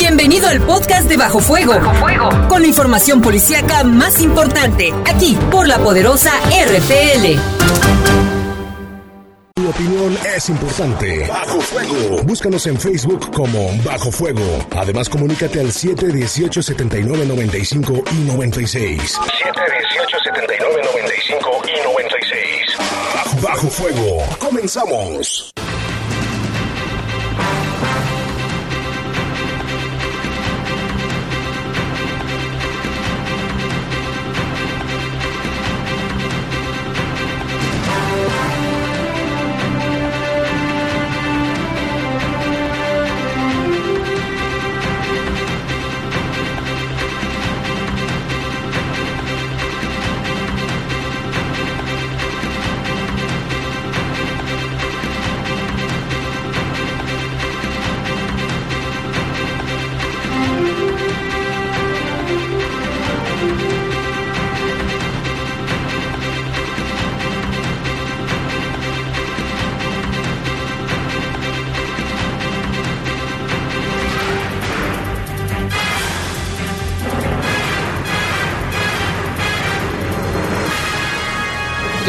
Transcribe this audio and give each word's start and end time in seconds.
Bienvenido 0.00 0.48
al 0.48 0.60
podcast 0.62 1.08
de 1.10 1.18
Bajo 1.18 1.40
Fuego. 1.40 1.74
Bajo 1.74 1.94
Fuego. 1.96 2.30
Con 2.48 2.62
la 2.62 2.68
información 2.68 3.20
policíaca 3.20 3.84
más 3.84 4.22
importante, 4.22 4.94
aquí 5.04 5.36
por 5.50 5.68
la 5.68 5.76
poderosa 5.78 6.32
RPL. 6.48 7.38
Tu 9.54 9.68
opinión 9.68 10.16
es 10.34 10.48
importante. 10.48 11.26
Bajo 11.28 11.60
Fuego. 11.60 12.22
Búscanos 12.22 12.66
en 12.66 12.80
Facebook 12.80 13.30
como 13.30 13.70
Bajo 13.84 14.10
Fuego. 14.10 14.40
Además, 14.74 15.10
comunícate 15.10 15.60
al 15.60 15.66
718-7995 15.66 18.02
y 18.10 18.14
96. 18.24 19.18
718-7995 19.18 21.68
y 21.68 21.72
96. 21.84 22.78
Bajo 23.42 23.68
Fuego. 23.68 24.24
Comenzamos. 24.38 25.52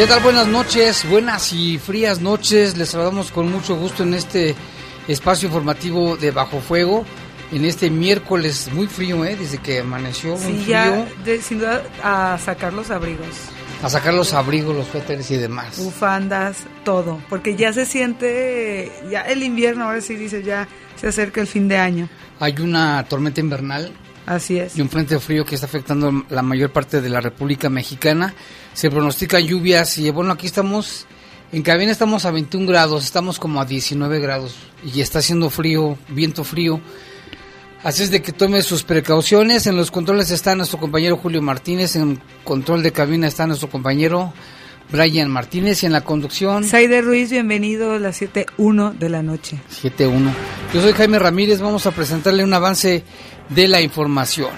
¿Qué 0.02 0.08
tal? 0.08 0.24
Buenas 0.24 0.48
noches, 0.48 1.08
buenas 1.08 1.54
y 1.54 1.78
frías 1.78 2.22
noches. 2.22 2.76
Les 2.76 2.90
saludamos 2.90 3.30
con 3.30 3.52
mucho 3.52 3.76
gusto 3.76 4.02
en 4.02 4.16
este 4.16 4.56
espacio 5.08 5.46
informativo 5.48 6.18
de 6.18 6.32
Bajo 6.32 6.60
Fuego. 6.60 7.06
En 7.52 7.66
este 7.66 7.92
miércoles 7.92 8.68
muy 8.74 8.88
frío, 8.88 9.24
¿eh? 9.26 9.36
Desde 9.36 9.60
que 9.60 9.82
amaneció. 9.82 10.38
Sí, 10.38 10.54
muy 10.54 10.66
ya, 10.66 10.86
frío. 10.86 11.06
de- 11.24 11.42
sin 11.44 11.60
duda, 11.60 11.84
a 12.02 12.40
sacar 12.44 12.74
los 12.74 12.90
abrigos, 12.90 13.28
A 13.84 13.90
sacar 13.92 14.16
los 14.16 14.34
abrigos, 14.34 14.76
los 14.76 14.88
suéteres 14.88 15.30
y 15.30 15.38
demás. 15.38 15.78
bufandas, 15.78 16.58
todo. 16.84 17.22
Porque 17.30 17.56
ya 17.56 17.72
se 17.72 17.86
siente, 17.86 18.92
ya 19.12 19.22
el 19.22 19.44
invierno, 19.44 19.84
ahora 19.84 20.02
sí 20.02 20.16
dice, 20.16 20.42
ya 20.42 20.68
se 21.00 21.10
acerca 21.10 21.42
el 21.42 21.48
fin 21.48 21.68
de 21.68 21.78
año. 21.78 22.10
Hay 22.40 22.56
una 22.60 23.04
tormenta 23.08 23.40
invernal 23.40 23.92
Así 24.26 24.58
es. 24.58 24.78
y 24.78 24.82
un 24.82 24.90
frente 24.90 25.20
frío 25.20 25.46
que 25.46 25.56
está 25.56 25.68
afectando 25.68 26.26
la 26.30 26.42
mayor 26.42 26.72
parte 26.72 27.02
de 27.02 27.10
la 27.10 27.22
República 27.22 27.70
Mexicana. 27.70 28.34
Se 28.74 28.90
pronostican 28.90 29.44
lluvias 29.46 29.98
y 29.98 30.10
bueno, 30.12 30.32
aquí 30.32 30.46
estamos, 30.46 31.06
en 31.52 31.64
cabina 31.64 31.92
estamos 31.92 32.26
a 32.26 32.32
21 32.32 32.66
grados, 32.68 33.04
estamos 33.04 33.40
como 33.40 33.62
a 33.62 33.66
19 33.66 34.20
grados 34.20 34.56
y 34.84 35.02
está 35.02 35.20
haciendo 35.20 35.50
frío, 35.50 35.98
viento 36.10 36.44
frío. 36.44 36.80
Así 37.84 38.04
es 38.04 38.12
de 38.12 38.22
que 38.22 38.32
tome 38.32 38.62
sus 38.62 38.84
precauciones. 38.84 39.66
En 39.66 39.76
los 39.76 39.90
controles 39.90 40.30
está 40.30 40.56
nuestro 40.56 40.80
compañero 40.80 41.18
Julio 41.18 41.42
Martínez, 41.42 41.96
en 41.96 42.22
control 42.44 42.84
de 42.84 42.92
cabina 42.92 43.28
está 43.28 43.48
nuestro 43.48 43.70
compañero 43.70 44.34
Brian 44.92 45.30
Martínez 45.30 45.84
y 45.84 45.86
en 45.86 45.94
la 45.94 46.02
conducción 46.02 46.66
Saide 46.66 47.02
Ruiz, 47.02 47.32
bienvenido 47.32 47.94
a 47.94 48.00
las 48.00 48.22
7.1 48.22 48.98
de 48.98 49.10
la 49.10 49.24
noche. 49.24 49.58
7-1. 49.82 50.32
Yo 50.74 50.82
soy 50.82 50.92
Jaime 50.92 51.18
Ramírez, 51.18 51.62
vamos 51.62 51.86
a 51.86 51.92
presentarle 51.92 52.44
un 52.44 52.54
avance 52.54 53.04
de 53.54 53.68
la 53.68 53.82
información. 53.82 54.52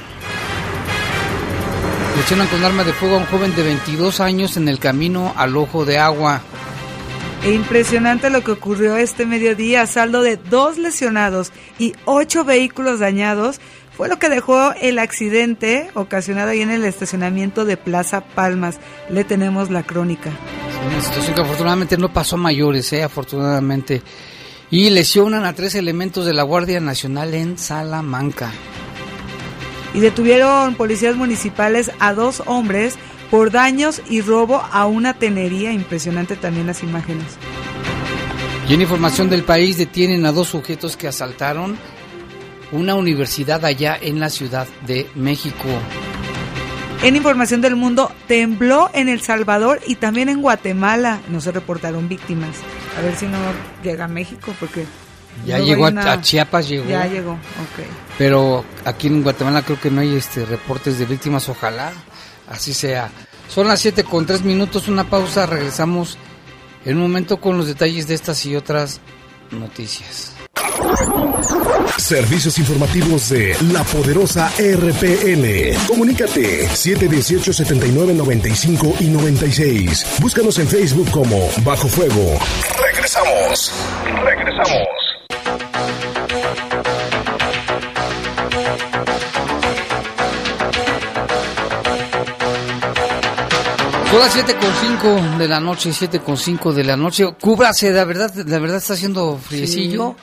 Lesionan 2.17 2.47
con 2.47 2.63
arma 2.63 2.83
de 2.83 2.93
fuego 2.93 3.15
a 3.15 3.19
un 3.19 3.25
joven 3.25 3.55
de 3.55 3.63
22 3.63 4.19
años 4.19 4.55
en 4.55 4.67
el 4.67 4.79
camino 4.79 5.33
al 5.35 5.57
ojo 5.57 5.83
de 5.83 5.97
agua. 5.97 6.41
E 7.43 7.51
impresionante 7.51 8.29
lo 8.29 8.43
que 8.43 8.51
ocurrió 8.51 8.95
este 8.95 9.25
mediodía, 9.25 9.85
saldo 9.87 10.21
de 10.21 10.37
dos 10.37 10.77
lesionados 10.77 11.51
y 11.79 11.93
ocho 12.05 12.45
vehículos 12.45 12.99
dañados, 12.99 13.59
fue 13.97 14.07
lo 14.07 14.17
que 14.17 14.29
dejó 14.29 14.73
el 14.79 14.97
accidente 14.97 15.89
ocasionado 15.93 16.51
ahí 16.51 16.61
en 16.61 16.69
el 16.69 16.85
estacionamiento 16.85 17.65
de 17.65 17.77
Plaza 17.77 18.21
Palmas. 18.21 18.79
Le 19.09 19.23
tenemos 19.23 19.69
la 19.69 19.83
crónica. 19.83 20.31
Una 20.87 21.01
situación 21.01 21.35
que 21.35 21.41
afortunadamente 21.41 21.97
no 21.97 22.13
pasó 22.13 22.35
a 22.35 22.39
mayores, 22.39 22.91
eh, 22.93 23.03
afortunadamente. 23.03 24.01
Y 24.71 24.89
lesionan 24.89 25.45
a 25.45 25.53
tres 25.53 25.75
elementos 25.75 26.25
de 26.25 26.33
la 26.33 26.43
Guardia 26.43 26.79
Nacional 26.79 27.33
en 27.33 27.57
Salamanca. 27.57 28.51
Y 29.93 29.99
detuvieron 29.99 30.75
policías 30.75 31.15
municipales 31.15 31.91
a 31.99 32.13
dos 32.13 32.43
hombres 32.45 32.95
por 33.29 33.51
daños 33.51 34.01
y 34.09 34.21
robo 34.21 34.61
a 34.71 34.85
una 34.85 35.13
tenería. 35.13 35.71
Impresionante 35.71 36.35
también 36.35 36.67
las 36.67 36.83
imágenes. 36.83 37.25
Y 38.69 38.73
en 38.73 38.81
información 38.81 39.29
del 39.29 39.43
país 39.43 39.77
detienen 39.77 40.25
a 40.25 40.31
dos 40.31 40.47
sujetos 40.49 40.95
que 40.97 41.07
asaltaron 41.07 41.77
una 42.71 42.95
universidad 42.95 43.63
allá 43.65 43.97
en 44.01 44.19
la 44.19 44.29
Ciudad 44.29 44.67
de 44.87 45.07
México. 45.15 45.67
En 47.03 47.17
información 47.17 47.59
del 47.59 47.75
mundo, 47.75 48.09
tembló 48.27 48.89
en 48.93 49.09
El 49.09 49.19
Salvador 49.19 49.81
y 49.85 49.95
también 49.95 50.29
en 50.29 50.41
Guatemala. 50.41 51.19
No 51.27 51.41
se 51.41 51.51
reportaron 51.51 52.07
víctimas. 52.07 52.55
A 52.97 53.01
ver 53.01 53.15
si 53.17 53.25
no 53.25 53.37
llega 53.83 54.05
a 54.05 54.07
México 54.07 54.53
porque... 54.59 54.85
Ya 55.45 55.59
llegó 55.59 55.87
a, 55.87 55.89
una- 55.89 56.13
a 56.13 56.21
Chiapas, 56.21 56.69
llegó. 56.69 56.87
Ya 56.87 57.05
llegó, 57.07 57.31
ok. 57.33 57.85
Pero 58.17 58.63
aquí 58.85 59.07
en 59.07 59.23
Guatemala 59.23 59.63
creo 59.63 59.79
que 59.79 59.89
no 59.89 60.01
hay 60.01 60.15
este 60.15 60.45
reportes 60.45 60.99
de 60.99 61.05
víctimas, 61.05 61.49
ojalá 61.49 61.91
así 62.49 62.73
sea. 62.73 63.09
Son 63.49 63.67
las 63.67 63.79
7 63.81 64.03
con 64.03 64.25
3 64.25 64.43
minutos, 64.43 64.87
una 64.87 65.03
pausa, 65.03 65.45
regresamos 65.45 66.17
en 66.85 66.97
un 66.97 67.03
momento 67.03 67.37
con 67.37 67.57
los 67.57 67.67
detalles 67.67 68.07
de 68.07 68.15
estas 68.15 68.45
y 68.45 68.55
otras 68.55 68.99
noticias. 69.51 70.33
Servicios 71.97 72.57
informativos 72.57 73.29
de 73.29 73.55
la 73.71 73.83
poderosa 73.83 74.51
RPL. 74.57 75.77
Comunícate 75.87 76.67
718-7995 76.69 79.01
y 79.01 79.05
96. 79.05 80.19
Búscanos 80.19 80.57
en 80.59 80.67
Facebook 80.67 81.09
como 81.11 81.49
Bajo 81.63 81.87
Fuego. 81.87 82.37
Regresamos. 82.81 83.71
Regresamos. 84.23 85.02
Son 94.13 94.19
las 94.21 94.33
7 94.33 94.55
con 94.55 94.69
5 94.99 95.37
de 95.39 95.47
la 95.47 95.59
noche, 95.59 95.91
7 95.91 96.19
con 96.19 96.37
5 96.37 96.71
de 96.71 96.83
la 96.83 96.95
noche. 96.95 97.25
Cúbrase, 97.41 97.91
la 97.91 98.05
verdad, 98.05 98.31
la 98.45 98.59
verdad 98.59 98.77
está 98.77 98.93
haciendo 98.93 99.37
friecillo. 99.39 100.15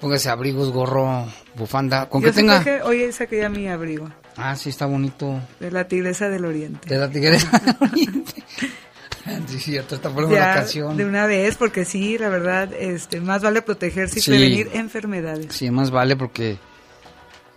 Póngase 0.00 0.30
abrigos, 0.30 0.70
gorro, 0.72 1.26
bufanda, 1.54 2.08
con 2.08 2.22
Yo 2.22 2.28
que 2.28 2.32
sí 2.32 2.36
tenga... 2.40 2.62
traje- 2.62 2.80
hoy 2.84 3.12
saqué 3.12 3.38
ya 3.40 3.48
mi 3.50 3.68
abrigo 3.68 4.08
Ah, 4.36 4.56
sí, 4.56 4.70
está 4.70 4.86
bonito. 4.86 5.40
de 5.60 5.70
la 5.70 5.86
Tigresa 5.88 6.28
del 6.30 6.44
Oriente. 6.46 6.88
De 6.88 6.98
la 6.98 7.10
tigresa. 7.10 7.50
sí, 9.48 9.58
cierto, 9.58 9.96
está 9.96 10.08
por 10.08 10.24
una 10.24 10.54
canción. 10.54 10.96
de 10.96 11.04
una 11.04 11.26
vez, 11.26 11.56
porque 11.56 11.84
sí, 11.84 12.16
la 12.16 12.28
verdad, 12.30 12.72
este, 12.72 13.20
más 13.20 13.42
vale 13.42 13.60
protegerse 13.60 14.20
y 14.20 14.22
Sí. 14.22 14.30
prevenir 14.30 14.70
enfermedades. 14.72 15.52
Sí, 15.54 15.70
más 15.70 15.90
vale 15.90 16.16
porque 16.16 16.56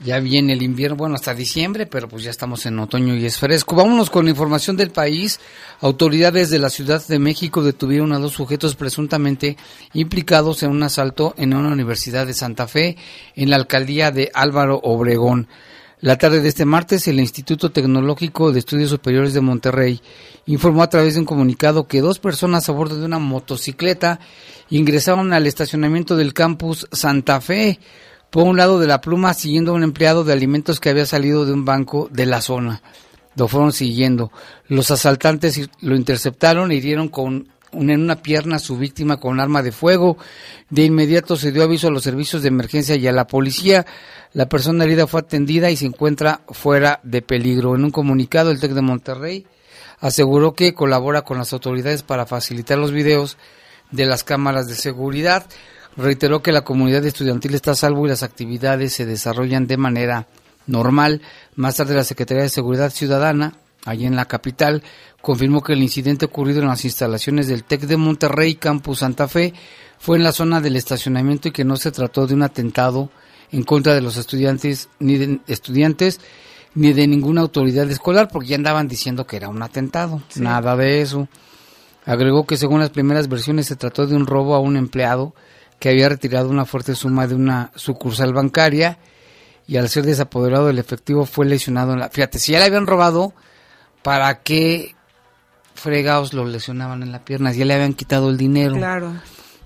ya 0.04 0.20
viene 0.20 0.54
el 0.54 0.64
invierno, 0.64 0.98
bueno, 0.98 1.16
hasta 1.16 1.34
diciembre, 1.34 1.86
pero 1.86 2.08
pues 2.08 2.24
ya 2.24 2.32
estamos 2.32 2.66
en 2.66 2.80
otoño 2.80 3.16
y 3.16 3.26
es 3.26 3.38
fresco. 3.38 3.76
Vámonos 3.76 4.10
con 4.10 4.26
la 4.26 4.32
información 4.32 4.76
del 4.76 4.92
país. 4.92 5.40
Autoridades 5.80 6.50
de 6.50 6.60
la 6.60 6.70
Ciudad 6.70 7.06
de 7.06 7.20
México 7.20 7.64
detuvieron 7.64 8.12
a 8.12 8.20
dos 8.20 8.34
sujetos 8.34 8.76
presuntamente 8.76 9.58
implicados 9.94 10.64
en 10.64 10.72
un 10.72 10.84
asalto 10.84 11.36
en 11.38 11.54
una 11.54 11.70
universidad 11.70 12.26
de 12.26 12.34
Santa 12.34 12.68
Fe 12.68 12.98
en 13.36 13.50
la 13.50 13.58
alcaldía 13.58 14.12
de 14.12 14.32
Álvaro 14.34 14.80
Obregón. 14.84 15.48
La 16.00 16.18
tarde 16.18 16.42
de 16.42 16.50
este 16.50 16.66
martes, 16.66 17.08
el 17.08 17.20
Instituto 17.20 17.72
Tecnológico 17.72 18.52
de 18.52 18.58
Estudios 18.58 18.90
Superiores 18.90 19.36
de 19.36 19.42
Monterrey 19.42 20.02
informó 20.48 20.82
a 20.82 20.90
través 20.90 21.14
de 21.14 21.20
un 21.20 21.28
comunicado 21.28 21.88
que 21.88 22.02
dos 22.02 22.18
personas 22.18 22.68
a 22.68 22.72
bordo 22.72 22.98
de 22.98 23.06
una 23.06 23.20
motocicleta 23.20 24.20
ingresaron 24.72 25.32
al 25.32 25.46
estacionamiento 25.46 26.16
del 26.16 26.34
campus 26.34 26.88
Santa 26.92 27.40
Fe 27.40 27.80
por 28.32 28.48
un 28.48 28.58
lado 28.58 28.80
de 28.80 28.88
la 28.88 29.02
pluma 29.02 29.36
siguiendo 29.36 29.72
a 29.72 29.76
un 29.76 29.84
empleado 29.84 30.24
de 30.24 30.34
alimentos 30.34 30.80
que 30.80 30.90
había 30.90 31.06
salido 31.06 31.46
de 31.46 31.54
un 31.54 31.66
banco 31.66 32.10
de 32.12 32.26
la 32.26 32.42
zona. 32.42 32.82
Lo 33.36 33.48
fueron 33.48 33.74
siguiendo. 33.74 34.32
Los 34.68 34.90
asaltantes 34.90 35.70
lo 35.82 35.96
interceptaron 35.96 36.72
e 36.72 36.76
hirieron 36.76 37.10
con 37.10 37.50
en 37.74 38.02
una 38.02 38.22
pierna 38.22 38.58
a 38.58 38.60
su 38.60 38.78
víctima 38.78 39.18
con 39.18 39.40
arma 39.40 39.62
de 39.62 39.72
fuego. 39.72 40.18
De 40.70 40.84
inmediato 40.84 41.36
se 41.36 41.52
dio 41.52 41.64
aviso 41.64 41.88
a 41.88 41.92
los 41.92 42.04
servicios 42.04 42.42
de 42.42 42.50
emergencia 42.50 42.96
y 42.96 43.08
a 43.08 43.12
la 43.12 43.28
policía. 43.28 43.86
La 44.34 44.48
persona 44.48 44.84
herida 44.84 45.08
fue 45.08 45.22
atendida 45.22 45.70
y 45.70 45.76
se 45.76 45.86
encuentra 45.86 46.42
fuera 46.50 47.00
de 47.04 47.22
peligro. 47.22 47.76
En 47.76 47.84
un 47.86 47.92
comunicado, 47.92 48.52
el 48.52 48.60
TEC 48.60 48.72
de 48.72 48.82
Monterrey 48.82 49.46
aseguró 50.00 50.54
que 50.54 50.74
colabora 50.74 51.22
con 51.22 51.38
las 51.38 51.54
autoridades 51.54 52.04
para 52.04 52.26
facilitar 52.26 52.78
los 52.78 52.92
videos 52.92 53.38
de 53.92 54.06
las 54.06 54.24
cámaras 54.24 54.68
de 54.68 54.76
seguridad. 54.76 55.46
Reiteró 55.98 56.42
que 56.42 56.52
la 56.52 56.64
comunidad 56.64 57.06
estudiantil 57.06 57.54
está 57.54 57.72
a 57.72 57.76
salvo 57.76 58.06
y 58.06 58.10
las 58.10 58.24
actividades 58.24 58.94
se 58.94 59.06
desarrollan 59.06 59.68
de 59.68 59.78
manera 59.78 60.28
normal. 60.68 61.22
Más 61.56 61.76
tarde, 61.76 61.96
la 61.96 62.04
Secretaría 62.04 62.44
de 62.44 62.50
Seguridad 62.50 62.92
Ciudadana, 62.92 63.56
allí 63.86 64.06
en 64.06 64.16
la 64.16 64.26
capital, 64.26 64.84
confirmó 65.22 65.62
que 65.62 65.74
el 65.74 65.82
incidente 65.82 66.26
ocurrido 66.26 66.62
en 66.62 66.68
las 66.68 66.86
instalaciones 66.86 67.48
del 67.48 67.64
TEC 67.64 67.82
de 67.82 67.98
Monterrey, 67.98 68.56
Campus 68.56 69.00
Santa 69.00 69.28
Fe, 69.28 69.54
fue 70.00 70.18
en 70.18 70.24
la 70.24 70.32
zona 70.32 70.62
del 70.62 70.78
estacionamiento 70.78 71.50
y 71.50 71.52
que 71.52 71.66
no 71.66 71.78
se 71.78 71.92
trató 71.92 72.26
de 72.26 72.34
un 72.34 72.44
atentado 72.44 73.12
en 73.52 73.64
contra 73.64 73.94
de 73.94 74.02
los 74.02 74.18
estudiantes 74.18 74.90
ni 75.00 75.18
de 75.18 75.40
estudiantes 75.48 76.20
ni 76.74 76.94
de 76.94 77.06
ninguna 77.06 77.42
autoridad 77.42 77.90
escolar 77.92 78.30
porque 78.32 78.48
ya 78.50 78.56
andaban 78.56 78.88
diciendo 78.88 79.28
que 79.28 79.36
era 79.36 79.50
un 79.50 79.62
atentado, 79.62 80.22
nada 80.38 80.76
de 80.76 81.02
eso. 81.02 81.28
Agregó 82.06 82.48
que 82.48 82.58
según 82.58 82.80
las 82.80 82.90
primeras 82.90 83.28
versiones 83.28 83.68
se 83.68 83.76
trató 83.76 84.08
de 84.08 84.16
un 84.16 84.26
robo 84.26 84.56
a 84.56 84.60
un 84.60 84.78
empleado 84.78 85.36
que 85.82 85.90
había 85.90 86.10
retirado 86.10 86.48
una 86.48 86.66
fuerte 86.66 86.94
suma 86.94 87.26
de 87.26 87.34
una 87.34 87.72
sucursal 87.76 88.34
bancaria 88.34 89.00
y 89.66 89.78
al 89.78 89.90
ser 89.90 90.06
desapoderado 90.06 90.68
del 90.68 90.78
efectivo 90.78 91.26
fue 91.26 91.48
lesionado 91.48 91.94
en 91.94 92.00
la... 92.00 92.10
Fíjate, 92.10 92.38
si 92.38 92.52
ya 92.52 92.60
le 92.60 92.66
habían 92.66 92.86
robado, 92.86 93.34
¿para 94.04 94.44
qué 94.44 94.96
fregados 95.74 96.34
lo 96.34 96.46
lesionaban 96.46 97.02
en 97.02 97.12
la 97.12 97.26
pierna? 97.26 97.52
Ya 97.52 97.66
le 97.66 97.74
habían 97.74 97.96
quitado 97.96 98.30
el 98.30 98.38
dinero. 98.38 98.76
Claro. 98.76 99.12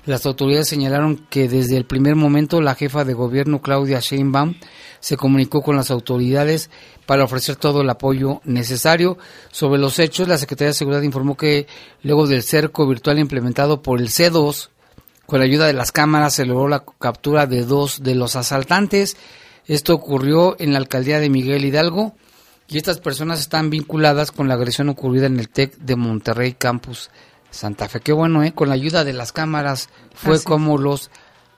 Las 0.06 0.26
autoridades 0.26 0.70
señalaron 0.70 1.18
que 1.30 1.50
desde 1.50 1.76
el 1.76 1.86
primer 1.86 2.16
momento 2.16 2.62
la 2.62 2.76
jefa 2.76 3.04
de 3.04 3.14
gobierno 3.14 3.62
Claudia 3.62 4.00
Sheinbaum 4.00 4.56
se 5.02 5.18
comunicó 5.18 5.64
con 5.64 5.76
las 5.76 5.92
autoridades 5.92 6.70
para 7.06 7.26
ofrecer 7.26 7.58
todo 7.58 7.82
el 7.82 7.90
apoyo 7.90 8.40
necesario. 8.46 9.18
Sobre 9.52 9.82
los 9.82 10.00
hechos, 10.00 10.30
la 10.30 10.38
Secretaría 10.38 10.70
de 10.70 10.76
Seguridad 10.76 11.02
informó 11.02 11.36
que 11.36 11.68
luego 12.04 12.26
del 12.26 12.42
cerco 12.42 12.88
virtual 12.88 13.20
implementado 13.20 13.82
por 13.82 14.00
el 14.00 14.08
C2, 14.08 14.70
con 15.26 15.40
la 15.40 15.46
ayuda 15.46 15.66
de 15.66 15.74
las 15.74 15.92
cámaras 15.92 16.34
se 16.36 16.46
logró 16.46 16.68
la 16.68 16.84
captura 17.00 17.48
de 17.48 17.64
dos 17.64 18.04
de 18.04 18.16
los 18.16 18.36
asaltantes. 18.36 19.18
Esto 19.66 19.94
ocurrió 19.94 20.56
en 20.60 20.74
la 20.74 20.80
alcaldía 20.80 21.20
de 21.20 21.30
Miguel 21.30 21.66
Hidalgo 21.66 22.16
y 22.68 22.78
estas 22.78 23.00
personas 23.00 23.40
están 23.40 23.70
vinculadas 23.70 24.32
con 24.32 24.48
la 24.48 24.56
agresión 24.56 24.90
ocurrida 24.90 25.28
en 25.28 25.40
el 25.40 25.50
TEC 25.50 25.78
de 25.78 25.96
Monterrey 25.96 26.54
Campus 26.54 27.10
Santa 27.50 27.88
Fe. 27.88 28.00
Qué 28.00 28.12
bueno, 28.12 28.44
¿eh? 28.44 28.54
Con 28.54 28.70
la 28.70 28.76
ayuda 28.76 29.04
de 29.04 29.14
las 29.14 29.32
cámaras 29.32 29.90
fue 30.14 30.42
como 30.44 30.78
los 30.78 31.10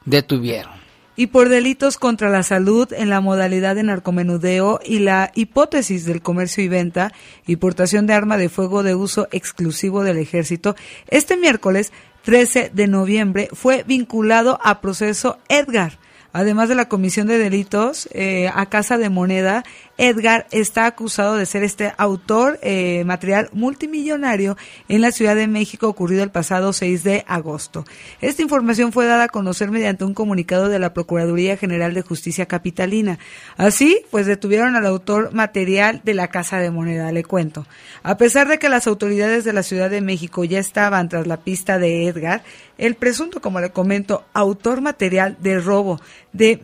detuvieron. 0.05 0.87
Y 1.19 1.27
por 1.27 1.49
delitos 1.49 1.97
contra 1.97 2.29
la 2.29 2.43
salud 2.43 2.93
en 2.93 3.09
la 3.09 3.21
modalidad 3.21 3.73
de 3.75 3.81
narcomenudeo 3.81 4.79
y 4.85 4.99
la 4.99 5.31
hipótesis 5.33 6.05
del 6.05 6.21
comercio 6.21 6.63
y 6.63 6.67
venta 6.67 7.11
y 7.47 7.55
portación 7.55 8.05
de 8.05 8.13
arma 8.13 8.37
de 8.37 8.49
fuego 8.49 8.83
de 8.83 8.93
uso 8.93 9.27
exclusivo 9.31 10.03
del 10.03 10.19
ejército, 10.19 10.75
este 11.07 11.35
miércoles 11.35 11.91
13 12.27 12.71
de 12.73 12.87
noviembre 12.87 13.47
fue 13.53 13.85
vinculado 13.87 14.59
a 14.61 14.81
proceso 14.81 15.37
Edgar. 15.47 15.97
Además 16.33 16.67
de 16.67 16.75
la 16.75 16.89
comisión 16.89 17.25
de 17.25 17.37
delitos 17.37 18.09
eh, 18.11 18.51
a 18.53 18.65
Casa 18.65 18.97
de 18.97 19.09
Moneda, 19.09 19.63
Edgar 19.97 20.45
está 20.51 20.85
acusado 20.85 21.35
de 21.35 21.45
ser 21.45 21.63
este 21.63 21.93
autor 21.97 22.59
eh, 22.61 23.03
material 23.05 23.49
multimillonario 23.51 24.55
en 24.87 25.01
la 25.01 25.11
Ciudad 25.11 25.35
de 25.35 25.47
México 25.47 25.87
ocurrido 25.87 26.23
el 26.23 26.29
pasado 26.29 26.71
6 26.71 27.03
de 27.03 27.25
agosto. 27.27 27.85
Esta 28.21 28.43
información 28.43 28.93
fue 28.93 29.07
dada 29.07 29.25
a 29.25 29.29
conocer 29.29 29.71
mediante 29.71 30.05
un 30.05 30.13
comunicado 30.13 30.69
de 30.69 30.79
la 30.79 30.93
Procuraduría 30.93 31.57
General 31.57 31.93
de 31.93 32.03
Justicia 32.03 32.45
Capitalina. 32.45 33.17
Así, 33.57 34.01
pues 34.11 34.27
detuvieron 34.27 34.75
al 34.75 34.85
autor 34.85 35.33
material 35.33 36.01
de 36.03 36.13
la 36.13 36.27
Casa 36.27 36.59
de 36.59 36.69
Moneda, 36.69 37.11
le 37.11 37.23
cuento. 37.23 37.65
A 38.03 38.17
pesar 38.17 38.47
de 38.47 38.59
que 38.59 38.69
las 38.69 38.87
autoridades 38.87 39.43
de 39.43 39.53
la 39.53 39.63
Ciudad 39.63 39.89
de 39.89 40.01
México 40.01 40.43
ya 40.43 40.59
estaban 40.59 41.09
tras 41.09 41.25
la 41.25 41.37
pista 41.37 41.79
de 41.79 42.07
Edgar, 42.07 42.43
el 42.77 42.95
presunto, 42.95 43.41
como 43.41 43.59
le 43.59 43.71
comento, 43.71 44.25
autor 44.33 44.81
material 44.81 45.37
de 45.39 45.59
robo 45.59 45.99
de 46.33 46.59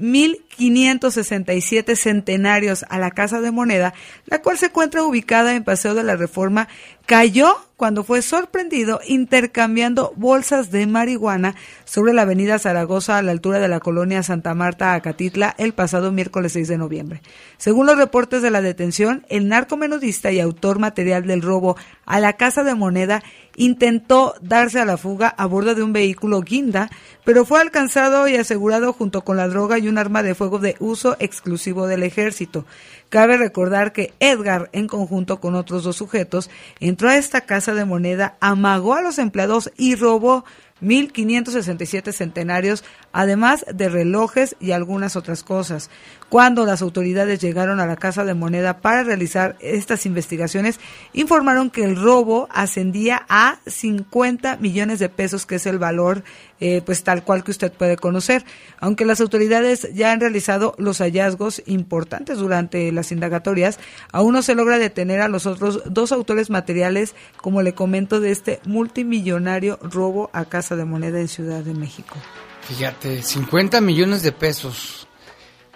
1.567 0.57 1.95
centenarios 1.95 2.85
a 2.89 2.97
la 2.99 3.11
Casa 3.11 3.41
de 3.41 3.51
Moneda, 3.51 3.93
la 4.25 4.41
cual 4.41 4.57
se 4.57 4.67
encuentra 4.67 5.03
ubicada 5.03 5.55
en 5.55 5.63
Paseo 5.63 5.93
de 5.93 6.03
la 6.03 6.15
Reforma, 6.15 6.67
cayó 7.05 7.57
cuando 7.83 8.05
fue 8.05 8.21
sorprendido 8.21 9.01
intercambiando 9.05 10.13
bolsas 10.15 10.71
de 10.71 10.87
marihuana 10.87 11.53
sobre 11.83 12.13
la 12.13 12.21
avenida 12.21 12.57
Zaragoza 12.57 13.17
a 13.17 13.21
la 13.21 13.31
altura 13.33 13.59
de 13.59 13.67
la 13.67 13.81
colonia 13.81 14.23
Santa 14.23 14.53
Marta, 14.53 14.93
Acatitla, 14.93 15.53
el 15.57 15.73
pasado 15.73 16.09
miércoles 16.13 16.53
6 16.53 16.69
de 16.69 16.77
noviembre. 16.77 17.21
Según 17.57 17.85
los 17.85 17.97
reportes 17.97 18.41
de 18.41 18.51
la 18.51 18.61
detención, 18.61 19.25
el 19.27 19.49
narcomenudista 19.49 20.31
y 20.31 20.39
autor 20.39 20.79
material 20.79 21.27
del 21.27 21.41
robo 21.41 21.75
a 22.05 22.21
la 22.21 22.37
Casa 22.37 22.63
de 22.63 22.73
Moneda 22.73 23.21
intentó 23.57 24.33
darse 24.41 24.79
a 24.79 24.85
la 24.85 24.95
fuga 24.95 25.27
a 25.27 25.45
bordo 25.45 25.75
de 25.75 25.83
un 25.83 25.91
vehículo 25.91 26.39
guinda, 26.41 26.89
pero 27.25 27.43
fue 27.43 27.59
alcanzado 27.59 28.29
y 28.29 28.37
asegurado 28.37 28.93
junto 28.93 29.25
con 29.25 29.35
la 29.35 29.49
droga 29.49 29.77
y 29.77 29.89
un 29.89 29.97
arma 29.97 30.23
de 30.23 30.35
fuego 30.35 30.59
de 30.59 30.77
uso 30.79 31.17
exclusivo 31.19 31.85
del 31.85 32.03
ejército. 32.03 32.65
Cabe 33.13 33.37
recordar 33.37 33.93
que 33.93 34.11
Edgar, 34.19 34.71
en 34.73 34.87
conjunto 34.87 35.39
con 35.39 35.53
otros 35.53 35.83
dos 35.83 35.97
sujetos, 35.97 36.49
entró 36.79 37.09
a 37.09 37.17
esta 37.17 37.41
casa 37.41 37.75
de 37.75 37.85
moneda, 37.85 38.37
amagó 38.39 38.95
a 38.95 39.03
los 39.03 39.19
empleados 39.19 39.71
y 39.77 39.93
robó 39.93 40.45
1.567 40.81 42.11
centenarios, 42.11 42.83
además 43.11 43.67
de 43.71 43.89
relojes 43.89 44.55
y 44.59 44.71
algunas 44.71 45.15
otras 45.15 45.43
cosas. 45.43 45.91
Cuando 46.33 46.65
las 46.65 46.81
autoridades 46.81 47.39
llegaron 47.39 47.79
a 47.79 47.85
la 47.85 47.95
Casa 47.95 48.25
de 48.25 48.33
Moneda 48.33 48.79
para 48.79 49.03
realizar 49.03 49.55
estas 49.59 50.07
investigaciones, 50.07 50.79
informaron 51.13 51.69
que 51.69 51.83
el 51.83 51.95
robo 51.95 52.49
ascendía 52.51 53.23
a 53.29 53.59
50 53.67 54.57
millones 54.57 54.97
de 54.97 55.09
pesos, 55.09 55.45
que 55.45 55.57
es 55.57 55.67
el 55.67 55.77
valor 55.77 56.23
eh, 56.59 56.81
pues 56.83 57.03
tal 57.03 57.23
cual 57.23 57.43
que 57.43 57.51
usted 57.51 57.71
puede 57.71 57.97
conocer. 57.97 58.43
Aunque 58.79 59.05
las 59.05 59.21
autoridades 59.21 59.87
ya 59.93 60.11
han 60.11 60.21
realizado 60.21 60.73
los 60.79 61.01
hallazgos 61.01 61.61
importantes 61.67 62.39
durante 62.39 62.91
las 62.91 63.11
indagatorias, 63.11 63.77
aún 64.11 64.33
no 64.33 64.41
se 64.41 64.55
logra 64.55 64.79
detener 64.79 65.21
a 65.21 65.27
los 65.27 65.45
otros 65.45 65.83
dos 65.85 66.11
autores 66.11 66.49
materiales, 66.49 67.13
como 67.37 67.61
le 67.61 67.75
comento, 67.75 68.19
de 68.19 68.31
este 68.31 68.59
multimillonario 68.65 69.77
robo 69.83 70.31
a 70.33 70.45
Casa 70.45 70.75
de 70.75 70.85
Moneda 70.85 71.19
en 71.19 71.27
Ciudad 71.27 71.61
de 71.61 71.75
México. 71.75 72.15
Fíjate, 72.61 73.21
50 73.21 73.81
millones 73.81 74.23
de 74.23 74.31
pesos. 74.31 75.02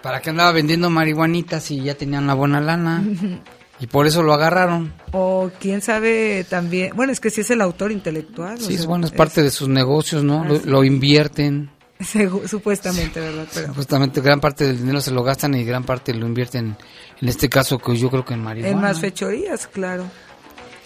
¿Para 0.02 0.20
qué 0.20 0.30
andaba 0.30 0.52
vendiendo 0.52 0.90
marihuanitas 0.90 1.64
si 1.64 1.82
ya 1.82 1.94
tenían 1.94 2.24
una 2.24 2.34
buena 2.34 2.60
lana? 2.60 3.04
Y 3.80 3.86
por 3.86 4.06
eso 4.06 4.22
lo 4.22 4.34
agarraron. 4.34 4.92
O 5.12 5.50
quién 5.60 5.80
sabe 5.82 6.44
también. 6.48 6.96
Bueno, 6.96 7.12
es 7.12 7.20
que 7.20 7.30
sí 7.30 7.42
es 7.42 7.50
el 7.50 7.60
autor 7.60 7.92
intelectual. 7.92 8.58
Sí, 8.58 8.74
es 8.74 8.86
bueno, 8.86 9.06
es 9.06 9.12
parte 9.12 9.42
de 9.42 9.50
sus 9.50 9.68
negocios, 9.68 10.24
¿no? 10.24 10.44
Lo, 10.44 10.82
invierten. 10.82 11.70
supuestamente, 12.46 13.20
¿verdad? 13.20 13.46
Supuestamente, 13.66 14.20
gran 14.20 14.40
parte 14.40 14.66
del 14.66 14.78
dinero 14.78 15.00
se 15.00 15.12
lo 15.12 15.22
gastan 15.22 15.54
y 15.54 15.64
gran 15.64 15.84
parte 15.84 16.12
lo 16.12 16.26
invierten. 16.26 16.76
En 17.20 17.28
este 17.28 17.48
caso, 17.48 17.78
que 17.78 17.96
yo 17.96 18.10
creo 18.10 18.24
que 18.24 18.34
en 18.34 18.42
marihuana. 18.42 18.74
En 18.74 18.82
más 18.82 19.00
fechorías, 19.00 19.68
claro. 19.68 20.04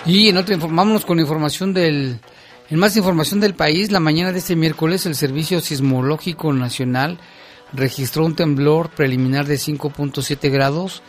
Y 0.04 0.28
en 0.28 0.36
otro, 0.36 0.58
vámonos 0.58 1.06
con 1.06 1.18
información 1.18 1.72
del. 1.72 2.20
En 2.68 2.78
más 2.78 2.96
información 2.96 3.40
del 3.40 3.54
país, 3.54 3.90
la 3.90 4.00
mañana 4.00 4.32
de 4.32 4.38
este 4.38 4.56
miércoles, 4.56 5.06
el 5.06 5.14
Servicio 5.14 5.60
Sismológico 5.60 6.52
Nacional 6.52 7.18
registró 7.72 8.24
un 8.24 8.36
temblor 8.36 8.90
preliminar 8.90 9.46
de 9.46 9.56
5.7 9.56 10.50
grados 10.50 11.02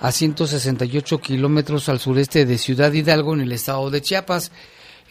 a 0.00 0.12
168 0.12 1.20
kilómetros 1.20 1.88
al 1.88 2.00
sureste 2.00 2.44
de 2.44 2.58
Ciudad 2.58 2.92
Hidalgo, 2.92 3.34
en 3.34 3.40
el 3.40 3.52
estado 3.52 3.90
de 3.90 4.02
Chiapas. 4.02 4.52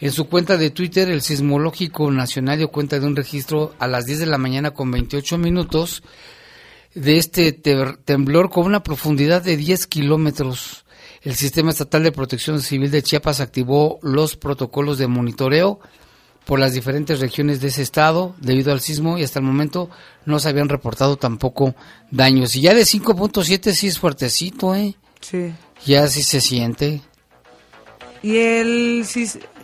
En 0.00 0.12
su 0.12 0.28
cuenta 0.28 0.56
de 0.56 0.70
Twitter, 0.70 1.08
el 1.08 1.22
Sismológico 1.22 2.10
Nacional 2.10 2.58
dio 2.58 2.68
cuenta 2.68 3.00
de 3.00 3.06
un 3.06 3.16
registro 3.16 3.74
a 3.78 3.86
las 3.86 4.06
10 4.06 4.20
de 4.20 4.26
la 4.26 4.38
mañana 4.38 4.72
con 4.72 4.90
28 4.90 5.38
minutos 5.38 6.02
de 6.94 7.18
este 7.18 7.52
temblor 7.52 8.50
con 8.50 8.66
una 8.66 8.82
profundidad 8.82 9.42
de 9.42 9.56
10 9.56 9.86
kilómetros. 9.86 10.84
El 11.22 11.34
Sistema 11.34 11.70
Estatal 11.70 12.02
de 12.02 12.12
Protección 12.12 12.60
Civil 12.60 12.90
de 12.90 13.02
Chiapas 13.02 13.40
activó 13.40 13.98
los 14.02 14.36
protocolos 14.36 14.98
de 14.98 15.06
monitoreo 15.06 15.80
por 16.46 16.60
las 16.60 16.72
diferentes 16.72 17.18
regiones 17.18 17.60
de 17.60 17.68
ese 17.68 17.82
estado 17.82 18.34
debido 18.40 18.72
al 18.72 18.80
sismo 18.80 19.18
y 19.18 19.24
hasta 19.24 19.40
el 19.40 19.44
momento 19.44 19.90
no 20.24 20.38
se 20.38 20.48
habían 20.48 20.68
reportado 20.68 21.16
tampoco 21.16 21.74
daños. 22.12 22.54
Y 22.54 22.60
ya 22.62 22.72
de 22.72 22.82
5.7 22.82 23.72
sí 23.72 23.88
es 23.88 23.98
fuertecito, 23.98 24.74
¿eh? 24.74 24.94
Sí. 25.20 25.52
Ya 25.84 26.06
sí 26.06 26.22
se 26.22 26.40
siente. 26.40 27.02
Y 28.22 28.38
el, 28.38 29.04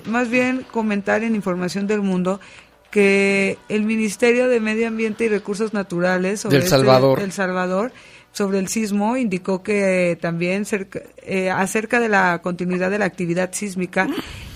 más 0.07 0.29
bien 0.29 0.67
comentar 0.71 1.23
en 1.23 1.37
Información 1.37 1.87
del 1.87 2.03
Mundo 2.03 2.41
que 2.91 3.59
el 3.69 3.85
Ministerio 3.85 4.49
de 4.49 4.61
Medio 4.61 4.89
Ambiente 4.89 5.25
y 5.25 5.29
Recursos 5.29 5.73
Naturales 5.73 6.43
del 6.43 6.55
este 6.55 6.69
Salvador. 6.71 7.21
El 7.21 7.33
Salvador 7.33 7.93
sobre 8.33 8.59
el 8.59 8.69
sismo 8.69 9.17
indicó 9.17 9.63
que 9.63 10.19
también 10.21 10.65
cerca, 10.65 11.01
eh, 11.27 11.51
acerca 11.51 12.01
de 12.01 12.09
la 12.09 12.41
continuidad 12.43 12.91
de 12.91 12.99
la 12.99 13.05
actividad 13.05 13.53
sísmica 13.53 14.09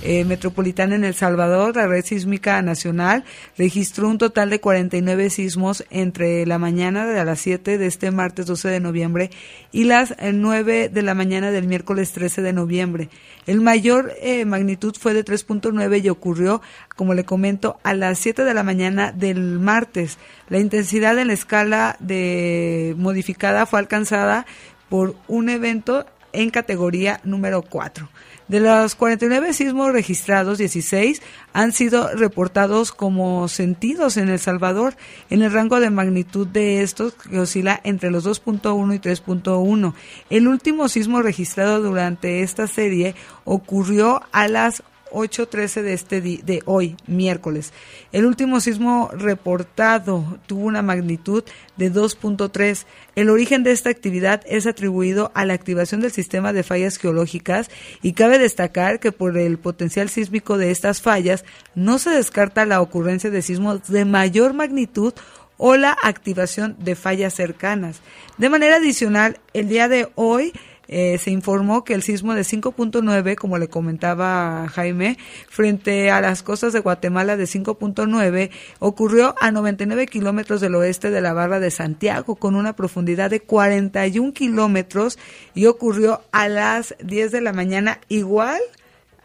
eh, 0.02 0.24
metropolitana 0.24 0.94
en 0.94 1.04
El 1.04 1.14
Salvador, 1.14 1.74
la 1.74 1.86
red 1.86 2.04
sísmica 2.04 2.60
nacional, 2.60 3.24
registró 3.56 4.08
un 4.08 4.18
total 4.18 4.50
de 4.50 4.60
49 4.60 5.30
sismos 5.30 5.84
entre 5.90 6.44
la 6.44 6.58
mañana 6.58 7.06
de 7.06 7.24
las 7.24 7.40
7 7.40 7.78
de 7.78 7.86
este 7.86 8.10
martes 8.10 8.46
12 8.46 8.68
de 8.68 8.78
noviembre 8.78 9.30
y 9.72 9.84
las 9.84 10.14
9 10.20 10.84
eh, 10.84 10.88
de 10.90 11.02
la 11.02 11.14
mañana 11.14 11.50
del 11.50 11.66
miércoles 11.66 12.12
13 12.12 12.42
de 12.42 12.52
noviembre. 12.52 13.08
El 13.46 13.62
mayor 13.62 14.12
eh, 14.20 14.44
magnitud 14.44 14.94
fue 14.96 15.14
de 15.14 15.24
3.9 15.24 16.04
y 16.04 16.08
ocurrió, 16.10 16.60
como 16.94 17.14
le 17.14 17.24
comento, 17.24 17.80
a 17.82 17.94
las 17.94 18.18
7 18.18 18.44
de 18.44 18.54
la 18.54 18.62
mañana 18.62 19.12
del 19.12 19.58
martes. 19.58 20.18
La 20.50 20.58
intensidad 20.58 21.18
en 21.18 21.28
la 21.28 21.32
escala 21.32 21.96
de 22.00 22.94
modificada 22.98 23.64
fue 23.64 23.78
alcanzada 23.78 24.46
por 24.88 25.16
un 25.26 25.48
evento 25.48 26.06
en 26.36 26.50
categoría 26.50 27.20
número 27.24 27.62
4. 27.62 28.08
De 28.48 28.60
los 28.60 28.94
49 28.94 29.52
sismos 29.54 29.92
registrados, 29.92 30.58
16 30.58 31.20
han 31.52 31.72
sido 31.72 32.14
reportados 32.14 32.92
como 32.92 33.48
sentidos 33.48 34.16
en 34.16 34.28
El 34.28 34.38
Salvador, 34.38 34.94
en 35.30 35.42
el 35.42 35.52
rango 35.52 35.80
de 35.80 35.90
magnitud 35.90 36.46
de 36.46 36.82
estos 36.82 37.14
que 37.14 37.40
oscila 37.40 37.80
entre 37.82 38.12
los 38.12 38.24
2.1 38.24 38.94
y 38.94 38.98
3.1. 39.00 39.94
El 40.30 40.46
último 40.46 40.88
sismo 40.88 41.22
registrado 41.22 41.82
durante 41.82 42.42
esta 42.42 42.68
serie 42.68 43.16
ocurrió 43.44 44.22
a 44.30 44.46
las 44.46 44.84
8.13 45.16 45.82
de, 45.82 45.94
este 45.94 46.20
de 46.20 46.62
hoy, 46.66 46.96
miércoles. 47.06 47.72
El 48.12 48.26
último 48.26 48.60
sismo 48.60 49.08
reportado 49.14 50.38
tuvo 50.46 50.66
una 50.66 50.82
magnitud 50.82 51.42
de 51.78 51.90
2.3. 51.90 52.84
El 53.14 53.30
origen 53.30 53.62
de 53.62 53.72
esta 53.72 53.88
actividad 53.88 54.42
es 54.46 54.66
atribuido 54.66 55.32
a 55.34 55.46
la 55.46 55.54
activación 55.54 56.02
del 56.02 56.12
sistema 56.12 56.52
de 56.52 56.62
fallas 56.62 56.98
geológicas 56.98 57.70
y 58.02 58.12
cabe 58.12 58.38
destacar 58.38 59.00
que 59.00 59.10
por 59.10 59.38
el 59.38 59.58
potencial 59.58 60.10
sísmico 60.10 60.58
de 60.58 60.70
estas 60.70 61.00
fallas 61.00 61.46
no 61.74 61.98
se 61.98 62.10
descarta 62.10 62.66
la 62.66 62.82
ocurrencia 62.82 63.30
de 63.30 63.40
sismos 63.40 63.88
de 63.88 64.04
mayor 64.04 64.52
magnitud 64.52 65.14
o 65.56 65.76
la 65.76 65.96
activación 66.02 66.76
de 66.78 66.94
fallas 66.94 67.34
cercanas. 67.34 68.00
De 68.36 68.50
manera 68.50 68.76
adicional, 68.76 69.40
el 69.54 69.68
día 69.68 69.88
de 69.88 70.08
hoy 70.14 70.52
eh, 70.88 71.18
se 71.18 71.30
informó 71.30 71.84
que 71.84 71.94
el 71.94 72.02
sismo 72.02 72.34
de 72.34 72.42
5.9, 72.42 73.34
como 73.36 73.58
le 73.58 73.68
comentaba 73.68 74.68
Jaime, 74.68 75.18
frente 75.48 76.10
a 76.10 76.20
las 76.20 76.42
costas 76.42 76.72
de 76.72 76.80
Guatemala 76.80 77.36
de 77.36 77.44
5.9, 77.44 78.50
ocurrió 78.78 79.34
a 79.40 79.50
99 79.50 80.06
kilómetros 80.06 80.60
del 80.60 80.74
oeste 80.76 81.10
de 81.10 81.20
la 81.20 81.32
barra 81.32 81.60
de 81.60 81.70
Santiago, 81.70 82.36
con 82.36 82.54
una 82.54 82.74
profundidad 82.74 83.30
de 83.30 83.40
41 83.40 84.32
kilómetros, 84.32 85.18
y 85.54 85.66
ocurrió 85.66 86.22
a 86.32 86.48
las 86.48 86.94
10 87.02 87.32
de 87.32 87.40
la 87.40 87.52
mañana, 87.52 88.00
igual. 88.08 88.60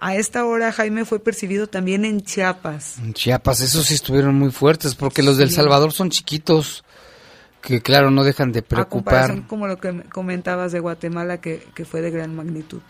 A 0.04 0.16
esta 0.16 0.46
hora, 0.46 0.72
Jaime, 0.72 1.06
fue 1.06 1.20
percibido 1.20 1.68
también 1.68 2.06
en 2.06 2.22
Chiapas. 2.22 2.98
En 2.98 3.14
Chiapas, 3.14 3.62
esos 3.62 3.86
sí 3.86 3.94
estuvieron 3.94 4.34
muy 4.34 4.50
fuertes, 4.50 4.96
porque 4.96 5.22
los 5.22 5.38
del 5.38 5.52
Salvador 5.52 5.92
son 5.92 6.10
chiquitos 6.10 6.84
que 7.62 7.82
claro, 7.82 8.12
no 8.12 8.24
dejan 8.24 8.52
de 8.52 8.62
preocupar. 8.62 9.46
como 9.48 9.68
lo 9.68 9.78
que 9.78 10.04
comentabas 10.12 10.72
de 10.72 10.80
Guatemala, 10.80 11.40
que, 11.40 11.64
que 11.76 11.86
fue 11.86 12.02
de 12.02 12.12
gran 12.12 12.36
magnitud. 12.36 12.82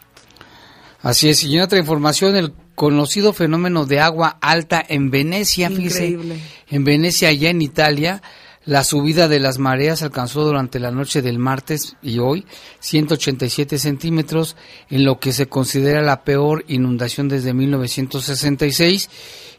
Así 1.01 1.29
es, 1.29 1.43
y 1.43 1.55
en 1.55 1.63
otra 1.63 1.79
información, 1.79 2.35
el 2.35 2.53
conocido 2.75 3.33
fenómeno 3.33 3.85
de 3.85 3.99
agua 3.99 4.37
alta 4.39 4.83
en 4.87 5.09
Venecia, 5.09 5.69
Increíble. 5.69 6.39
en 6.69 6.83
Venecia, 6.83 7.31
ya 7.33 7.49
en 7.49 7.61
Italia, 7.61 8.21
la 8.65 8.83
subida 8.83 9.27
de 9.27 9.39
las 9.39 9.57
mareas 9.57 10.03
alcanzó 10.03 10.43
durante 10.43 10.79
la 10.79 10.91
noche 10.91 11.21
del 11.21 11.39
martes 11.39 11.95
y 12.01 12.19
hoy 12.19 12.45
187 12.79 13.79
centímetros, 13.79 14.55
en 14.89 15.03
lo 15.03 15.19
que 15.19 15.33
se 15.33 15.47
considera 15.47 16.01
la 16.01 16.23
peor 16.23 16.63
inundación 16.67 17.27
desde 17.27 17.53
1966 17.53 19.09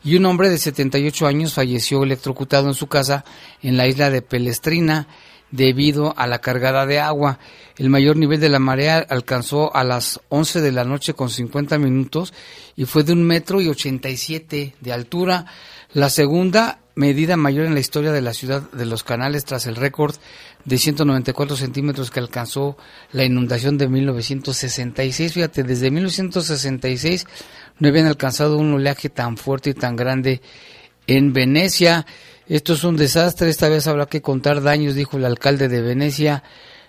y 0.04 0.16
un 0.16 0.26
hombre 0.26 0.50
de 0.50 0.59
78 0.59 1.26
años 1.26 1.54
falleció 1.54 2.02
electrocutado 2.04 2.68
en 2.68 2.75
su 2.75 2.87
casa 2.87 3.25
en 3.62 3.76
la 3.76 3.88
isla 3.88 4.11
de 4.11 4.23
Pelestrina 4.23 5.09
debido 5.52 6.14
a 6.18 6.26
la 6.26 6.40
cargada 6.40 6.85
de 6.87 6.99
agua. 6.99 7.38
El 7.76 7.88
mayor 7.88 8.16
nivel 8.16 8.40
de 8.40 8.49
la 8.49 8.59
marea 8.59 9.06
alcanzó 9.09 9.75
a 9.76 9.85
las 9.85 10.21
11 10.28 10.61
de 10.61 10.73
la 10.73 10.85
noche 10.85 11.14
con 11.14 11.30
50 11.30 11.78
minutos 11.78 12.35
y 12.75 12.87
fue 12.87 13.04
de 13.04 13.12
un 13.12 13.23
metro 13.23 13.61
y 13.61 13.68
87 13.68 14.75
de 14.80 14.92
altura. 14.92 15.47
La 15.92 16.11
segunda 16.11 16.80
medida 16.94 17.37
mayor 17.37 17.66
en 17.66 17.75
la 17.75 17.80
historia 17.80 18.12
de 18.12 18.21
la 18.21 18.35
ciudad 18.35 18.71
de 18.73 18.87
los 18.87 19.02
canales 19.02 19.44
tras 19.44 19.66
el 19.66 19.76
récord 19.76 20.14
de 20.64 20.78
194 20.78 21.56
centímetros 21.56 22.11
que 22.11 22.21
alcanzó 22.21 22.76
la 23.12 23.25
inundación 23.25 23.78
de 23.78 23.88
1966. 23.88 25.32
Fíjate, 25.32 25.64
desde 25.64 25.90
1966 25.90 27.26
no 27.78 27.88
habían 27.88 28.06
alcanzado 28.06 28.59
un 28.59 28.75
oleaje 28.75 29.09
tan 29.09 29.37
fuerte 29.37 29.71
y 29.71 29.75
tan 29.75 29.97
grande 29.97 30.40
en 31.06 31.32
Venecia. 31.32 32.06
Esto 32.49 32.72
es 32.75 32.84
un 32.84 32.96
desastre, 32.96 33.49
esta 33.49 33.68
vez 33.68 33.87
habrá 33.87 34.06
que 34.06 34.22
contar 34.22 34.62
daños, 34.62 34.94
dijo 34.94 35.16
el 35.16 35.25
alcalde 35.25 35.68
de 35.68 35.80
Venecia, 35.80 36.42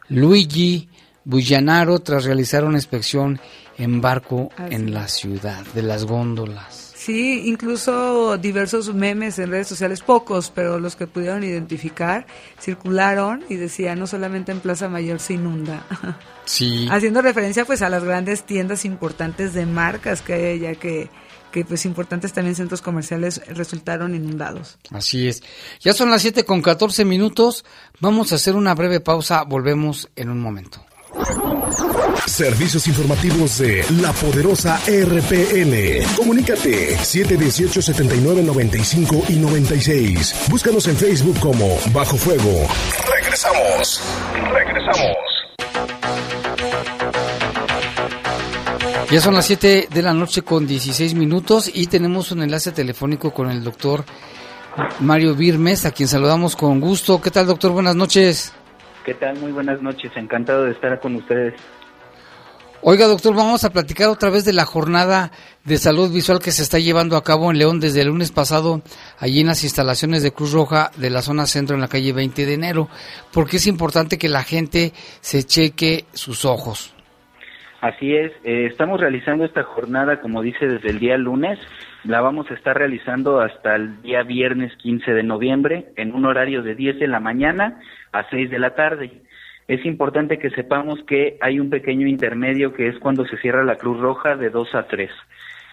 Luigi 0.10 0.90
Bullanaro, 1.26 2.00
tras 2.00 2.26
realizar 2.26 2.66
una 2.66 2.78
inspección 2.78 3.40
en 3.78 4.02
barco 4.02 4.50
en 4.70 4.94
la 4.94 5.08
ciudad, 5.08 5.66
de 5.74 5.84
las 5.84 6.06
góndolas. 6.06 6.94
Sí, 6.96 7.50
incluso 7.50 8.38
diversos 8.38 8.94
memes 8.94 9.38
en 9.38 9.52
redes 9.52 9.68
sociales, 9.68 10.00
pocos, 10.02 10.52
pero 10.56 10.80
los 10.80 10.96
que 10.96 11.06
pudieron 11.06 11.44
identificar, 11.44 12.26
circularon 12.62 13.44
y 13.50 13.56
decía, 13.56 13.94
no 13.94 14.08
solamente 14.08 14.54
en 14.54 14.62
Plaza 14.62 14.88
Mayor 14.88 15.20
se 15.20 15.34
inunda. 15.34 15.86
Sí. 16.46 16.90
Haciendo 16.92 17.22
referencia 17.22 17.64
pues 17.64 17.82
a 17.84 17.90
las 17.90 18.04
grandes 18.04 18.44
tiendas 18.44 18.84
importantes 18.84 19.54
de 19.54 19.66
marcas 19.66 20.22
que 20.22 20.34
hay 20.34 20.60
ya 20.60 20.76
que 20.76 21.10
que 21.54 21.64
pues 21.64 21.86
importantes 21.86 22.34
también 22.34 22.56
centros 22.56 22.82
comerciales 22.82 23.40
resultaron 23.48 24.16
inundados. 24.16 24.80
Así 24.90 25.28
es. 25.28 25.44
Ya 25.80 25.94
son 25.94 26.10
las 26.10 26.24
7 26.24 26.44
con 26.46 26.64
14 26.64 27.06
minutos. 27.06 27.64
Vamos 28.00 28.32
a 28.32 28.36
hacer 28.36 28.56
una 28.56 28.74
breve 28.74 29.00
pausa. 29.00 29.44
Volvemos 29.44 30.10
en 30.16 30.32
un 30.32 30.42
momento. 30.42 30.84
Servicios 32.26 32.88
informativos 32.88 33.60
de 33.60 33.86
la 34.02 34.12
poderosa 34.14 34.80
RPN. 34.88 36.16
Comunícate 36.18 36.98
718 36.98 37.82
79 37.84 38.42
95 38.42 39.26
y 39.30 39.34
96. 39.34 40.48
Búscanos 40.50 40.88
en 40.88 40.98
Facebook 40.98 41.40
como 41.40 41.78
Bajo 41.94 42.18
Fuego. 42.18 42.68
Regresamos. 43.16 44.02
Regresamos. 44.52 45.33
Ya 49.14 49.22
son 49.22 49.36
las 49.36 49.46
7 49.46 49.90
de 49.94 50.02
la 50.02 50.12
noche 50.12 50.42
con 50.42 50.66
16 50.66 51.14
minutos 51.14 51.70
y 51.72 51.86
tenemos 51.86 52.32
un 52.32 52.42
enlace 52.42 52.72
telefónico 52.72 53.32
con 53.32 53.52
el 53.52 53.64
doctor 53.64 54.06
Mario 55.02 55.36
Birmes, 55.36 55.86
a 55.86 55.92
quien 55.92 56.10
saludamos 56.10 56.56
con 56.56 56.80
gusto. 56.80 57.22
¿Qué 57.22 57.30
tal, 57.30 57.46
doctor? 57.46 57.74
Buenas 57.74 57.96
noches. 57.96 58.52
¿Qué 59.06 59.14
tal? 59.14 59.38
Muy 59.38 59.52
buenas 59.52 59.80
noches. 59.84 60.12
Encantado 60.16 60.64
de 60.64 60.72
estar 60.72 61.00
con 61.00 61.14
ustedes. 61.14 61.54
Oiga, 62.82 63.06
doctor, 63.06 63.36
vamos 63.36 63.64
a 63.64 63.70
platicar 63.70 64.10
otra 64.10 64.32
vez 64.32 64.46
de 64.46 64.54
la 64.54 64.66
jornada 64.66 65.32
de 65.64 65.78
salud 65.78 66.12
visual 66.12 66.40
que 66.40 66.52
se 66.52 66.64
está 66.64 66.80
llevando 66.80 67.16
a 67.16 67.24
cabo 67.24 67.52
en 67.52 67.60
León 67.60 67.80
desde 67.80 68.02
el 68.02 68.08
lunes 68.08 68.32
pasado, 68.32 68.82
allí 69.20 69.42
en 69.42 69.48
las 69.48 69.64
instalaciones 69.64 70.24
de 70.24 70.32
Cruz 70.32 70.54
Roja 70.54 70.90
de 70.98 71.12
la 71.12 71.22
zona 71.22 71.46
centro 71.46 71.76
en 71.76 71.82
la 71.82 71.88
calle 71.88 72.14
20 72.14 72.48
de 72.48 72.54
enero, 72.56 72.90
porque 73.32 73.58
es 73.58 73.68
importante 73.68 74.18
que 74.18 74.28
la 74.28 74.42
gente 74.42 74.92
se 75.22 75.44
cheque 75.44 76.06
sus 76.14 76.46
ojos. 76.46 76.93
Así 77.84 78.16
es, 78.16 78.32
eh, 78.46 78.66
estamos 78.66 79.02
realizando 79.02 79.44
esta 79.44 79.64
jornada, 79.64 80.22
como 80.22 80.42
dice, 80.42 80.68
desde 80.68 80.90
el 80.90 81.00
día 81.00 81.18
lunes. 81.18 81.60
La 82.06 82.22
vamos 82.22 82.50
a 82.50 82.54
estar 82.54 82.78
realizando 82.78 83.42
hasta 83.42 83.76
el 83.76 84.02
día 84.02 84.24
viernes 84.24 84.74
15 84.78 85.14
de 85.14 85.24
noviembre 85.24 85.88
en 85.98 86.14
un 86.16 86.26
horario 86.26 86.64
de 86.64 86.76
10 86.76 87.00
de 87.00 87.08
la 87.08 87.20
mañana 87.20 87.82
a 88.14 88.30
6 88.30 88.50
de 88.50 88.60
la 88.60 88.76
tarde 88.76 89.24
es 89.68 89.86
importante 89.86 90.40
que 90.40 90.50
sepamos 90.50 91.02
que 91.04 91.38
hay 91.40 91.60
un 91.60 91.70
pequeño 91.70 92.08
intermedio 92.08 92.74
que 92.74 92.88
es 92.88 93.00
cuando 93.00 93.26
se 93.26 93.38
cierra 93.38 93.64
la 93.64 93.78
Cruz 93.78 94.00
Roja 94.00 94.36
de 94.36 94.50
2 94.50 94.76
a 94.76 94.88
3. 94.88 95.10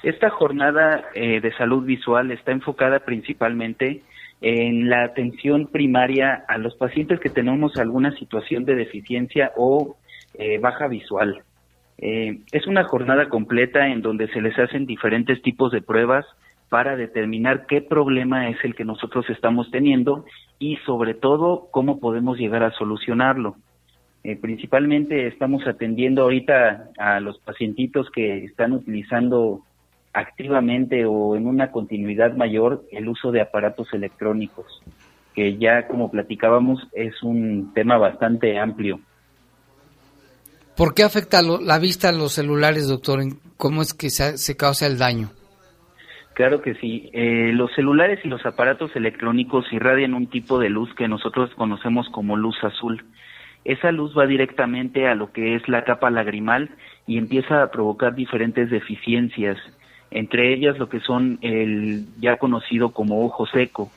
Esta 0.02 0.30
jornada 0.30 1.10
eh, 1.14 1.40
de 1.40 1.52
salud 1.54 1.84
visual 1.84 2.30
está 2.30 2.52
enfocada 2.52 3.00
principalmente 3.00 4.02
en 4.40 4.88
la 4.88 5.04
atención 5.04 5.66
primaria 5.66 6.44
a 6.48 6.56
los 6.56 6.74
pacientes 6.76 7.20
que 7.20 7.28
tenemos 7.28 7.76
alguna 7.76 8.12
situación 8.12 8.64
de 8.64 8.76
deficiencia 8.76 9.52
o 9.56 9.96
eh, 10.34 10.58
baja 10.58 10.86
visual. 10.86 11.42
Eh, 12.02 12.40
es 12.50 12.66
una 12.66 12.84
jornada 12.84 13.28
completa 13.28 13.86
en 13.88 14.00
donde 14.00 14.28
se 14.28 14.40
les 14.40 14.58
hacen 14.58 14.86
diferentes 14.86 15.42
tipos 15.42 15.70
de 15.70 15.82
pruebas 15.82 16.24
para 16.70 16.96
determinar 16.96 17.66
qué 17.66 17.82
problema 17.82 18.48
es 18.48 18.56
el 18.64 18.74
que 18.74 18.86
nosotros 18.86 19.28
estamos 19.28 19.70
teniendo 19.70 20.24
y 20.58 20.76
sobre 20.86 21.14
todo 21.14 21.68
cómo 21.70 22.00
podemos 22.00 22.38
llegar 22.38 22.62
a 22.62 22.72
solucionarlo. 22.72 23.56
Eh, 24.22 24.36
principalmente 24.36 25.26
estamos 25.26 25.66
atendiendo 25.66 26.22
ahorita 26.22 26.90
a 26.98 27.20
los 27.20 27.38
pacientitos 27.38 28.10
que 28.10 28.44
están 28.44 28.72
utilizando 28.72 29.62
activamente 30.12 31.04
o 31.04 31.36
en 31.36 31.46
una 31.46 31.70
continuidad 31.70 32.34
mayor 32.34 32.84
el 32.92 33.08
uso 33.08 33.30
de 33.30 33.42
aparatos 33.42 33.92
electrónicos, 33.92 34.82
que 35.34 35.58
ya 35.58 35.86
como 35.86 36.10
platicábamos 36.10 36.86
es 36.92 37.22
un 37.22 37.72
tema 37.74 37.98
bastante 37.98 38.58
amplio. 38.58 39.00
¿Por 40.80 40.94
qué 40.94 41.02
afecta 41.02 41.42
la 41.42 41.78
vista 41.78 42.08
a 42.08 42.12
los 42.12 42.32
celulares, 42.32 42.88
doctor? 42.88 43.20
¿Cómo 43.58 43.82
es 43.82 43.92
que 43.92 44.08
se, 44.08 44.38
se 44.38 44.56
causa 44.56 44.86
el 44.86 44.96
daño? 44.96 45.28
Claro 46.32 46.62
que 46.62 46.74
sí. 46.76 47.10
Eh, 47.12 47.50
los 47.52 47.70
celulares 47.74 48.20
y 48.24 48.28
los 48.28 48.46
aparatos 48.46 48.96
electrónicos 48.96 49.70
irradian 49.72 50.14
un 50.14 50.28
tipo 50.28 50.58
de 50.58 50.70
luz 50.70 50.88
que 50.94 51.06
nosotros 51.06 51.50
conocemos 51.54 52.08
como 52.08 52.34
luz 52.38 52.56
azul. 52.64 53.04
Esa 53.62 53.92
luz 53.92 54.16
va 54.16 54.24
directamente 54.24 55.06
a 55.06 55.14
lo 55.14 55.32
que 55.32 55.54
es 55.54 55.68
la 55.68 55.84
capa 55.84 56.08
lagrimal 56.08 56.70
y 57.06 57.18
empieza 57.18 57.62
a 57.62 57.70
provocar 57.70 58.14
diferentes 58.14 58.70
deficiencias, 58.70 59.58
entre 60.10 60.54
ellas 60.54 60.78
lo 60.78 60.88
que 60.88 61.00
son 61.00 61.38
el 61.42 62.06
ya 62.22 62.38
conocido 62.38 62.94
como 62.94 63.26
ojo 63.26 63.44
seco. 63.44 63.90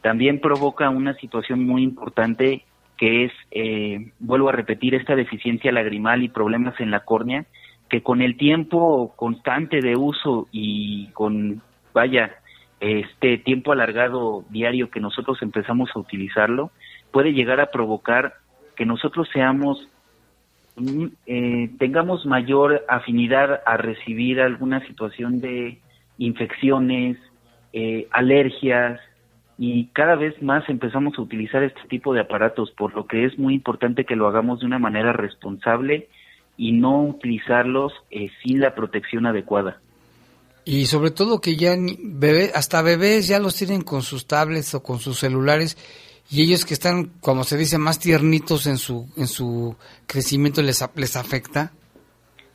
También 0.00 0.40
provoca 0.40 0.88
una 0.88 1.12
situación 1.16 1.66
muy 1.66 1.82
importante 1.82 2.64
que 3.00 3.24
es, 3.24 3.32
eh, 3.50 4.12
vuelvo 4.18 4.50
a 4.50 4.52
repetir, 4.52 4.94
esta 4.94 5.16
deficiencia 5.16 5.72
lagrimal 5.72 6.22
y 6.22 6.28
problemas 6.28 6.78
en 6.80 6.90
la 6.90 7.00
córnea, 7.00 7.46
que 7.88 8.02
con 8.02 8.20
el 8.20 8.36
tiempo 8.36 9.14
constante 9.16 9.80
de 9.80 9.96
uso 9.96 10.48
y 10.52 11.08
con 11.14 11.62
vaya, 11.94 12.36
este 12.78 13.38
tiempo 13.38 13.72
alargado 13.72 14.44
diario 14.50 14.90
que 14.90 15.00
nosotros 15.00 15.40
empezamos 15.40 15.88
a 15.94 15.98
utilizarlo, 15.98 16.70
puede 17.10 17.32
llegar 17.32 17.58
a 17.58 17.70
provocar 17.70 18.34
que 18.76 18.84
nosotros 18.84 19.30
seamos, 19.32 19.88
mm, 20.76 21.06
eh, 21.26 21.70
tengamos 21.78 22.26
mayor 22.26 22.84
afinidad 22.86 23.62
a 23.64 23.78
recibir 23.78 24.42
alguna 24.42 24.86
situación 24.86 25.40
de 25.40 25.78
infecciones, 26.18 27.16
eh, 27.72 28.08
alergias, 28.10 29.00
y 29.62 29.88
cada 29.92 30.16
vez 30.16 30.40
más 30.42 30.66
empezamos 30.70 31.18
a 31.18 31.20
utilizar 31.20 31.62
este 31.62 31.82
tipo 31.90 32.14
de 32.14 32.20
aparatos, 32.20 32.70
por 32.70 32.94
lo 32.94 33.06
que 33.06 33.26
es 33.26 33.38
muy 33.38 33.52
importante 33.52 34.06
que 34.06 34.16
lo 34.16 34.26
hagamos 34.26 34.60
de 34.60 34.66
una 34.66 34.78
manera 34.78 35.12
responsable 35.12 36.08
y 36.56 36.72
no 36.72 37.02
utilizarlos 37.04 37.92
eh, 38.10 38.30
sin 38.42 38.60
la 38.60 38.74
protección 38.74 39.26
adecuada. 39.26 39.78
Y 40.64 40.86
sobre 40.86 41.10
todo 41.10 41.42
que 41.42 41.56
ya 41.56 41.74
bebé, 41.76 42.52
hasta 42.54 42.80
bebés 42.80 43.28
ya 43.28 43.38
los 43.38 43.54
tienen 43.54 43.82
con 43.82 44.00
sus 44.00 44.26
tablets 44.26 44.74
o 44.74 44.82
con 44.82 44.98
sus 44.98 45.18
celulares 45.18 45.76
y 46.30 46.40
ellos 46.40 46.64
que 46.64 46.72
están, 46.72 47.10
como 47.20 47.44
se 47.44 47.58
dice, 47.58 47.76
más 47.76 48.00
tiernitos 48.00 48.66
en 48.66 48.78
su, 48.78 49.12
en 49.18 49.26
su 49.26 49.76
crecimiento 50.06 50.62
les, 50.62 50.82
les 50.96 51.16
afecta. 51.16 51.70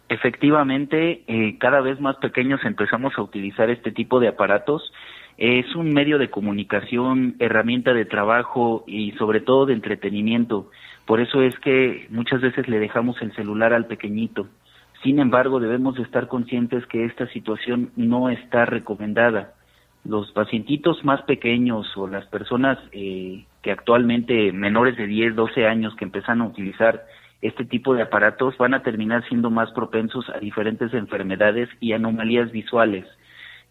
Efectivamente, 0.10 1.24
eh, 1.28 1.58
cada 1.60 1.82
vez 1.82 2.00
más 2.00 2.16
pequeños 2.16 2.62
empezamos 2.64 3.14
a 3.16 3.22
utilizar 3.22 3.70
este 3.70 3.92
tipo 3.92 4.20
de 4.20 4.30
aparatos. 4.30 4.92
Es 5.38 5.76
un 5.76 5.94
medio 5.94 6.18
de 6.18 6.30
comunicación, 6.30 7.36
herramienta 7.40 7.94
de 7.94 8.06
trabajo 8.06 8.86
y 8.88 9.12
sobre 9.14 9.42
todo 9.42 9.66
de 9.66 9.74
entretenimiento. 9.74 10.72
Por 11.06 11.20
eso 11.20 11.42
es 11.42 11.58
que 11.60 12.08
muchas 12.10 12.42
veces 12.42 12.68
le 12.70 12.80
dejamos 12.80 13.22
el 13.22 13.34
celular 13.36 13.74
al 13.74 13.86
pequeñito. 13.86 14.48
Sin 15.04 15.20
embargo, 15.20 15.60
debemos 15.60 16.00
estar 16.00 16.28
conscientes 16.28 16.86
que 16.88 17.06
esta 17.06 17.28
situación 17.28 17.92
no 17.96 18.30
está 18.30 18.66
recomendada. 18.66 19.54
Los 20.06 20.32
pacientitos 20.32 21.04
más 21.04 21.22
pequeños 21.24 21.86
o 21.98 22.08
las 22.08 22.26
personas 22.28 22.78
eh, 22.92 23.44
que 23.62 23.72
actualmente 23.72 24.52
menores 24.54 24.96
de 24.96 25.06
10, 25.06 25.36
12 25.36 25.68
años 25.68 25.96
que 25.96 26.06
empiezan 26.06 26.42
a 26.42 26.48
utilizar 26.48 27.06
este 27.42 27.66
tipo 27.66 27.94
de 27.94 28.04
aparatos 28.04 28.58
van 28.58 28.74
a 28.74 28.84
terminar 28.84 29.28
siendo 29.28 29.50
más 29.50 29.72
propensos 29.74 30.30
a 30.30 30.40
diferentes 30.40 30.94
enfermedades 30.94 31.70
y 31.80 31.92
anomalías 31.92 32.52
visuales. 32.52 33.06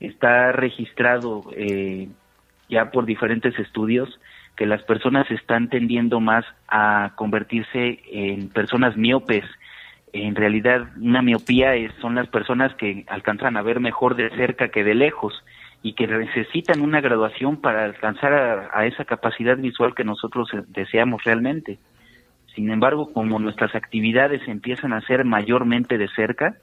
Está 0.06 0.52
registrado 0.52 1.44
eh, 1.56 2.08
ya 2.68 2.90
por 2.90 3.06
diferentes 3.06 3.58
estudios 3.58 4.20
que 4.56 4.66
las 4.66 4.82
personas 4.82 5.30
están 5.30 5.68
tendiendo 5.68 6.20
más 6.20 6.44
a 6.68 7.12
convertirse 7.16 8.00
en 8.10 8.48
personas 8.50 8.96
miopes 8.96 9.44
en 10.14 10.36
realidad 10.36 10.86
una 11.00 11.22
miopía 11.22 11.74
es, 11.74 11.92
son 12.00 12.14
las 12.14 12.28
personas 12.28 12.72
que 12.76 13.04
alcanzan 13.08 13.56
a 13.56 13.62
ver 13.62 13.80
mejor 13.80 14.14
de 14.14 14.30
cerca 14.30 14.68
que 14.68 14.84
de 14.84 14.94
lejos 14.94 15.34
y 15.82 15.94
que 15.94 16.06
necesitan 16.06 16.82
una 16.82 17.00
graduación 17.00 17.60
para 17.60 17.84
alcanzar 17.84 18.32
a, 18.72 18.86
esa 18.86 19.04
capacidad 19.04 19.56
visual 19.56 19.92
que 19.94 20.04
nosotros 20.04 20.48
deseamos 20.68 21.24
realmente. 21.24 21.78
Sin 22.54 22.70
embargo, 22.70 23.12
como 23.12 23.40
nuestras 23.40 23.74
actividades 23.74 24.40
empiezan 24.46 24.92
a 24.92 25.00
ser 25.00 25.24
mayormente 25.24 25.98
de 25.98 26.08
cerca, 26.14 26.58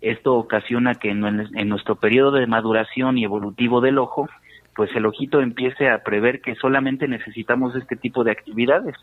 esto 0.00 0.34
ocasiona 0.34 0.94
que 0.94 1.10
en, 1.10 1.68
nuestro 1.68 1.96
periodo 1.96 2.32
de 2.32 2.46
maduración 2.46 3.18
y 3.18 3.24
evolutivo 3.24 3.80
del 3.80 3.98
ojo, 3.98 4.28
pues 4.74 4.90
el 4.94 5.06
ojito 5.06 5.40
empiece 5.40 5.88
a 5.88 6.02
prever 6.02 6.40
que 6.40 6.54
solamente 6.54 7.08
necesitamos 7.08 7.74
este 7.76 7.96
tipo 7.96 8.24
de 8.24 8.32
actividades 8.32 8.96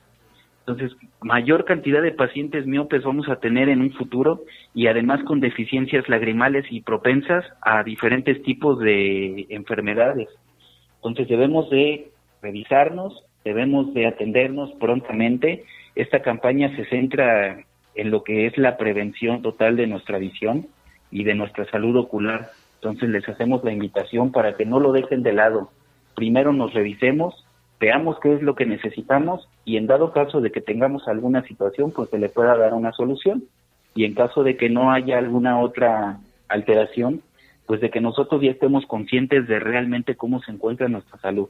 entonces, 0.67 0.97
mayor 1.21 1.63
cantidad 1.63 2.01
de 2.01 2.11
pacientes 2.11 2.67
miopes 2.67 3.01
vamos 3.01 3.29
a 3.29 3.37
tener 3.37 3.69
en 3.69 3.79
un 3.79 3.93
futuro 3.93 4.41
y 4.73 4.87
además 4.87 5.23
con 5.23 5.39
deficiencias 5.39 6.09
lagrimales 6.09 6.65
y 6.69 6.81
propensas 6.81 7.45
a 7.61 7.83
diferentes 7.83 8.43
tipos 8.43 8.77
de 8.79 9.45
enfermedades. 9.47 10.27
Entonces, 10.97 11.29
debemos 11.29 11.69
de 11.69 12.09
revisarnos, 12.41 13.23
debemos 13.45 13.93
de 13.93 14.07
atendernos 14.07 14.73
prontamente. 14.73 15.63
Esta 15.95 16.21
campaña 16.21 16.75
se 16.75 16.83
centra 16.87 17.63
en 17.95 18.11
lo 18.11 18.25
que 18.25 18.47
es 18.47 18.57
la 18.57 18.75
prevención 18.75 19.41
total 19.41 19.77
de 19.77 19.87
nuestra 19.87 20.17
visión 20.17 20.67
y 21.11 21.23
de 21.23 21.35
nuestra 21.35 21.65
salud 21.69 21.97
ocular. 21.97 22.51
Entonces, 22.75 23.09
les 23.09 23.27
hacemos 23.27 23.63
la 23.63 23.71
invitación 23.71 24.31
para 24.31 24.53
que 24.55 24.65
no 24.65 24.79
lo 24.79 24.91
dejen 24.91 25.23
de 25.23 25.33
lado. 25.33 25.71
Primero 26.15 26.53
nos 26.53 26.73
revisemos 26.73 27.47
veamos 27.79 28.17
qué 28.21 28.33
es 28.33 28.41
lo 28.41 28.55
que 28.55 28.65
necesitamos 28.65 29.47
y 29.65 29.77
en 29.77 29.87
dado 29.87 30.11
caso 30.11 30.41
de 30.41 30.51
que 30.51 30.61
tengamos 30.61 31.07
alguna 31.07 31.43
situación, 31.43 31.91
pues 31.91 32.09
se 32.09 32.17
le 32.17 32.29
pueda 32.29 32.57
dar 32.57 32.73
una 32.73 32.91
solución. 32.93 33.43
Y 33.95 34.05
en 34.05 34.13
caso 34.13 34.43
de 34.43 34.57
que 34.57 34.69
no 34.69 34.91
haya 34.91 35.17
alguna 35.17 35.59
otra 35.59 36.19
alteración, 36.49 37.21
pues 37.65 37.81
de 37.81 37.89
que 37.89 37.99
nosotros 37.99 38.41
ya 38.41 38.51
estemos 38.51 38.85
conscientes 38.85 39.47
de 39.47 39.59
realmente 39.59 40.15
cómo 40.15 40.41
se 40.41 40.51
encuentra 40.51 40.87
nuestra 40.87 41.19
salud. 41.19 41.49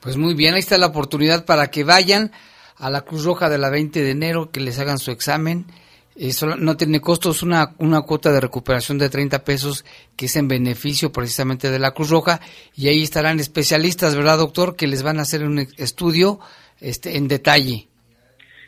Pues 0.00 0.16
muy 0.16 0.34
bien, 0.34 0.54
ahí 0.54 0.60
está 0.60 0.78
la 0.78 0.88
oportunidad 0.88 1.46
para 1.46 1.68
que 1.68 1.84
vayan 1.84 2.32
a 2.76 2.90
la 2.90 3.02
Cruz 3.02 3.24
Roja 3.24 3.48
de 3.48 3.58
la 3.58 3.70
20 3.70 4.02
de 4.02 4.10
enero, 4.10 4.50
que 4.50 4.60
les 4.60 4.78
hagan 4.80 4.98
su 4.98 5.12
examen 5.12 5.66
eso 6.14 6.56
no 6.56 6.76
tiene 6.76 7.00
costos, 7.00 7.42
una, 7.42 7.74
una 7.78 8.02
cuota 8.02 8.30
de 8.32 8.40
recuperación 8.40 8.98
de 8.98 9.08
30 9.08 9.44
pesos 9.44 9.84
que 10.16 10.26
es 10.26 10.36
en 10.36 10.48
beneficio 10.48 11.10
precisamente 11.10 11.70
de 11.70 11.78
la 11.78 11.92
Cruz 11.92 12.10
Roja 12.10 12.40
y 12.76 12.88
ahí 12.88 13.02
estarán 13.02 13.40
especialistas, 13.40 14.16
¿verdad, 14.16 14.38
doctor? 14.38 14.76
Que 14.76 14.86
les 14.86 15.02
van 15.02 15.18
a 15.18 15.22
hacer 15.22 15.42
un 15.42 15.58
estudio 15.58 16.38
este, 16.80 17.16
en 17.16 17.28
detalle. 17.28 17.86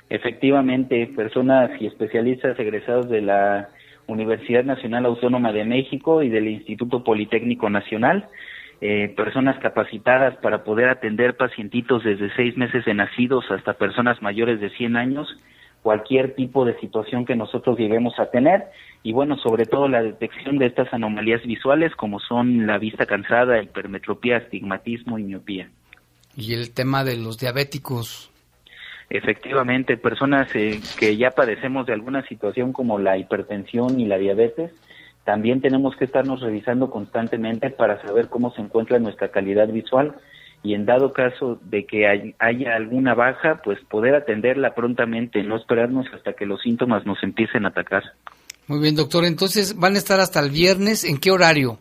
Efectivamente, 0.09 1.07
personas 1.15 1.71
y 1.81 1.87
especialistas 1.87 2.59
egresados 2.59 3.09
de 3.09 3.23
la 3.23 3.69
Universidad 4.07 4.65
Nacional 4.65 5.07
Autónoma 5.07 5.53
de 5.53 5.65
México 5.65 6.23
y 6.23 6.29
del 6.29 6.49
Instituto 6.49 7.03
Politécnico 7.03 7.71
Nacional, 7.71 8.29
eh, 8.81 9.13
personas 9.17 9.59
capacitadas 9.61 10.37
para 10.37 10.63
poder 10.63 10.89
atender 10.89 11.37
pacientitos 11.37 12.05
desde 12.05 12.35
seis 12.37 12.57
meses 12.57 12.85
de 12.85 12.95
nacidos 12.95 13.45
hasta 13.51 13.75
personas 13.75 14.21
mayores 14.21 14.61
de 14.61 14.71
100 14.71 14.97
años 14.97 15.29
cualquier 15.85 16.35
tipo 16.35 16.65
de 16.65 16.81
situación 16.81 17.27
que 17.27 17.37
nosotros 17.37 17.79
lleguemos 17.79 18.19
a 18.19 18.31
tener 18.31 18.65
y 19.03 19.13
bueno, 19.13 19.37
sobre 19.37 19.67
todo 19.67 19.87
la 19.87 20.03
detección 20.03 20.57
de 20.57 20.65
estas 20.65 20.91
anomalías 20.95 21.43
visuales 21.43 21.95
como 21.95 22.21
son 22.21 22.67
la 22.67 22.79
vista 22.79 23.05
cansada, 23.05 23.63
hipermetropía, 23.63 24.39
astigmatismo 24.39 25.19
y 25.19 25.25
miopía. 25.25 25.69
Y 26.35 26.55
el 26.55 26.73
tema 26.73 27.05
de 27.05 27.19
los 27.19 27.39
diabéticos. 27.39 28.31
Efectivamente, 29.11 29.99
personas 29.99 30.49
eh, 30.57 30.81
que 30.99 31.19
ya 31.19 31.33
padecemos 31.33 31.85
de 31.85 31.93
alguna 31.93 32.27
situación 32.27 32.73
como 32.73 32.99
la 32.99 33.19
hipertensión 33.19 34.01
y 34.01 34.07
la 34.07 34.17
diabetes, 34.17 34.73
también 35.25 35.61
tenemos 35.61 35.97
que 35.97 36.07
estarnos 36.07 36.41
revisando 36.41 36.89
constantemente 36.89 37.69
para 37.69 38.01
saber 38.01 38.29
cómo 38.29 38.55
se 38.55 38.63
encuentra 38.63 38.99
nuestra 38.99 39.29
calidad 39.29 39.69
visual 39.69 40.15
y 40.65 40.73
en 40.73 40.87
dado 40.87 41.13
caso 41.13 41.61
de 41.63 41.85
que 41.85 42.07
haya 42.39 42.75
alguna 42.75 43.15
baja, 43.15 43.61
pues 43.63 43.79
poder 43.85 44.15
atenderla 44.15 44.75
prontamente, 44.75 45.43
no 45.43 45.57
esperarnos 45.59 46.07
hasta 46.15 46.33
que 46.33 46.47
los 46.47 46.63
síntomas 46.63 47.05
nos 47.05 47.23
empiecen 47.23 47.67
a 47.67 47.69
atacar. 47.69 48.03
Muy 48.67 48.81
bien, 48.81 48.97
doctor. 48.97 49.27
Entonces, 49.27 49.79
¿van 49.79 49.95
a 49.95 49.99
estar 49.99 50.21
hasta 50.21 50.41
el 50.41 50.51
viernes? 50.51 51.05
¿En 51.05 51.19
qué 51.19 51.31
horario? 51.31 51.79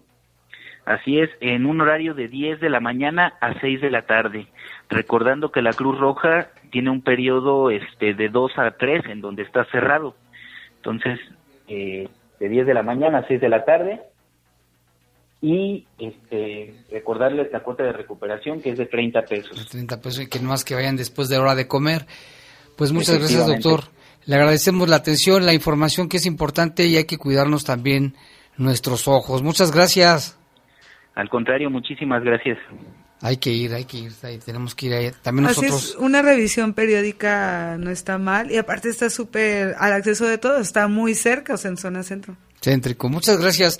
Así 0.85 1.17
es, 1.17 1.29
en 1.39 1.65
un 1.65 1.79
horario 1.79 2.13
de 2.13 2.27
10 2.27 2.59
de 2.59 2.69
la 2.69 2.81
mañana 2.81 3.35
a 3.39 3.57
6 3.61 3.79
de 3.79 3.89
la 3.89 4.01
tarde. 4.01 4.47
Recordando 4.89 5.49
que 5.49 5.61
la 5.61 5.71
Cruz 5.71 5.97
Roja 5.97 6.49
tiene 6.69 6.89
un 6.89 7.01
periodo 7.01 7.71
este, 7.71 8.13
de 8.13 8.27
2 8.27 8.51
a 8.57 8.71
3 8.71 9.05
en 9.05 9.21
donde 9.21 9.43
está 9.43 9.63
cerrado. 9.71 10.13
Entonces, 10.75 11.21
eh, 11.69 12.09
de 12.37 12.49
10 12.49 12.67
de 12.67 12.73
la 12.73 12.83
mañana 12.83 13.19
a 13.19 13.27
6 13.27 13.39
de 13.39 13.47
la 13.47 13.63
tarde 13.63 14.01
y 15.43 15.85
este 15.99 16.73
recordarles 16.89 17.51
la 17.51 17.59
cuota 17.59 17.83
de 17.83 17.91
recuperación 17.91 18.61
que 18.61 18.69
es 18.69 18.77
de 18.77 18.85
30 18.85 19.23
pesos. 19.23 19.57
De 19.57 19.65
30 19.65 19.99
pesos 19.99 20.23
y 20.23 20.27
que 20.27 20.39
no 20.39 20.47
más 20.47 20.63
que 20.63 20.73
vayan 20.73 20.95
después 20.95 21.27
de 21.27 21.37
hora 21.37 21.53
de 21.53 21.67
comer. 21.67 22.05
Pues 22.77 22.93
muchas 22.93 23.19
gracias, 23.19 23.45
doctor. 23.45 23.81
Le 24.25 24.35
agradecemos 24.35 24.87
la 24.87 24.95
atención, 24.95 25.45
la 25.45 25.53
información 25.53 26.07
que 26.07 26.15
es 26.15 26.25
importante 26.25 26.85
y 26.85 26.95
hay 26.95 27.03
que 27.03 27.17
cuidarnos 27.17 27.65
también 27.65 28.15
nuestros 28.55 29.09
ojos. 29.09 29.43
Muchas 29.43 29.73
gracias. 29.73 30.39
Al 31.13 31.27
contrario, 31.27 31.69
muchísimas 31.69 32.23
gracias. 32.23 32.57
Hay 33.19 33.35
que 33.35 33.51
ir, 33.51 33.73
hay 33.73 33.83
que 33.83 33.97
ir, 33.97 34.13
tenemos 34.45 34.75
que 34.75 34.85
ir 34.85 34.93
ahí. 34.93 35.11
También 35.21 35.47
nosotros. 35.47 35.97
una 35.99 36.21
revisión 36.21 36.73
periódica 36.73 37.75
no 37.77 37.91
está 37.91 38.17
mal 38.17 38.49
y 38.49 38.57
aparte 38.57 38.87
está 38.87 39.09
súper 39.09 39.75
al 39.77 39.91
acceso 39.91 40.25
de 40.25 40.37
todo, 40.37 40.57
está 40.57 40.87
muy 40.87 41.15
cerca, 41.15 41.55
o 41.55 41.57
sea, 41.57 41.69
en 41.69 41.77
zona 41.77 42.03
centro. 42.03 42.37
Céntrico. 42.61 43.09
Muchas 43.09 43.41
gracias. 43.41 43.79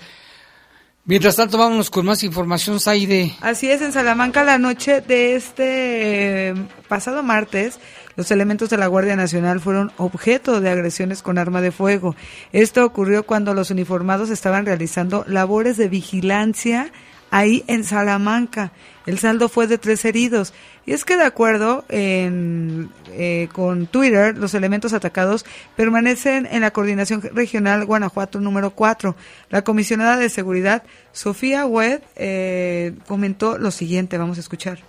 Mientras 1.06 1.36
tanto, 1.36 1.58
vámonos 1.58 1.89
con 1.89 2.06
más 2.06 2.24
información, 2.24 2.80
Saide. 2.80 3.36
Así 3.42 3.70
es, 3.70 3.82
en 3.82 3.92
Salamanca 3.92 4.42
la 4.46 4.58
noche 4.58 5.02
de 5.02 5.36
este 5.36 6.50
eh, 6.50 6.56
pasado 6.88 7.22
martes, 7.24 7.78
los 8.16 8.32
elementos 8.32 8.70
de 8.70 8.78
la 8.78 8.88
Guardia 8.88 9.18
Nacional 9.18 9.60
fueron 9.60 9.92
objeto 9.98 10.62
de 10.62 10.70
agresiones 10.70 11.22
con 11.22 11.38
arma 11.38 11.60
de 11.60 11.74
fuego. 11.74 12.16
Esto 12.54 12.86
ocurrió 12.86 13.26
cuando 13.26 13.54
los 13.54 13.70
uniformados 13.70 14.30
estaban 14.30 14.66
realizando 14.66 15.26
labores 15.28 15.76
de 15.76 15.89
vigilancia 15.89 16.94
ahí 17.32 17.66
en 17.68 17.84
Salamanca. 17.84 18.72
El 19.06 19.20
saldo 19.20 19.50
fue 19.50 19.68
de 19.68 19.78
tres 19.78 20.06
heridos. 20.06 20.54
Y 20.86 20.94
es 20.94 21.06
que 21.06 21.18
de 21.18 21.24
acuerdo 21.24 21.84
en, 21.89 22.89
eh, 23.12 23.50
con 23.54 23.88
Twitter, 23.88 24.38
los 24.38 24.54
elementos 24.54 24.94
atacados 24.94 25.46
permanecen 25.76 26.48
en 26.50 26.62
la 26.62 26.72
Coordinación 26.72 27.22
Regional 27.22 27.86
Guanajuato 27.86 28.39
número 28.39 28.72
4. 28.72 29.16
La 29.50 29.63
comisionada 29.63 30.18
de 30.18 30.30
Seguridad, 30.30 30.84
Sofía 31.12 31.66
Wed, 31.66 32.02
eh, 32.16 32.94
comentó 33.08 33.58
lo 33.58 33.72
siguiente. 33.72 34.18
Vamos 34.18 34.38
a 34.38 34.42
escuchar. 34.42 34.80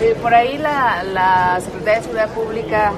Eh, 0.00 0.16
por 0.20 0.34
ahí 0.34 0.58
la, 0.58 1.04
la, 1.04 1.60
Secretaría 1.60 1.98
de 1.98 2.02
Seguridad 2.02 2.34
Pública 2.34 2.92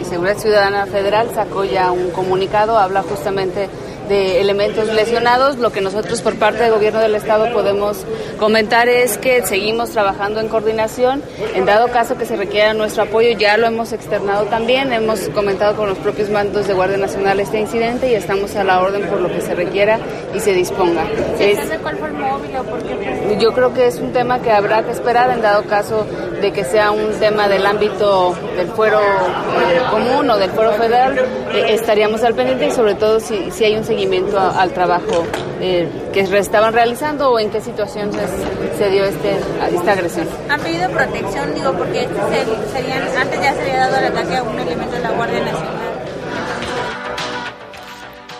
y 0.00 0.04
Seguridad 0.04 0.36
Ciudadana 0.36 0.86
Federal 0.86 1.30
sacó 1.32 1.64
ya 1.64 1.92
un 1.92 2.10
comunicado, 2.10 2.76
habla 2.76 3.02
justamente 3.02 3.68
de 4.08 4.40
elementos 4.40 4.88
lesionados. 4.92 5.58
Lo 5.58 5.70
que 5.70 5.80
nosotros 5.80 6.22
por 6.22 6.36
parte 6.36 6.62
del 6.62 6.72
gobierno 6.72 7.00
del 7.00 7.14
estado 7.14 7.52
podemos 7.52 7.98
comentar 8.38 8.88
es 8.88 9.18
que 9.18 9.42
seguimos 9.42 9.90
trabajando 9.90 10.40
en 10.40 10.48
coordinación. 10.48 11.22
En 11.54 11.66
dado 11.66 11.88
caso 11.88 12.16
que 12.16 12.24
se 12.24 12.36
requiera 12.36 12.74
nuestro 12.74 13.04
apoyo, 13.04 13.36
ya 13.38 13.56
lo 13.56 13.66
hemos 13.66 13.92
externado 13.92 14.46
también. 14.46 14.92
Hemos 14.92 15.28
comentado 15.28 15.76
con 15.76 15.88
los 15.88 15.98
propios 15.98 16.30
mandos 16.30 16.66
de 16.66 16.74
Guardia 16.74 16.96
Nacional 16.96 17.38
este 17.40 17.60
incidente 17.60 18.10
y 18.10 18.14
estamos 18.14 18.56
a 18.56 18.64
la 18.64 18.80
orden 18.80 19.02
por 19.08 19.20
lo 19.20 19.28
que 19.28 19.40
se 19.40 19.54
requiera 19.54 19.98
y 20.34 20.40
se 20.40 20.52
disponga. 20.52 21.04
¿Se 21.36 21.54
sabe 21.56 21.78
cuál 21.78 21.96
fue 21.98 22.08
el 22.08 22.14
móvil 22.14 22.56
o 22.56 22.62
por 22.64 22.82
qué? 22.82 23.36
Yo 23.38 23.52
creo 23.52 23.74
que 23.74 23.86
es 23.86 23.96
un 23.96 24.12
tema 24.12 24.40
que 24.40 24.50
habrá 24.50 24.82
que 24.82 24.92
esperar 24.92 25.30
en 25.30 25.42
dado 25.42 25.64
caso 25.64 26.06
de 26.40 26.52
que 26.52 26.64
sea 26.64 26.90
un 26.92 27.12
tema 27.18 27.48
del 27.48 27.66
ámbito 27.66 28.34
del 28.56 28.68
fuero 28.68 29.00
eh, 29.00 29.80
común 29.90 30.30
o 30.30 30.38
del 30.38 30.50
fuero 30.50 30.72
federal. 30.72 31.18
Eh, 31.52 31.74
estaríamos 31.74 32.22
al 32.22 32.34
pendiente 32.34 32.66
y 32.66 32.70
sobre 32.70 32.94
todo 32.94 33.20
si, 33.20 33.50
si 33.50 33.64
hay 33.64 33.76
un 33.76 33.84
seguimiento 33.84 33.97
seguimiento 33.98 34.38
al 34.38 34.72
trabajo 34.72 35.26
eh, 35.60 35.88
que 36.12 36.20
estaban 36.20 36.72
realizando 36.72 37.32
o 37.32 37.38
en 37.40 37.50
qué 37.50 37.60
situación 37.60 38.10
se, 38.12 38.90
dio 38.90 39.04
este, 39.04 39.38
esta 39.72 39.92
agresión. 39.92 40.28
¿Han 40.48 40.60
pedido 40.60 40.88
protección? 40.90 41.52
Digo, 41.52 41.72
porque 41.72 42.04
este 42.04 42.44
serían, 42.72 43.02
antes 43.16 43.40
ya 43.40 43.54
se 43.54 43.62
había 43.62 43.88
dado 43.88 43.96
el 43.96 44.04
ataque 44.04 44.36
a 44.36 44.42
un 44.44 44.60
elemento 44.60 44.94
de 44.94 45.00
la 45.00 45.10
Guardia 45.10 45.40
Nacional. 45.40 45.74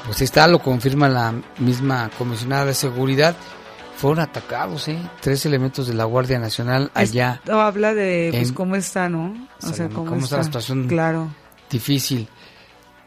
Pues 0.07 0.21
está, 0.23 0.47
lo 0.47 0.61
confirma 0.61 1.09
la 1.09 1.35
misma 1.59 2.09
comisionada 2.17 2.67
de 2.67 2.75
seguridad 2.75 3.35
fueron 3.97 4.21
atacados, 4.21 4.87
¿eh? 4.87 4.97
Tres 5.21 5.45
elementos 5.45 5.89
de 5.89 5.95
la 5.95 6.05
Guardia 6.05 6.39
Nacional 6.39 6.93
allá. 6.95 7.41
Esto 7.43 7.61
habla 7.61 7.95
de 7.95 8.29
pues, 8.31 8.53
cómo 8.53 8.77
está, 8.77 9.09
¿no? 9.09 9.35
O 9.61 9.67
sea, 9.67 9.89
cómo, 9.89 10.15
está 10.15 10.37
la 10.37 10.45
situación 10.45 10.87
claro. 10.87 11.29
difícil 11.69 12.29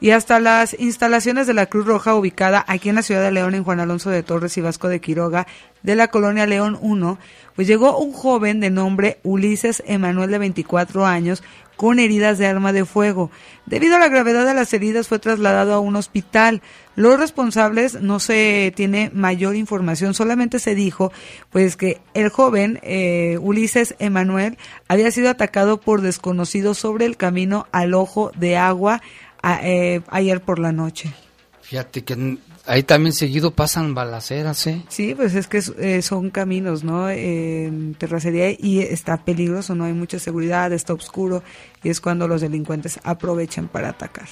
y 0.02 0.10
hasta 0.10 0.40
las 0.40 0.76
instalaciones 0.80 1.46
de 1.46 1.54
la 1.54 1.68
Cruz 1.68 1.86
Roja 1.86 2.16
ubicada 2.16 2.66
aquí 2.68 2.90
en 2.90 2.96
la 2.96 3.04
ciudad 3.04 3.22
de 3.22 3.32
León 3.32 3.54
en 3.54 3.64
Juan 3.64 3.80
Alonso 3.80 4.10
de 4.10 4.24
Torres 4.24 4.58
y 4.58 4.62
Vasco 4.62 4.90
de 4.90 5.00
Quiroga 5.00 5.46
de 5.84 5.96
la 5.96 6.10
colonia 6.10 6.48
León 6.48 6.78
1, 6.82 7.20
pues 7.56 7.68
llegó 7.68 7.98
un 8.00 8.12
joven 8.12 8.60
de 8.60 8.72
nombre 8.72 9.20
Ulises 9.24 9.84
Emanuel 9.86 10.32
de 10.32 10.40
24 10.40 11.06
años 11.06 11.44
con 11.76 12.00
heridas 12.00 12.38
de 12.38 12.46
arma 12.46 12.74
de 12.74 12.86
fuego. 12.86 13.32
Debido 13.66 13.96
a 13.96 14.00
la 14.00 14.08
gravedad 14.08 14.46
de 14.46 14.54
las 14.54 14.74
heridas 14.74 15.08
fue 15.08 15.18
trasladado 15.18 15.74
a 15.74 15.80
un 15.80 15.96
hospital. 15.96 16.62
Los 16.96 17.20
responsables 17.20 18.02
no 18.02 18.20
se 18.20 18.74
tiene 18.76 19.12
mayor 19.14 19.56
información, 19.56 20.14
solamente 20.14 20.60
se 20.60 20.76
dijo 20.76 21.12
pues 21.52 21.78
que 21.78 22.02
el 22.14 22.30
joven 22.30 22.80
eh, 22.84 23.38
Ulises 23.40 23.96
Emanuel 24.00 24.58
había 24.88 25.12
sido 25.12 25.30
atacado 25.30 25.80
por 25.80 26.02
desconocidos 26.02 26.78
sobre 26.78 27.06
el 27.06 27.18
camino 27.18 27.68
al 27.72 27.94
ojo 27.94 28.32
de 28.36 28.58
agua 28.58 29.02
eh, 29.44 30.02
ayer 30.10 30.42
por 30.42 30.60
la 30.60 30.72
noche. 30.72 31.14
Fíjate 31.62 32.04
que 32.04 32.38
ahí 32.66 32.84
también 32.84 33.14
seguido 33.14 33.52
pasan 33.52 33.94
balaceras, 33.94 34.68
¿eh? 34.68 34.84
Sí, 34.90 35.16
pues 35.16 35.36
es 35.36 35.48
que 35.48 35.64
eh, 35.80 36.02
son 36.02 36.30
caminos, 36.30 36.84
¿no? 36.84 37.10
En 37.10 37.96
terracería 37.96 38.52
y 38.52 38.80
está 38.80 39.24
peligroso, 39.24 39.74
no 39.74 39.86
hay 39.86 39.94
mucha 39.94 40.20
seguridad, 40.20 40.74
está 40.74 40.94
oscuro 40.94 41.44
y 41.82 41.90
es 41.90 42.02
cuando 42.02 42.28
los 42.28 42.42
delincuentes 42.42 43.00
aprovechan 43.04 43.68
para 43.68 43.90
atacar. 43.90 44.28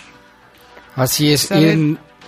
Así 0.96 1.32
es. 1.32 1.50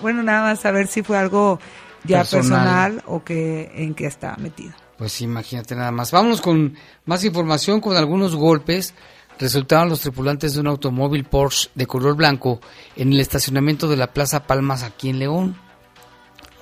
Bueno, 0.02 0.24
nada 0.24 0.44
más 0.44 0.62
saber 0.62 0.88
si 0.88 1.04
fue 1.04 1.18
algo 1.18 1.60
ya 2.04 2.24
personal, 2.24 3.04
o 3.06 3.24
que 3.24 3.72
en 3.76 3.94
qué 3.94 4.08
estaba 4.08 4.36
metido. 4.38 4.72
Pues 4.98 5.22
imagínate 5.22 5.76
nada 5.76 5.92
más. 5.92 6.12
Vámonos 6.12 6.42
con 6.42 6.76
más 7.06 7.24
información, 7.24 7.82
con 7.82 7.98
algunos 7.98 8.36
golpes 8.36 8.94
resultaron 9.42 9.90
los 9.90 10.00
tripulantes 10.02 10.54
de 10.54 10.62
un 10.62 10.68
automóvil 10.68 11.26
Porsche 11.26 11.72
de 11.74 11.88
color 11.88 12.16
blanco 12.16 12.62
en 12.96 13.12
el 13.12 13.20
estacionamiento 13.20 13.88
de 13.88 13.98
la 13.98 14.14
Plaza 14.14 14.46
Palmas 14.46 14.84
aquí 14.84 15.10
en 15.10 15.18
León. 15.20 15.58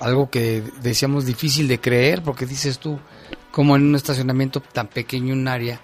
Algo 0.00 0.30
que 0.30 0.64
decíamos 0.82 1.26
difícil 1.26 1.68
de 1.68 1.78
creer, 1.78 2.22
porque 2.22 2.46
dices 2.46 2.78
tú, 2.78 2.98
como 3.50 3.76
en 3.76 3.82
un 3.82 3.96
estacionamiento 3.96 4.60
tan 4.60 4.88
pequeño, 4.88 5.34
un 5.34 5.46
área, 5.46 5.78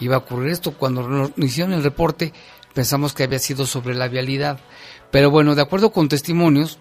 iba 0.00 0.16
a 0.16 0.18
ocurrir 0.18 0.50
esto. 0.50 0.72
Cuando 0.72 1.08
nos 1.08 1.30
hicieron 1.36 1.72
el 1.72 1.84
reporte, 1.84 2.32
pensamos 2.74 3.14
que 3.14 3.22
había 3.22 3.38
sido 3.38 3.64
sobre 3.64 3.94
la 3.94 4.08
vialidad. 4.08 4.58
Pero 5.12 5.30
bueno, 5.30 5.54
de 5.54 5.62
acuerdo 5.62 5.92
con 5.92 6.08
testimonios, 6.08 6.80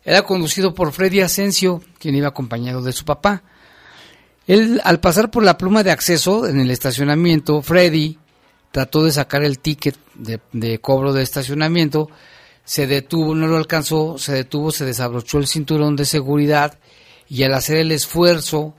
era 0.08 0.22
conducido 0.22 0.74
por 0.74 0.94
Freddy 0.94 1.20
Asensio, 1.20 1.84
quien 2.00 2.16
iba 2.16 2.30
acompañado 2.30 2.82
de 2.82 2.94
su 2.94 3.04
papá. 3.04 3.44
Él, 4.48 4.80
al 4.86 5.02
pasar 5.02 5.30
por 5.30 5.44
la 5.44 5.58
pluma 5.58 5.84
de 5.84 5.92
acceso 5.92 6.48
en 6.48 6.62
el 6.62 6.72
estacionamiento, 6.72 7.62
Freddy 7.62 8.18
trató 8.72 9.04
de 9.04 9.12
sacar 9.12 9.44
el 9.44 9.60
ticket 9.60 9.98
de, 10.14 10.80
cobro 10.80 11.12
de 11.12 11.24
estacionamiento, 11.24 12.10
se 12.64 12.88
detuvo, 12.88 13.36
no 13.36 13.48
lo 13.48 13.58
alcanzó, 13.58 14.18
se 14.18 14.32
detuvo, 14.32 14.72
se 14.72 14.86
desabrochó 14.86 15.40
el 15.40 15.48
cinturón 15.48 15.98
de 15.98 16.06
seguridad 16.06 16.80
y 17.28 17.44
al 17.44 17.54
hacer 17.54 17.80
el 17.80 17.92
esfuerzo, 17.92 18.76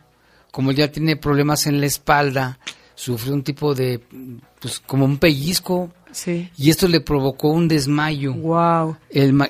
como 0.51 0.73
ya 0.73 0.91
tiene 0.91 1.17
problemas 1.17 1.67
en 1.67 1.79
la 1.79 1.87
espalda, 1.87 2.59
sufrió 2.95 3.35
un 3.35 3.43
tipo 3.43 3.75
de, 3.75 4.01
pues 4.61 4.81
como 4.81 5.05
un 5.05 5.19
pellizco, 5.19 5.91
y 6.27 6.71
esto 6.71 6.89
le 6.89 7.01
provocó 7.01 7.49
un 7.49 7.69
desmayo. 7.69 8.35
Wow. 8.35 8.97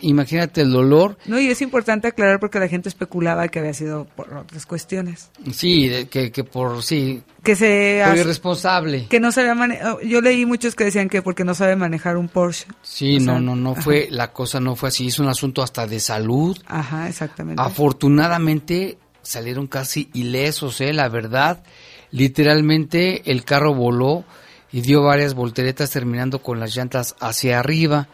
imagínate 0.03 0.63
el 0.63 0.73
dolor. 0.73 1.17
No, 1.27 1.39
y 1.41 1.49
es 1.49 1.63
importante 1.63 2.09
aclarar 2.09 2.41
porque 2.41 2.59
la 2.59 2.69
gente 2.69 2.89
especulaba 2.89 3.49
que 3.49 3.59
había 3.59 3.75
sido 3.75 4.07
por 4.17 4.33
otras 4.35 4.67
cuestiones. 4.67 5.31
Sí, 5.53 6.07
que, 6.11 6.31
que 6.31 6.45
por 6.45 6.83
sí. 6.83 7.23
Que 7.43 7.57
se 7.57 8.03
por 8.07 8.19
irresponsable. 8.19 9.07
Que 9.09 9.21
no 9.21 9.33
sabía 9.33 9.57
oh, 9.87 10.01
Yo 10.01 10.21
leí 10.21 10.45
muchos 10.45 10.75
que 10.75 10.85
decían 10.85 11.09
que 11.09 11.23
porque 11.23 11.45
no 11.45 11.55
sabe 11.55 11.77
manejar 11.77 12.17
un 12.17 12.29
Porsche. 12.29 12.67
Sí, 12.83 13.19
no, 13.19 13.41
no, 13.41 13.57
no 13.57 13.75
fue 13.75 14.09
la 14.11 14.33
cosa 14.33 14.61
no 14.61 14.77
fue 14.77 14.89
así, 14.89 15.09
es 15.09 15.19
un 15.19 15.29
asunto 15.29 15.63
hasta 15.63 15.87
de 15.87 16.01
salud. 16.01 16.59
Ajá, 16.67 17.09
exactamente. 17.09 17.63
Afortunadamente 17.63 18.99
salieron 19.23 19.67
casi 19.67 20.11
ilesos, 20.15 20.81
eh, 20.81 20.93
la 20.93 21.09
verdad. 21.09 21.63
Literalmente 22.11 23.31
el 23.31 23.45
carro 23.45 23.75
voló 23.75 24.25
y 24.73 24.81
dio 24.81 25.03
varias 25.03 25.35
volteretas 25.35 25.91
terminando 25.91 26.43
con 26.43 26.61
las 26.61 26.75
llantas 26.75 27.17
hacia 27.21 27.59
arriba. 27.59 28.09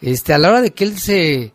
Este, 0.00 0.32
a 0.32 0.38
la 0.38 0.48
hora 0.48 0.60
de 0.60 0.72
que 0.72 0.84
él 0.84 0.98
se 0.98 1.52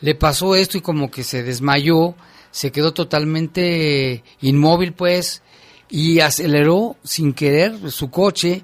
le 0.00 0.14
pasó 0.14 0.54
esto 0.54 0.78
y 0.78 0.80
como 0.80 1.10
que 1.10 1.24
se 1.24 1.42
desmayó, 1.42 2.14
se 2.50 2.70
quedó 2.70 2.92
totalmente 2.92 4.22
inmóvil 4.40 4.92
pues 4.92 5.42
y 5.88 6.20
aceleró 6.20 6.96
sin 7.04 7.34
querer 7.34 7.90
su 7.90 8.10
coche, 8.10 8.62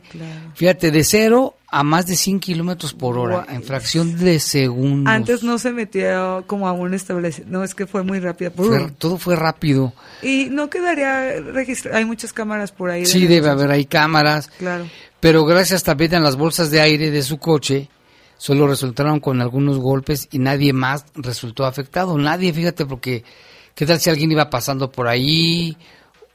fíjate, 0.55 0.91
de 0.91 1.05
cero 1.05 1.55
a 1.71 1.83
más 1.83 2.07
de 2.07 2.17
100 2.17 2.41
kilómetros 2.41 2.95
por 2.95 3.19
hora, 3.19 3.45
en 3.51 3.63
fracción 3.63 4.17
de 4.17 4.41
segundos. 4.41 5.13
Antes 5.13 5.43
no 5.43 5.59
se 5.59 5.71
metió 5.71 6.43
como 6.47 6.67
a 6.67 6.73
un 6.73 6.95
establecimiento, 6.95 7.59
no, 7.59 7.65
es 7.65 7.75
que 7.75 7.87
fue 7.87 8.03
muy 8.03 8.21
rápido. 8.21 8.51
todo 8.97 9.19
fue 9.19 9.37
rápido. 9.37 9.93
Y 10.23 10.49
no 10.51 10.71
quedaría 10.71 11.39
registrado, 11.41 11.99
hay 11.99 12.07
muchas 12.07 12.33
cámaras 12.33 12.73
por 12.73 12.91
ahí. 12.91 13.05
Sí, 13.05 13.27
debe 13.27 13.51
haber 13.51 13.71
ahí 13.71 13.85
cámaras. 13.85 14.49
Claro. 14.49 14.87
Pero 15.21 15.45
gracias 15.45 15.83
también 15.83 16.15
a 16.15 16.21
las 16.21 16.37
bolsas 16.37 16.71
de 16.71 16.81
aire 16.81 17.11
de 17.11 17.23
su 17.23 17.39
coche, 17.39 17.89
solo 18.37 18.67
resultaron 18.67 19.21
con 19.21 19.41
algunos 19.41 19.79
golpes 19.79 20.29
y 20.31 20.39
nadie 20.39 20.73
más 20.73 21.05
resultó 21.15 21.65
afectado. 21.65 22.17
Nadie, 22.19 22.53
fíjate, 22.53 22.87
porque 22.87 23.25
¿qué 23.75 23.87
tal 23.87 23.99
si 23.99 24.11
alguien 24.11 24.31
iba 24.33 24.49
pasando 24.51 24.91
por 24.91 25.09
ahí? 25.09 25.77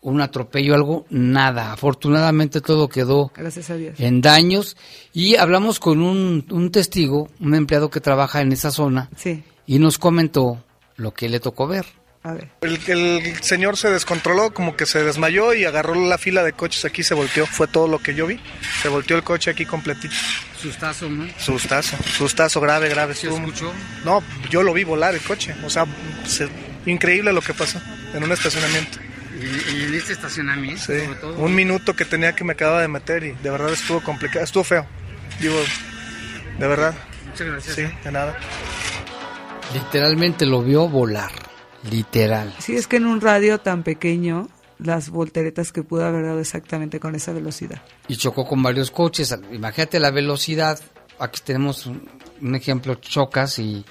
un 0.04 0.22
atropello, 0.22 0.76
algo, 0.76 1.06
nada. 1.10 1.72
Afortunadamente 1.72 2.62
todo 2.62 2.88
quedó 2.90 3.32
Gracias 3.36 3.70
a 3.70 3.76
Dios. 3.76 4.00
en 4.00 4.22
daños. 4.22 4.78
Y 5.14 5.38
hablamos 5.38 5.80
con 5.80 6.02
un, 6.02 6.46
un, 6.52 6.72
testigo, 6.72 7.30
un 7.40 7.56
empleado 7.56 7.90
que 7.90 8.02
trabaja 8.02 8.42
en 8.42 8.52
esa 8.52 8.70
zona, 8.70 9.10
sí. 9.16 9.44
y 9.66 9.80
nos 9.80 9.98
comentó 9.98 10.62
lo 10.98 11.14
que 11.14 11.30
le 11.30 11.40
tocó 11.40 11.68
ver. 11.68 11.86
A 12.24 12.32
ver. 12.34 12.48
El, 12.62 12.80
el 12.88 13.44
señor 13.44 13.76
se 13.78 13.90
descontroló, 13.92 14.54
como 14.54 14.78
que 14.78 14.86
se 14.86 15.04
desmayó 15.04 15.54
y 15.54 15.66
agarró 15.66 15.94
la 15.94 16.18
fila 16.18 16.42
de 16.44 16.54
coches 16.54 16.86
aquí, 16.86 17.04
se 17.04 17.14
volteó. 17.14 17.46
Fue 17.46 17.68
todo 17.68 17.88
lo 17.90 18.00
que 18.00 18.16
yo 18.16 18.26
vi. 18.28 18.40
Se 18.82 18.88
volteó 18.88 19.18
el 19.18 19.24
coche 19.24 19.52
aquí 19.52 19.66
completito. 19.66 20.16
Sustazo, 20.58 21.10
¿no? 21.10 21.28
Sustazo, 21.38 21.98
sustazo 22.18 22.62
grave, 22.62 22.88
grave. 22.88 23.14
¿Se 23.14 23.28
estuvo- 23.28 23.46
escuchó? 23.46 23.74
No, 24.06 24.24
yo 24.50 24.64
lo 24.64 24.72
vi 24.74 24.86
volar 24.86 25.14
el 25.14 25.22
coche. 25.22 25.54
O 25.66 25.70
sea, 25.70 25.86
se- 26.26 26.48
increíble 26.86 27.34
lo 27.34 27.42
que 27.42 27.54
pasó 27.54 27.82
en 28.14 28.24
un 28.24 28.32
estacionamiento. 28.32 29.00
Y 29.38 29.84
en 29.84 29.94
este 29.94 30.14
estacionamiento, 30.14 30.80
Sí, 30.80 31.00
sobre 31.04 31.16
todo. 31.20 31.34
un 31.36 31.54
minuto 31.54 31.94
que 31.94 32.06
tenía 32.06 32.34
que 32.34 32.46
me 32.46 32.54
acababa 32.54 32.80
de 32.82 32.88
meter 32.88 33.24
y 33.26 33.32
de 33.32 33.50
verdad 33.50 33.74
estuvo 33.74 34.00
complicado, 34.02 34.46
estuvo 34.46 34.64
feo. 34.64 34.86
Digo, 35.42 35.60
de 36.58 36.68
verdad, 36.68 36.94
Muchas 37.28 37.48
gracias. 37.48 37.76
sí, 37.76 37.82
de 38.06 38.12
nada. 38.14 38.38
Literalmente 39.74 40.46
lo 40.46 40.62
vio 40.62 40.88
volar. 40.88 41.32
Literal. 41.90 42.54
Sí, 42.60 42.76
es 42.76 42.88
que 42.88 42.98
en 42.98 43.06
un 43.06 43.22
radio 43.22 43.60
tan 43.60 43.84
pequeño, 43.84 44.48
las 44.80 45.10
volteretas 45.10 45.72
que 45.72 45.84
pudo 45.84 46.06
haber 46.06 46.26
dado 46.26 46.40
exactamente 46.40 47.00
con 47.00 47.16
esa 47.16 47.34
velocidad. 47.34 47.82
Y 48.08 48.16
chocó 48.18 48.46
con 48.46 48.62
varios 48.64 48.92
coches. 48.92 49.38
Imagínate 49.52 50.00
la 50.00 50.12
velocidad. 50.12 50.80
Aquí 51.20 51.42
tenemos 51.44 51.86
un, 51.86 52.10
un 52.42 52.56
ejemplo, 52.56 52.96
chocas 52.96 53.60
y 53.60 53.86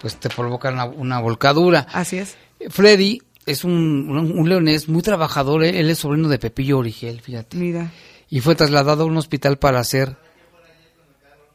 pues 0.00 0.16
te 0.16 0.28
provoca 0.28 0.70
una, 0.70 0.84
una 0.84 1.20
volcadura. 1.20 1.86
Así 1.92 2.18
es. 2.18 2.36
Freddy 2.70 3.22
es 3.46 3.64
un, 3.64 3.72
un, 3.72 4.38
un 4.38 4.48
leonés 4.48 4.88
muy 4.88 5.02
trabajador. 5.02 5.64
Él 5.64 5.90
es 5.90 5.98
sobrino 5.98 6.28
de 6.28 6.38
Pepillo 6.38 6.78
Origel, 6.78 7.20
fíjate. 7.20 7.56
Mira. 7.56 7.90
y 8.28 8.40
fue 8.40 8.54
trasladado 8.54 9.04
a 9.04 9.06
un 9.06 9.16
hospital 9.16 9.58
para 9.58 9.82
ser 9.84 10.16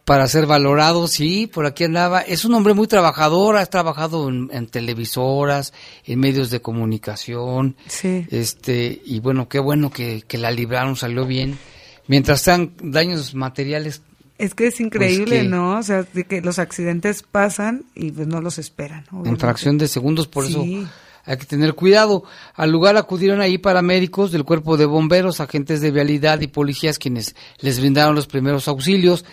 para 0.08 0.26
ser 0.26 0.46
valorado, 0.46 1.06
sí, 1.06 1.46
por 1.46 1.66
aquí 1.66 1.84
andaba. 1.84 2.22
Es 2.22 2.44
un 2.46 2.54
hombre 2.54 2.72
muy 2.72 2.86
trabajador, 2.86 3.56
ha 3.58 3.66
trabajado 3.66 4.28
en, 4.30 4.48
en 4.52 4.66
televisoras, 4.66 5.72
en 6.06 6.18
medios 6.18 6.48
de 6.50 6.60
comunicación, 6.62 7.76
Sí. 7.86 8.26
este, 8.30 9.02
y 9.04 9.20
bueno, 9.20 9.48
qué 9.48 9.58
bueno 9.58 9.90
que, 9.90 10.22
que 10.26 10.38
la 10.38 10.50
libraron, 10.50 10.96
salió 10.96 11.26
bien. 11.26 11.58
Mientras 12.06 12.40
sean 12.40 12.72
daños 12.82 13.34
materiales, 13.34 14.00
Es 14.38 14.54
que 14.54 14.68
es 14.68 14.80
increíble, 14.80 15.42
que- 15.42 15.48
¿no? 15.48 15.78
O 15.78 15.82
sea, 15.82 16.04
de 16.04 16.24
que 16.24 16.40
los 16.40 16.58
accidentes 16.58 17.22
pasan 17.22 17.84
y 17.94 18.10
pues 18.12 18.26
no 18.26 18.40
los 18.40 18.58
esperan. 18.58 19.04
en 19.12 19.18
obviamente. 19.18 19.40
fracción 19.40 19.76
de 19.78 19.88
segundos, 19.88 20.26
por 20.26 20.46
Sí. 20.46 20.52
eso 20.52 20.88
hay 21.26 21.36
que 21.36 21.44
tener 21.44 21.74
cuidado. 21.74 22.22
Al 22.54 22.70
lugar 22.70 22.96
acudieron 22.96 23.42
ahí 23.42 23.58
paramédicos 23.58 24.32
del 24.32 24.44
cuerpo 24.44 24.78
de 24.78 24.86
bomberos, 24.86 25.40
agentes 25.40 25.82
de 25.82 25.90
vialidad 25.90 26.40
y 26.40 26.46
policías 26.46 26.98
quienes 26.98 27.34
les 27.60 27.78
brindaron 27.78 28.14
los 28.14 28.26
primeros 28.26 28.68
auxilios. 28.68 29.24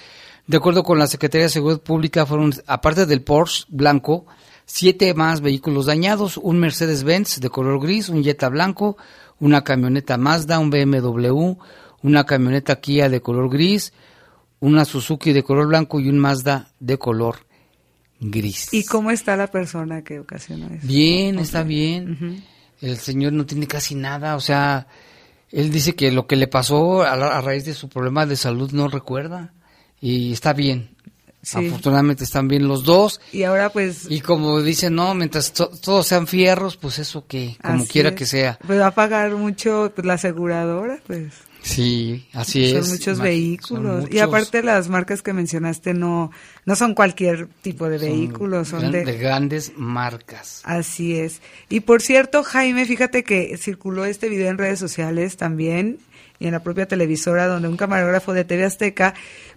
De 0.48 0.58
acuerdo 0.58 0.84
con 0.84 1.00
la 1.00 1.08
Secretaría 1.08 1.46
de 1.46 1.50
Seguridad 1.50 1.82
Pública, 1.82 2.26
fueron, 2.26 2.54
aparte 2.68 3.06
del 3.06 3.22
Porsche 3.24 3.66
blanco, 3.70 4.26
siete 4.66 5.14
más 5.14 5.42
vehículos 5.42 5.88
dañados, 5.88 6.38
un 6.38 6.60
Mercedes-Benz 6.60 7.40
de 7.40 7.50
color 7.50 7.82
gris, 7.82 8.10
un 8.10 8.24
Jetta 8.24 8.50
blanco, 8.50 8.98
una 9.40 9.64
camioneta 9.64 10.18
Mazda, 10.18 10.60
un 10.60 10.70
BMW, 10.70 11.54
una 12.04 12.24
camioneta 12.26 12.80
Kia 12.80 13.10
de 13.10 13.22
color 13.22 13.50
gris, 13.50 13.92
una 14.60 14.86
Suzuki 14.86 15.34
de 15.34 15.44
color 15.44 15.68
blanco 15.68 16.00
y 16.00 16.10
un 16.10 16.20
Mazda 16.20 16.70
de 16.80 16.98
color 17.00 17.38
gris. 18.20 18.72
¿Y 18.74 18.86
cómo 18.86 19.12
está 19.12 19.36
la 19.36 19.48
persona 19.48 20.04
que 20.04 20.20
ocasionó 20.20 20.68
eso? 20.68 20.86
Bien, 20.88 21.40
está 21.40 21.64
bien. 21.64 22.44
El 22.82 22.98
señor 22.98 23.34
no 23.34 23.46
tiene 23.48 23.68
casi 23.68 23.96
nada, 23.96 24.36
o 24.36 24.40
sea, 24.40 24.88
él 25.52 25.72
dice 25.72 25.96
que 25.96 26.12
lo 26.12 26.28
que 26.28 26.36
le 26.36 26.48
pasó 26.48 27.02
a, 27.04 27.16
la- 27.16 27.36
a 27.38 27.42
raíz 27.42 27.66
de 27.66 27.74
su 27.74 27.90
problema 27.90 28.26
de 28.26 28.36
salud 28.36 28.72
no 28.74 28.88
recuerda 28.90 29.54
y 30.02 30.34
está 30.34 30.54
bien. 30.54 30.90
Sí. 31.42 31.68
Afortunadamente 31.68 32.24
están 32.24 32.48
bien 32.48 32.68
los 32.68 32.84
dos. 32.84 33.22
Y 33.32 33.44
ahora 33.44 33.70
pues... 33.70 34.08
Y 34.10 34.22
como 34.22 34.64
dicen, 34.64 34.96
no, 34.96 35.14
mientras 35.14 35.54
to- 35.54 35.70
todos 35.80 36.08
sean 36.08 36.26
fierros, 36.26 36.76
pues 36.76 36.98
eso 36.98 37.28
que, 37.28 37.56
como 37.62 37.86
quiera 37.86 38.10
es. 38.10 38.16
que 38.16 38.26
sea. 38.26 38.58
Pues 38.66 38.80
va 38.80 38.88
a 38.88 38.96
pagar 38.96 39.32
mucho 39.36 39.92
pues, 39.94 40.08
la 40.08 40.14
aseguradora, 40.16 41.00
pues. 41.06 41.34
Sí, 41.62 42.28
así 42.34 42.70
son 42.72 42.80
es. 42.80 42.90
muchos 42.90 43.20
Imag- 43.20 43.24
vehículos. 43.24 44.02
son 44.04 44.12
Y 44.12 44.16
muchos. 44.16 44.22
aparte 44.28 44.64
las 44.64 44.90
marcas 44.90 45.22
que 45.22 45.34
mencionaste 45.34 45.94
no, 45.94 46.32
no 46.66 46.76
son 46.76 46.96
cualquier 46.96 47.48
tipo 47.62 47.90
de 47.90 48.00
vehículos, 48.00 48.70
son 48.70 48.80
gran- 48.80 48.92
de... 48.92 49.06
de 49.06 49.18
grandes 49.20 49.74
marcas. 49.78 50.62
Así 50.64 51.16
es. 51.16 51.42
Y 51.70 51.82
por 51.82 52.02
cierto, 52.02 52.44
Jaime, 52.44 52.86
fíjate 52.86 53.24
que 53.24 53.56
circuló 53.58 54.06
este 54.06 54.30
video 54.30 54.50
en 54.50 54.58
redes 54.58 54.80
sociales 54.80 55.38
también 55.38 56.00
y 56.40 56.48
en 56.48 56.52
la 56.54 56.64
propia 56.64 56.88
televisora 56.88 57.48
donde 57.48 57.68
un 57.68 57.78
camarógrafo 57.78 58.34
de 58.34 58.44
TV 58.46 58.66
Azteca 58.66 59.14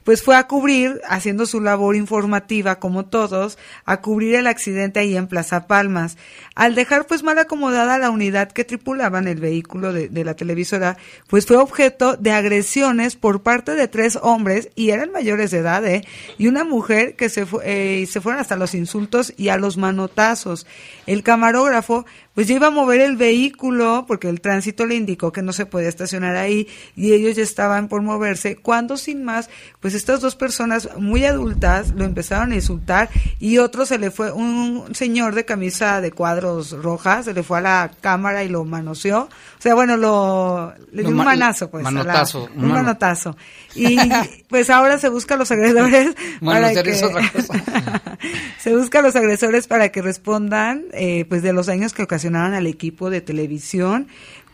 pues 0.09 0.23
fue 0.23 0.37
a 0.37 0.47
cubrir, 0.47 1.03
haciendo 1.07 1.45
su 1.45 1.61
labor 1.61 1.95
informativa 1.95 2.79
como 2.79 3.05
todos, 3.05 3.59
a 3.85 4.01
cubrir 4.01 4.37
el 4.37 4.47
accidente 4.47 5.01
ahí 5.01 5.15
en 5.15 5.27
Plaza 5.27 5.67
Palmas. 5.67 6.17
Al 6.55 6.75
dejar 6.75 7.07
pues 7.07 7.23
mal 7.23 7.39
acomodada 7.39 7.99
la 7.99 8.09
unidad 8.09 8.51
que 8.51 8.65
tripulaban 8.65 9.29
el 9.29 9.39
vehículo 9.39 9.93
de, 9.93 10.09
de 10.09 10.25
la 10.25 10.35
televisora, 10.35 10.97
pues 11.27 11.45
fue 11.45 11.59
objeto 11.59 12.17
de 12.17 12.31
agresiones 12.31 13.17
por 13.17 13.43
parte 13.43 13.75
de 13.75 13.87
tres 13.87 14.19
hombres 14.23 14.71
y 14.75 14.93
eran 14.93 15.13
mayores 15.13 15.51
de 15.51 15.59
edad, 15.59 15.87
¿eh? 15.87 16.07
Y 16.39 16.47
una 16.47 16.65
mujer 16.65 17.15
que 17.15 17.29
se, 17.29 17.47
eh, 17.63 18.07
se 18.11 18.23
fueron 18.23 18.41
hasta 18.41 18.57
los 18.57 18.75
insultos 18.75 19.35
y 19.37 19.51
a 19.51 19.59
los 19.59 19.77
manotazos. 19.77 20.67
El 21.07 21.23
camarógrafo 21.23 22.07
pues 22.39 22.47
ya 22.47 22.55
iba 22.55 22.69
a 22.69 22.71
mover 22.71 23.01
el 23.01 23.17
vehículo 23.17 24.05
porque 24.07 24.29
el 24.29 24.41
tránsito 24.41 24.87
le 24.87 24.95
indicó 24.95 25.33
que 25.33 25.43
no 25.43 25.53
se 25.53 25.67
podía 25.67 25.89
estacionar 25.89 26.37
ahí 26.37 26.69
y 26.95 27.13
ellos 27.13 27.35
ya 27.35 27.43
estaban 27.43 27.89
por 27.89 28.01
moverse 28.01 28.55
cuando 28.55 28.97
sin 28.97 29.25
más 29.25 29.51
pues 29.81 29.95
estas 29.99 30.21
dos 30.23 30.35
personas 30.35 30.89
muy 30.97 31.27
adultas 31.27 31.91
lo 31.91 32.05
empezaron 32.05 32.53
a 32.53 32.55
insultar 32.55 33.11
y 33.39 33.59
otro 33.59 33.85
se 33.85 33.99
le 33.99 34.11
fue 34.11 34.33
un 34.33 34.95
señor 34.95 35.35
de 35.35 35.45
camisa 35.45 36.01
de 36.01 36.11
cuadros 36.13 36.73
rojas 36.83 37.27
se 37.27 37.35
le 37.35 37.43
fue 37.43 37.59
a 37.59 37.61
la 37.61 37.91
cámara 38.01 38.43
y 38.45 38.49
lo 38.49 38.65
manoseó 38.65 39.23
o 39.25 39.29
sea 39.63 39.75
bueno 39.75 39.97
lo 39.97 40.73
le 40.93 41.03
dio 41.03 41.11
un 41.11 41.17
ma- 41.17 41.25
manazo 41.25 41.71
pues 41.71 41.85
a 41.87 41.91
la- 41.91 41.99
manotazo, 42.05 42.45
un 42.45 42.63
un 42.63 42.69
mano- 42.71 42.75
manotazo 42.85 43.37
y 43.75 43.99
pues 44.49 44.71
ahora 44.71 44.99
se 44.99 45.09
busca 45.11 45.35
a 45.35 45.39
los 45.39 45.51
agredores 45.51 46.15
para 46.45 46.73
que 46.73 46.91
es 46.91 47.03
otra 47.03 47.31
cosa. 47.31 47.55
se 48.59 48.75
busca 48.77 49.01
a 49.01 49.03
los 49.03 49.15
agresores 49.17 49.67
para 49.67 49.91
que 49.91 50.03
respondan 50.03 50.85
eh, 50.93 51.25
pues 51.29 51.43
de 51.43 51.53
los 51.53 51.67
daños 51.67 51.93
que 51.93 52.03
ocasionaron 52.03 52.55
al 52.55 52.67
equipo 52.67 53.11
de 53.11 53.21
televisión. 53.21 54.09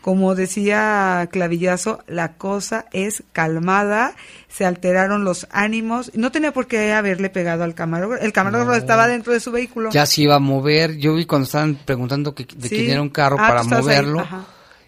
Como 0.05 0.35
decía 0.35 1.27
Clavillazo, 1.31 2.03
la 2.05 2.33
cosa 2.33 2.85
es 2.93 3.23
calmada, 3.31 4.13
se 4.49 4.63
alteraron 4.63 5.23
los 5.23 5.47
ánimos, 5.49 6.11
no 6.13 6.31
tenía 6.31 6.53
por 6.53 6.67
qué 6.67 6.93
haberle 6.93 7.31
pegado 7.31 7.63
al 7.63 7.73
camarógrafo, 7.73 8.23
el 8.23 8.31
camarógrafo 8.31 8.69
No. 8.73 8.77
estaba 8.77 9.07
dentro 9.07 9.33
de 9.33 9.39
su 9.39 9.51
vehículo. 9.51 9.89
Ya 9.89 10.05
se 10.05 10.21
iba 10.21 10.35
a 10.35 10.39
mover. 10.39 10.97
Yo 10.97 11.15
vi 11.15 11.25
cuando 11.25 11.45
estaban 11.47 11.73
preguntando 11.83 12.35
que, 12.35 12.45
de 12.45 12.69
Sí. 12.69 12.75
quién 12.75 12.91
era 12.91 13.01
un 13.01 13.09
carro 13.09 13.37
Ah, 13.39 13.47
para 13.47 13.63
moverlo. 13.63 14.23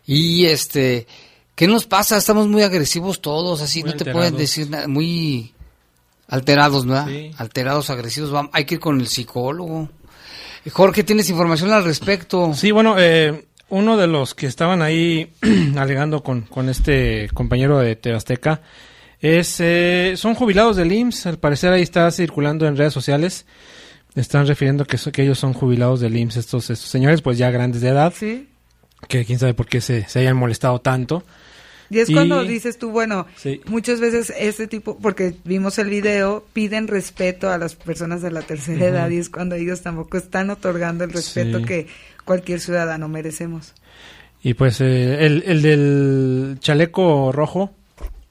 Y 0.05 0.45
este, 0.45 1.07
¿qué 1.55 1.67
nos 1.67 1.87
pasa? 1.87 2.15
Estamos 2.15 2.47
muy 2.47 2.61
agresivos 2.61 3.19
todos, 3.19 3.63
así 3.63 3.81
Muy 3.81 3.93
no 3.93 3.97
te 3.97 4.11
pueden 4.11 4.37
decir 4.37 4.69
nada, 4.69 4.87
muy 4.87 5.51
alterados, 6.27 6.85
¿no? 6.85 7.07
Sí. 7.07 7.31
Alterados, 7.39 7.89
agresivos. 7.89 8.31
Vam- 8.31 8.51
hay 8.53 8.65
que 8.65 8.75
ir 8.75 8.79
con 8.79 9.01
el 9.01 9.07
psicólogo. 9.07 9.89
Jorge, 10.71 11.03
¿tienes 11.03 11.27
información 11.31 11.71
al 11.71 11.85
respecto? 11.85 12.53
Sí, 12.53 12.69
bueno, 12.69 12.97
eh, 12.99 13.45
uno 13.69 13.97
de 13.97 14.07
los 14.07 14.33
que 14.35 14.47
estaban 14.47 14.81
ahí 14.81 15.33
alegando 15.77 16.23
con, 16.23 16.41
con 16.41 16.69
este 16.69 17.29
compañero 17.33 17.79
de 17.79 17.95
Tebasteca 17.95 18.61
es, 19.19 19.57
eh, 19.59 20.13
son 20.15 20.35
jubilados 20.35 20.75
del 20.77 20.91
IMSS. 20.91 21.25
Al 21.27 21.37
parecer 21.39 21.73
ahí 21.73 21.81
está 21.81 22.09
circulando 22.11 22.67
en 22.67 22.77
redes 22.77 22.93
sociales. 22.93 23.45
Están 24.15 24.47
refiriendo 24.47 24.85
que, 24.85 24.97
so- 24.97 25.11
que 25.11 25.23
ellos 25.23 25.37
son 25.39 25.53
jubilados 25.53 25.99
del 25.99 26.15
IMSS, 26.17 26.37
estos, 26.37 26.69
estos 26.69 26.89
señores, 26.89 27.21
pues 27.21 27.37
ya 27.37 27.51
grandes 27.51 27.81
de 27.81 27.89
edad, 27.89 28.13
Sí. 28.15 28.47
que 29.07 29.25
quién 29.25 29.37
sabe 29.39 29.53
por 29.53 29.67
qué 29.67 29.79
se, 29.81 30.07
se 30.07 30.19
hayan 30.19 30.37
molestado 30.37 30.79
tanto. 30.79 31.23
Y 31.89 31.99
es 31.99 32.09
Y- 32.09 32.13
cuando 32.13 32.43
dices 32.43 32.77
tú, 32.77 32.91
bueno, 32.91 33.27
Sí. 33.37 33.61
muchas 33.65 33.99
veces 33.99 34.33
este 34.37 34.67
tipo, 34.67 34.97
porque 34.97 35.35
vimos 35.45 35.77
el 35.79 35.89
video, 35.89 36.45
piden 36.53 36.87
respeto 36.87 37.49
a 37.49 37.57
las 37.57 37.75
personas 37.75 38.21
de 38.21 38.31
la 38.31 38.41
tercera 38.41 38.85
edad 38.87 39.09
y 39.09 39.17
es 39.17 39.29
cuando 39.29 39.55
ellos 39.55 39.81
tampoco 39.81 40.17
están 40.17 40.49
otorgando 40.49 41.03
el 41.03 41.11
respeto 41.11 41.59
Sí. 41.59 41.65
que 41.65 41.87
cualquier 42.25 42.59
ciudadano 42.59 43.07
merecemos. 43.07 43.73
Y 44.43 44.53
pues 44.53 44.81
eh, 44.81 45.25
el, 45.25 45.43
el 45.47 45.61
del 45.61 46.57
chaleco 46.59 47.31
rojo, 47.31 47.71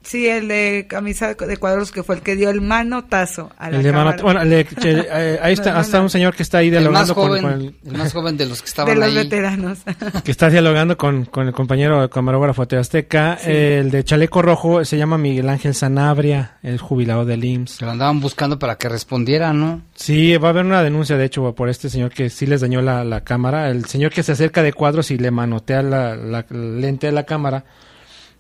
Sí, 0.07 0.29
el 0.29 0.47
de 0.47 0.87
camisa 0.89 1.35
de 1.35 1.57
cuadros 1.57 1.91
que 1.91 2.05
fue 2.05 2.15
el 2.15 2.21
que 2.23 2.37
dio 2.37 2.49
el 2.51 2.61
manotazo 2.61 3.51
a 3.59 3.71
la 3.71 3.79
el 3.79 3.83
de 3.83 3.93
mano- 3.93 4.15
bueno, 4.23 4.45
le- 4.45 4.65
che- 4.81 5.05
eh, 5.11 5.39
ahí 5.43 5.55
está, 5.55 5.71
No, 5.71 5.75
no, 5.75 5.81
hasta 5.81 5.97
no. 5.99 6.05
un 6.05 6.11
señor 6.11 6.35
que 6.37 6.45
está 6.45 6.59
ahí 6.59 6.69
El 6.69 6.75
más 6.75 6.81
dialogando 7.09 7.15
con- 7.17 7.27
joven, 7.29 7.43
con 7.43 7.53
el, 7.53 7.75
el 7.87 7.99
más 7.99 8.13
joven 8.13 8.37
de 8.37 8.47
los 8.47 8.61
que 8.63 8.67
de 8.67 8.69
estaban 8.69 9.01
los 9.01 9.09
ahí. 9.09 9.15
veteranos. 9.17 9.79
que 10.25 10.31
está 10.31 10.49
dialogando 10.49 10.97
con, 10.97 11.25
con 11.25 11.49
el 11.49 11.53
compañero 11.53 12.09
camarógrafo 12.09 12.65
de 12.67 12.77
Azteca. 12.79 13.37
Sí. 13.41 13.51
El 13.51 13.91
de 13.91 14.05
chaleco 14.05 14.43
rojo 14.43 14.85
se 14.85 14.97
llama 14.97 15.19
Miguel 15.19 15.49
Ángel 15.49 15.75
Sanabria, 15.75 16.59
el 16.63 16.79
jubilado 16.79 17.25
del 17.25 17.45
IMSS. 17.45 17.83
Lo 17.83 17.91
andaban 17.91 18.21
buscando 18.21 18.59
para 18.61 18.77
que 18.77 18.89
respondiera, 18.89 19.53
¿no? 19.53 19.83
Sí, 19.97 20.37
va 20.37 20.49
a 20.49 20.51
haber 20.53 20.65
una 20.67 20.83
denuncia, 20.85 21.17
de 21.17 21.25
hecho, 21.25 21.53
por 21.55 21.69
este 21.69 21.89
señor 21.91 22.13
que 22.13 22.31
sí 22.31 22.47
les 22.47 22.61
dañó 22.61 22.81
la, 22.81 23.03
la 23.03 23.23
cámara. 23.25 23.71
El 23.71 23.87
señor 23.87 24.13
que 24.13 24.23
se 24.23 24.31
acerca 24.33 24.63
de 24.63 24.73
cuadros 24.73 25.11
y 25.11 25.19
le 25.19 25.33
manotea 25.33 25.83
la, 25.83 26.15
la 26.15 26.47
lente 26.51 27.07
de 27.09 27.13
la 27.13 27.25
cámara, 27.25 27.65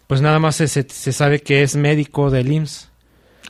pues 0.06 0.20
nada 0.20 0.38
más 0.38 0.56
se, 0.56 0.68
se, 0.68 0.86
se 0.88 1.12
sabe 1.12 1.40
que 1.40 1.62
es 1.62 1.76
médico 1.76 2.30
del 2.30 2.52
IMSS. 2.52 2.90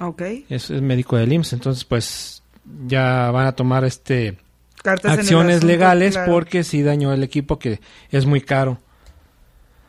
ok. 0.01 0.23
Es, 0.49 0.71
es 0.71 0.83
médico 0.83 1.17
del 1.17 1.33
IMSS, 1.33 1.53
entonces 1.55 1.85
pues 1.85 2.43
ya 2.87 3.31
van 3.31 3.47
a 3.47 3.53
tomar 3.53 3.85
este 3.85 4.39
cartas 4.83 5.19
acciones 5.19 5.57
asunto, 5.57 5.67
legales 5.67 6.15
claro. 6.15 6.33
porque 6.33 6.65
sí 6.65 6.83
dañó 6.83 7.13
el 7.13 7.23
equipo 7.23 7.59
que 7.59 7.81
es 8.11 8.27
muy 8.27 8.41
caro. 8.41 8.79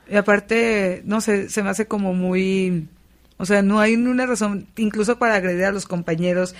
Y 0.09 0.15
aparte, 0.15 1.01
no 1.05 1.21
sé, 1.21 1.49
se 1.49 1.63
me 1.63 1.69
hace 1.69 1.85
como 1.85 2.13
muy... 2.13 2.87
O 3.39 3.45
sea, 3.45 3.61
no 3.61 3.79
hay 3.79 3.95
una 3.95 4.25
razón, 4.25 4.65
incluso 4.77 5.19
para 5.19 5.35
agredir 5.35 5.65
a 5.65 5.71
los 5.71 5.85
compañeros 5.85 6.55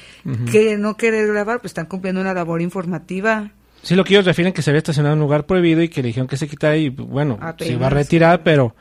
que 0.52 0.78
no 0.78 0.96
querer 0.96 1.28
grabar, 1.28 1.60
pues 1.60 1.72
están 1.72 1.88
cumpliendo 1.88 2.22
una 2.22 2.36
labor 2.36 2.62
informativa. 2.62 3.50
Sí, 3.82 3.96
lo 3.96 4.04
que 4.04 4.14
ellos 4.14 4.26
refieren 4.26 4.54
que 4.54 4.62
se 4.62 4.70
había 4.70 4.78
estacionado 4.80 5.14
en 5.14 5.20
un 5.20 5.24
lugar 5.24 5.48
prohibido 5.48 5.82
y 5.82 5.90
que 5.90 6.04
le 6.04 6.10
dijeron 6.10 6.28
que 6.28 6.38
se 6.38 6.48
quitara 6.48 6.78
y 6.78 6.90
bueno, 6.90 7.40
se 7.58 7.72
iba 7.72 7.88
a 7.88 7.90
retirar, 7.90 8.44
pero 8.44 8.76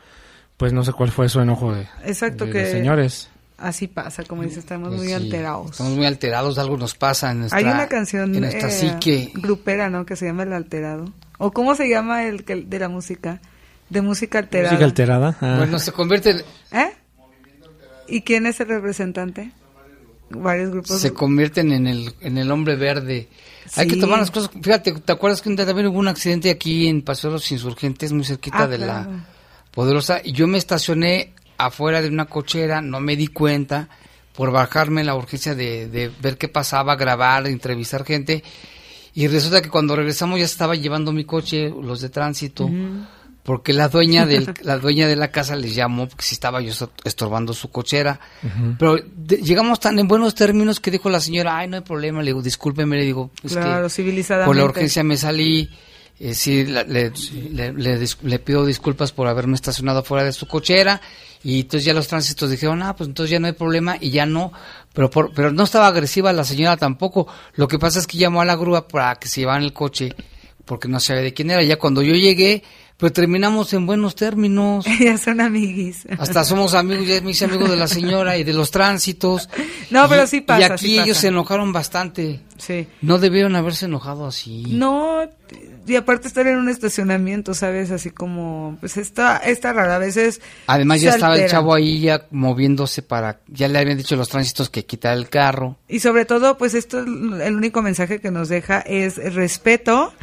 pues 0.57 0.73
no 0.73 0.83
sé 0.83 0.91
cuál 0.93 1.11
fue 1.11 1.29
su 1.29 1.39
enojo 1.39 1.73
de, 1.73 1.87
Exacto, 2.05 2.45
de- 2.45 2.51
que 2.51 2.57
de 2.59 2.71
señores. 2.71 3.29
así 3.57 3.87
pasa, 3.87 4.23
como 4.23 4.43
dice, 4.43 4.59
estamos 4.59 4.89
Pues 4.89 4.99
muy 4.99 5.07
sí, 5.09 5.13
alterados. 5.13 5.71
Estamos 5.71 5.93
muy 5.93 6.05
alterados, 6.05 6.57
algo 6.57 6.77
nos 6.77 6.95
pasa 6.95 7.31
en 7.31 7.39
nuestra, 7.41 7.57
Hay 7.59 7.65
una 7.65 7.87
canción 7.87 8.33
en 8.35 8.41
nuestra 8.41 8.67
eh, 8.69 8.71
psique. 8.71 9.31
grupera, 9.35 9.89
¿no? 9.89 10.05
Que 10.05 10.15
se 10.15 10.25
llama 10.25 10.43
El 10.43 10.53
Alterado. 10.53 11.11
¿O 11.37 11.51
cómo 11.51 11.75
se 11.75 11.87
llama 11.89 12.25
el 12.25 12.43
que, 12.43 12.55
de 12.55 12.79
la 12.79 12.89
música? 12.89 13.39
De 13.89 14.01
música 14.01 14.39
alterada. 14.39 14.71
Música 14.73 14.85
alterada. 14.85 15.37
ah. 15.39 15.55
Bueno, 15.59 15.79
se 15.79 15.91
convierte, 15.91 16.31
en- 16.31 16.39
¿Eh? 16.71 16.91
¿Y 18.07 18.21
quién 18.21 18.45
es 18.47 18.59
el 18.59 18.67
representante? 18.67 19.51
Varios 20.29 20.71
grupos. 20.71 20.99
se 20.99 21.13
convierten 21.13 21.71
en 21.71 21.87
el, 21.87 22.13
en 22.19 22.37
el 22.37 22.51
hombre 22.51 22.75
verde. 22.75 23.29
Hay 23.77 23.87
que 23.87 23.95
tomar 23.95 24.19
las 24.19 24.29
cosas. 24.31 24.49
Fíjate, 24.61 24.91
¿te 24.93 25.11
acuerdas 25.13 25.41
que 25.41 25.47
un 25.47 25.55
día 25.55 25.65
también 25.65 25.87
hubo 25.87 25.99
un 25.99 26.07
accidente 26.09 26.49
aquí 26.49 26.87
en 26.87 27.01
Paseo 27.01 27.29
de 27.29 27.35
los 27.35 27.49
Insurgentes, 27.51 28.11
muy 28.11 28.25
cerquita 28.25 28.63
Ah, 28.63 28.67
de 28.67 28.77
claro. 28.77 29.11
la 29.11 29.25
Poderosa? 29.77 30.21
Y 30.23 30.31
yo 30.31 30.47
me 30.47 30.57
estacioné 30.57 31.33
afuera 31.59 32.01
de 32.01 32.07
una 32.09 32.25
cochera, 32.25 32.81
no 32.81 32.99
me 32.99 33.15
di 33.15 33.27
cuenta 33.27 33.89
por 34.33 34.51
bajarme 34.51 35.03
la 35.03 35.13
urgencia 35.13 35.53
de, 35.53 35.87
de 35.87 36.09
ver 36.19 36.39
qué 36.39 36.47
pasaba, 36.47 36.95
grabar, 36.95 37.45
entrevistar 37.45 38.03
gente. 38.03 38.43
Y 39.13 39.27
resulta 39.27 39.61
que 39.61 39.69
cuando 39.69 39.95
regresamos 39.95 40.39
ya 40.39 40.45
estaba 40.45 40.73
llevando 40.73 41.11
mi 41.11 41.25
coche, 41.25 41.69
los 41.69 42.01
de 42.01 42.09
tránsito, 42.09 42.67
porque 43.43 43.71
la 43.71 43.87
dueña 43.87 44.25
del, 44.25 44.51
la 44.63 44.79
dueña 44.79 45.07
de 45.07 45.15
la 45.15 45.29
casa 45.29 45.55
les 45.55 45.75
llamó 45.75 46.07
porque 46.07 46.25
si 46.25 46.33
estaba 46.33 46.59
yo 46.59 46.71
estor- 46.71 46.89
estorbando 47.03 47.53
su 47.53 47.69
cochera. 47.69 48.19
Pero 48.79 48.97
de- 49.15 49.37
llegamos 49.37 49.79
tan 49.79 49.99
en 49.99 50.07
buenos 50.07 50.33
términos 50.33 50.79
que 50.79 50.89
dijo 50.89 51.07
la 51.11 51.19
señora, 51.19 51.55
ay, 51.57 51.67
no 51.67 51.75
hay 51.77 51.83
problema, 51.83 52.21
le 52.23 52.29
digo, 52.31 52.41
discúlpeme, 52.41 52.97
le 52.97 53.03
digo, 53.05 53.29
es 53.43 53.53
Claro, 53.53 53.83
que 53.85 53.89
civilizadamente. 53.91 54.47
por 54.47 54.55
la 54.55 54.65
urgencia 54.65 55.03
me 55.03 55.17
salí, 55.17 55.69
eh, 56.19 56.33
sí, 56.33 56.65
la- 56.65 56.83
le, 56.83 57.11
le- 57.51 57.73
le 57.73 58.07
le 58.23 58.39
pido 58.39 58.65
disculpas 58.65 59.11
por 59.11 59.27
haberme 59.27 59.55
estacionado 59.55 60.03
fuera 60.03 60.23
de 60.23 60.33
su 60.33 60.47
cochera, 60.47 61.01
y 61.43 61.61
entonces 61.61 61.85
ya 61.85 61.93
los 61.93 62.07
tránsitos 62.07 62.49
dijeron, 62.49 62.81
ah, 62.81 62.95
pues 62.95 63.07
entonces 63.07 63.31
ya 63.31 63.39
no 63.39 63.47
hay 63.47 63.53
problema, 63.53 63.97
y 64.01 64.09
ya 64.09 64.25
no, 64.25 64.51
pero 64.93 65.09
por, 65.09 65.33
pero 65.33 65.51
no 65.51 65.63
estaba 65.63 65.87
agresiva 65.87 66.33
la 66.33 66.43
señora 66.43 66.77
tampoco, 66.77 67.27
lo 67.55 67.67
que 67.67 67.77
pasa 67.79 67.99
es 67.99 68.07
que 68.07 68.17
llamó 68.17 68.41
a 68.41 68.45
la 68.45 68.55
grúa 68.55 68.87
para 68.87 69.15
que 69.15 69.27
se 69.27 69.41
llevaran 69.41 69.63
el 69.63 69.73
coche, 69.73 70.15
porque 70.65 70.87
no 70.87 70.99
sabía 70.99 71.21
de 71.21 71.33
quién 71.33 71.51
era, 71.51 71.63
ya 71.63 71.77
cuando 71.77 72.01
yo 72.01 72.13
llegué, 72.13 72.63
pues 72.97 73.13
terminamos 73.13 73.71
en 73.73 73.85
buenos 73.85 74.15
términos. 74.15 74.85
ya 74.99 75.17
son 75.17 75.39
amiguis. 75.39 76.07
Hasta 76.17 76.43
somos 76.43 76.73
amigos, 76.73 77.07
ya 77.07 77.21
me 77.21 77.31
hice 77.31 77.45
amigo 77.45 77.67
de 77.67 77.77
la 77.77 77.87
señora 77.87 78.37
y 78.37 78.43
de 78.43 78.53
los 78.53 78.71
tránsitos. 78.71 79.49
No, 79.89 80.09
pero 80.09 80.27
sí 80.27 80.41
pasa, 80.41 80.59
Y 80.59 80.63
aquí 80.63 80.85
sí 80.85 80.95
pasa. 80.95 81.05
ellos 81.05 81.17
se 81.17 81.27
enojaron 81.29 81.71
bastante. 81.71 82.41
Sí. 82.57 82.87
No 83.01 83.19
debieron 83.19 83.55
haberse 83.55 83.85
enojado 83.85 84.27
así. 84.27 84.65
No, 84.67 85.21
y 85.87 85.95
aparte 85.95 86.27
estar 86.27 86.45
en 86.45 86.57
un 86.57 86.67
estacionamiento, 86.67 87.53
¿sabes? 87.53 87.91
Así 87.91 88.11
como, 88.11 88.75
pues 88.81 88.97
está, 88.97 89.37
está 89.37 89.71
raro. 89.71 89.93
A 89.93 89.97
veces. 89.97 90.41
Además 90.67 90.99
ya 90.99 91.11
estaba 91.11 91.37
el 91.37 91.49
chavo 91.49 91.73
ahí 91.73 92.01
ya 92.01 92.25
moviéndose 92.31 93.01
para, 93.01 93.39
ya 93.47 93.69
le 93.69 93.79
habían 93.79 93.97
dicho 93.97 94.17
los 94.17 94.27
tránsitos 94.27 94.69
que 94.69 94.85
quitar 94.85 95.17
el 95.17 95.29
carro. 95.29 95.77
Y 95.87 96.01
sobre 96.01 96.25
todo, 96.25 96.57
pues 96.57 96.73
esto, 96.73 96.99
el 96.99 97.55
único 97.55 97.81
mensaje 97.81 98.19
que 98.19 98.31
nos 98.31 98.49
deja 98.49 98.81
es 98.81 99.15
respeto, 99.33 100.13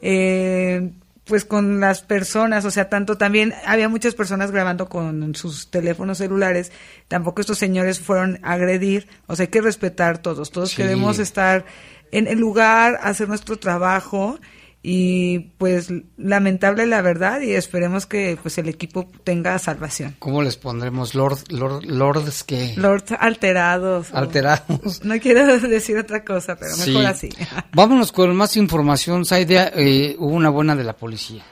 eh, 0.00 0.90
pues 1.32 1.46
con 1.46 1.80
las 1.80 2.02
personas, 2.02 2.66
o 2.66 2.70
sea, 2.70 2.90
tanto 2.90 3.16
también 3.16 3.54
había 3.64 3.88
muchas 3.88 4.14
personas 4.14 4.50
grabando 4.50 4.90
con 4.90 5.34
sus 5.34 5.70
teléfonos 5.70 6.18
celulares, 6.18 6.72
tampoco 7.08 7.40
estos 7.40 7.56
señores 7.56 8.00
fueron 8.00 8.38
a 8.42 8.52
agredir, 8.52 9.08
o 9.28 9.34
sea, 9.34 9.44
hay 9.44 9.48
que 9.48 9.62
respetar 9.62 10.18
todos, 10.18 10.50
todos 10.50 10.72
Sí. 10.72 10.76
queremos 10.76 11.18
estar 11.18 11.64
en 12.10 12.26
el 12.26 12.38
lugar, 12.38 12.98
hacer 13.02 13.28
nuestro 13.30 13.56
trabajo 13.58 14.38
y 14.84 15.38
pues 15.58 15.88
lamentable 16.16 16.86
la 16.86 17.02
verdad 17.02 17.40
y 17.40 17.52
esperemos 17.52 18.06
que 18.06 18.36
pues 18.42 18.58
el 18.58 18.68
equipo 18.68 19.08
tenga 19.22 19.56
salvación. 19.60 20.16
¿Cómo 20.18 20.42
les 20.42 20.56
pondremos? 20.56 21.14
Lord, 21.14 21.38
Lord, 21.50 21.84
Lords 21.84 22.42
que 22.42 22.74
Lord 22.76 23.04
alterados. 23.18 24.12
alterados. 24.12 25.04
No 25.04 25.18
quiero 25.20 25.46
decir 25.68 25.96
otra 25.98 26.24
cosa, 26.24 26.56
pero 26.56 26.72
mejor 26.76 26.84
Sí. 26.84 27.04
así. 27.04 27.28
Vámonos 27.74 28.10
con 28.10 28.34
más 28.34 28.56
información, 28.56 29.24
Saidea. 29.24 29.70
Eh, 29.76 30.16
hubo 30.18 30.34
una 30.34 30.50
buena 30.50 30.74
de 30.74 30.84
la 30.84 30.94
policía. 30.94 31.44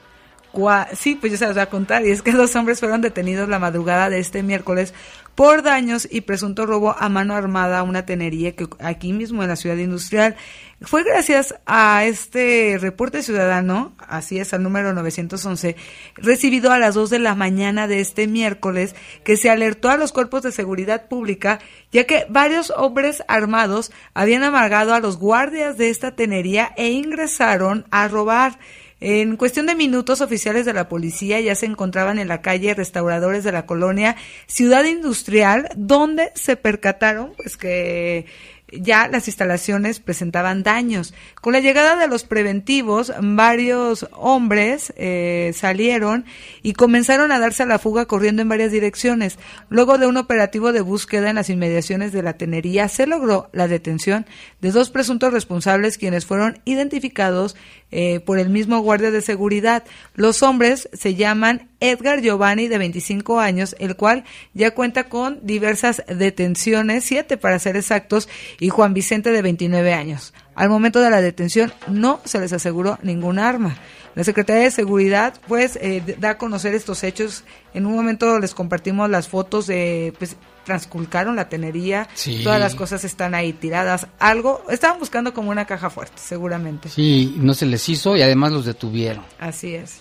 Sí, 0.95 1.14
pues 1.14 1.31
yo 1.31 1.38
se 1.38 1.45
las 1.47 1.55
voy 1.55 1.62
a 1.62 1.66
contar. 1.71 2.05
Y 2.05 2.11
es 2.11 2.23
que 2.23 2.33
dos 2.33 2.55
hombres 2.57 2.81
fueron 2.81 3.01
detenidos 3.01 3.49
la 3.49 3.61
madrugada 3.61 4.11
de 4.11 4.19
este 4.19 4.43
miércoles 4.43 4.93
por 5.40 5.62
daños 5.62 6.07
y 6.11 6.20
presunto 6.20 6.66
robo 6.66 6.94
a 6.98 7.09
mano 7.09 7.35
armada 7.35 7.79
a 7.79 7.83
una 7.83 8.05
tenería 8.05 8.55
que 8.55 8.68
aquí 8.79 9.14
mismo 9.14 9.42
en 9.42 9.48
la 9.48 9.57
ciudad 9.57 9.79
industrial. 9.79 10.37
Fue 10.83 11.03
gracias 11.03 11.55
a 11.64 12.05
este 12.05 12.76
reporte 12.79 13.22
ciudadano, 13.22 13.94
así 14.07 14.38
es, 14.38 14.53
al 14.53 14.62
número 14.62 14.92
911, 14.92 15.76
recibido 16.16 16.72
a 16.72 16.79
las 16.79 16.94
2 16.94 17.09
de 17.09 17.20
la 17.20 17.35
mañana 17.35 17.88
de 17.88 18.00
este 18.00 18.26
miércoles, 18.26 18.94
que 19.24 19.38
se 19.38 19.48
alertó 19.48 19.88
a 19.88 19.96
los 19.96 20.12
cuerpos 20.12 20.42
de 20.42 20.53
seguridad 20.53 21.09
pública, 21.09 21.59
ya 21.90 22.05
que 22.05 22.26
varios 22.29 22.70
hombres 22.76 23.22
armados 23.26 23.92
habían 24.12 24.42
amargado 24.42 24.92
a 24.92 25.00
los 25.00 25.16
guardias 25.16 25.79
de 25.79 25.88
esta 25.88 26.14
tenería 26.14 26.74
e 26.76 26.90
ingresaron 26.90 27.87
a 27.90 28.09
robar. 28.09 28.59
En 29.01 29.37
cuestión 29.37 29.65
de 29.65 29.75
minutos, 29.75 30.21
oficiales 30.21 30.67
de 30.67 30.75
la 30.75 30.89
policía 30.89 31.41
ya 31.41 31.55
se 31.55 31.65
encontraban 31.65 32.19
en 32.19 32.29
la 32.29 32.43
calle 32.43 32.75
restauradores 32.75 33.45
de 33.45 33.53
la 33.53 33.65
colonia 33.65 34.17
Ciudad 34.47 34.85
Industrial, 34.85 35.71
donde 35.75 36.31
se 36.35 36.57
percataron 36.57 37.33
pues 37.37 37.57
que 37.57 38.27
ya 38.73 39.09
las 39.09 39.27
instalaciones 39.27 40.01
presentaban 40.01 40.63
daños. 40.63 41.15
Con 41.41 41.53
la 41.53 41.61
llegada 41.61 41.97
de 41.97 42.09
los 42.09 42.25
preventivos, 42.25 43.13
varios 43.21 44.07
hombres 44.13 44.93
eh, 44.97 45.53
salieron 45.55 46.25
y 46.63 46.75
comenzaron 46.75 47.33
a 47.33 47.39
darse 47.39 47.63
a 47.63 47.67
la 47.67 47.79
fuga 47.79 48.07
corriendo 48.07 48.43
en 48.43 48.49
varias 48.49 48.73
direcciones. 48.73 49.39
Luego 49.69 49.99
de 49.99 50.07
un 50.07 50.17
operativo 50.17 50.73
de 50.73 50.81
búsqueda 50.81 51.31
en 51.31 51.37
las 51.37 51.51
inmediaciones 51.51 52.13
de 52.13 52.23
la 52.23 52.35
tenería, 52.35 52.89
se 52.89 53.07
logró 53.07 53.49
la 53.53 53.69
detención 53.69 54.27
de 54.61 54.71
dos 54.71 54.91
presuntos 54.91 55.33
responsables 55.33 55.99
quienes 55.99 56.27
fueron 56.27 56.61
identificados 56.65 57.57
eh, 57.90 58.20
por 58.20 58.38
el 58.38 58.50
mismo 58.50 58.81
guardia 58.81 59.11
de 59.11 59.22
seguridad. 59.22 59.85
Los 60.14 60.42
hombres 60.42 60.88
se 60.92 61.14
llaman 61.14 61.68
Edgar 61.81 62.20
Giovanni, 62.20 62.68
de 62.68 62.79
25 62.79 63.40
años, 63.40 63.74
el 63.79 63.96
cual 63.96 64.24
ya 64.55 64.72
cuenta 64.72 65.05
con 65.05 65.44
diversas 65.46 66.03
detenciones, 66.07 67.05
siete 67.05 67.37
para 67.37 67.59
ser 67.59 67.76
exactos, 67.76 68.29
y 68.59 68.68
Juan 68.68 68.94
Vicente, 68.94 69.33
de 69.33 69.42
29 69.42 69.92
años. 69.92 70.35
Al 70.55 70.68
momento 70.68 71.00
de 71.00 71.11
la 71.11 71.20
detención 71.20 71.72
no 71.88 72.20
se 72.24 72.38
les 72.38 72.53
aseguró 72.53 72.98
ningún 73.03 73.38
arma. 73.38 73.79
La 74.14 74.25
Secretaría 74.25 74.64
de 74.64 74.70
Seguridad, 74.70 75.35
pues, 75.46 75.77
eh, 75.81 76.16
da 76.18 76.31
a 76.31 76.38
conocer 76.38 76.75
estos 76.75 77.05
hechos. 77.05 77.44
En 77.75 77.87
un 77.87 77.94
momento 77.94 78.38
les 78.40 78.55
compartimos 78.55 79.09
las 79.09 79.29
fotos 79.29 79.66
de, 79.66 80.12
pues, 80.18 80.37
transculcaron 80.64 81.37
la 81.37 81.49
tenería. 81.49 82.09
Sí. 82.14 82.42
Todas 82.42 82.61
las 82.61 82.75
cosas 82.75 83.05
están 83.05 83.35
ahí 83.35 83.53
tiradas. 83.53 84.09
Algo, 84.18 84.64
estaban 84.68 84.99
buscando 84.99 85.33
como 85.33 85.51
una 85.51 85.64
caja 85.64 85.90
fuerte, 85.90 86.16
seguramente. 86.16 86.88
Sí, 86.88 87.37
no 87.38 87.55
se 87.55 87.66
les 87.66 87.88
hizo 87.88 88.16
y 88.16 88.23
además 88.23 88.53
los 88.53 88.64
detuvieron. 88.64 89.25
Así 89.38 89.75
es. 89.75 90.01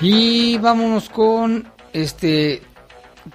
Y 0.00 0.58
vámonos 0.58 1.08
con 1.08 1.68
este 1.92 2.62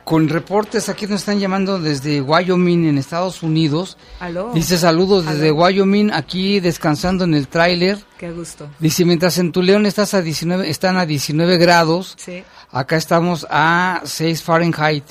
con 0.04 0.30
reportes 0.30 0.90
aquí 0.90 1.08
nos 1.08 1.22
están 1.22 1.40
llamando 1.40 1.80
desde 1.80 2.22
Wyoming 2.22 2.86
en 2.86 2.98
Estados 2.98 3.44
Unidos. 3.44 3.98
Aló. 4.20 4.52
Dice 4.54 4.78
saludos 4.78 5.26
desde 5.26 5.50
Aló. 5.50 5.64
Wyoming 5.64 6.12
aquí 6.12 6.60
descansando 6.60 7.24
en 7.24 7.34
el 7.34 7.48
tráiler. 7.48 8.00
Qué 8.18 8.32
gusto. 8.32 8.70
Dice 8.80 9.06
mientras 9.06 9.38
en 9.38 9.52
tu 9.52 9.62
León 9.62 9.86
estás 9.86 10.14
a 10.14 10.22
19 10.22 10.70
están 10.70 10.98
a 10.98 11.06
19 11.06 11.58
grados. 11.58 12.16
Sí. 12.18 12.44
Acá 12.72 12.96
estamos 12.96 13.46
a 13.50 14.02
6 14.04 14.44
Fahrenheit 14.44 15.04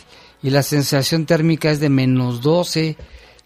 y 0.43 0.51
la 0.51 0.63
sensación 0.63 1.27
térmica 1.27 1.71
es 1.71 1.81
de 1.81 1.91
menos 1.91 2.41
12, 2.41 2.97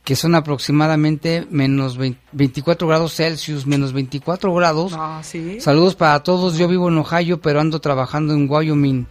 que 0.05 0.17
son 0.17 0.35
aproximadamente 0.35 1.47
menos 1.51 1.97
20 1.97 2.21
24 2.33 2.89
grados 2.89 3.15
Celsius, 3.15 3.67
menos 3.67 3.93
24 3.93 4.53
grados. 4.55 4.93
Ah, 4.97 5.21
sí. 5.23 5.61
Saludos 5.61 5.95
para 5.95 6.23
todos, 6.23 6.57
yo 6.57 6.69
vivo 6.69 6.89
en 6.89 6.99
Ohio, 6.99 7.41
pero 7.41 7.61
ando 7.61 7.81
trabajando 7.81 8.35
en 8.35 8.51
Wyoming, 8.51 9.07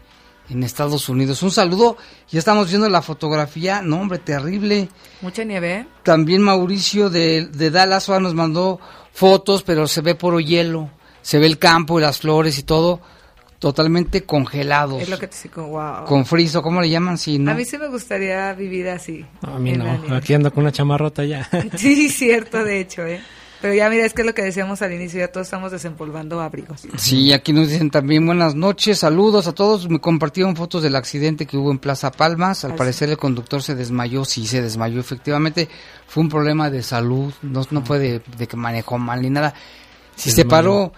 en 0.49 0.63
Estados 0.63 1.09
Unidos. 1.09 1.41
Un 1.43 1.51
saludo, 1.51 1.97
ya 2.29 2.39
estamos 2.39 2.69
viendo 2.69 2.89
la 2.89 3.01
fotografía, 3.01 3.81
no 3.81 4.01
hombre, 4.01 4.19
terrible. 4.19 4.89
Mucha 5.21 5.43
nieve. 5.43 5.73
¿eh? 5.73 5.87
También 6.03 6.41
Mauricio 6.41 7.09
de, 7.09 7.45
de 7.45 7.71
Dallas 7.71 8.09
ahora 8.09 8.21
nos 8.21 8.33
mandó 8.33 8.79
fotos, 9.13 9.63
pero 9.63 9.87
se 9.87 10.01
ve 10.01 10.15
puro 10.15 10.39
hielo, 10.39 10.89
se 11.21 11.39
ve 11.39 11.45
el 11.45 11.57
campo 11.57 11.99
y 11.99 12.01
las 12.01 12.19
flores 12.19 12.57
y 12.59 12.63
todo 12.63 13.01
totalmente 13.63 14.23
congelados. 14.23 15.01
Es 15.01 15.07
lo 15.07 15.17
que 15.17 15.27
te 15.29 15.37
digo, 15.41 15.65
wow. 15.67 16.03
Con 16.03 16.25
friso, 16.25 16.61
¿cómo 16.61 16.81
le 16.81 16.89
llaman? 16.89 17.17
Sí, 17.17 17.39
¿no? 17.39 17.51
A 17.51 17.53
mí 17.53 17.63
sí 17.63 17.77
me 17.77 17.87
gustaría 17.87 18.51
vivir 18.51 18.89
así. 18.89 19.25
No, 19.41 19.55
a 19.55 19.59
mí 19.59 19.71
no, 19.71 20.13
aquí 20.13 20.33
ando 20.33 20.51
con 20.51 20.63
una 20.63 20.73
chamarrota 20.73 21.23
ya. 21.23 21.49
Sí, 21.77 22.09
cierto, 22.09 22.61
de 22.61 22.81
hecho, 22.81 23.05
¿eh? 23.05 23.21
Pero 23.63 23.75
ya 23.75 23.89
mira, 23.89 24.05
es 24.05 24.13
que 24.13 24.23
es 24.23 24.25
lo 24.25 24.33
que 24.33 24.41
decíamos 24.41 24.81
al 24.81 24.91
inicio, 24.91 25.21
ya 25.21 25.29
todos 25.29 25.47
estamos 25.47 25.71
desempolvando 25.71 26.41
abrigos. 26.41 26.81
Sí, 26.97 27.31
aquí 27.31 27.53
nos 27.53 27.69
dicen 27.69 27.91
también 27.91 28.25
buenas 28.25 28.55
noches, 28.55 28.99
saludos 28.99 29.47
a 29.47 29.53
todos. 29.53 29.87
Me 29.87 30.01
compartieron 30.01 30.57
fotos 30.57 30.83
del 30.83 30.97
accidente 30.97 31.45
que 31.45 31.55
hubo 31.55 31.71
en 31.71 31.79
Plaza 31.79 32.11
Palmas. 32.11 32.65
Al 32.65 32.71
Así. 32.71 32.77
parecer 32.77 33.09
el 33.09 33.15
conductor 33.15 33.63
se 33.63 33.73
desmayó, 33.73 34.25
sí 34.25 34.47
se 34.47 34.61
desmayó. 34.61 34.99
Efectivamente 34.99 35.69
fue 36.07 36.23
un 36.23 36.27
problema 36.27 36.69
de 36.69 36.83
salud, 36.83 37.33
no, 37.41 37.65
no 37.71 37.85
fue 37.85 37.99
de, 37.99 38.21
de 38.37 38.47
que 38.47 38.57
manejó 38.57 38.97
mal 38.97 39.21
ni 39.21 39.29
nada. 39.29 39.53
Si 40.17 40.31
Se 40.31 40.43
paró 40.43 40.91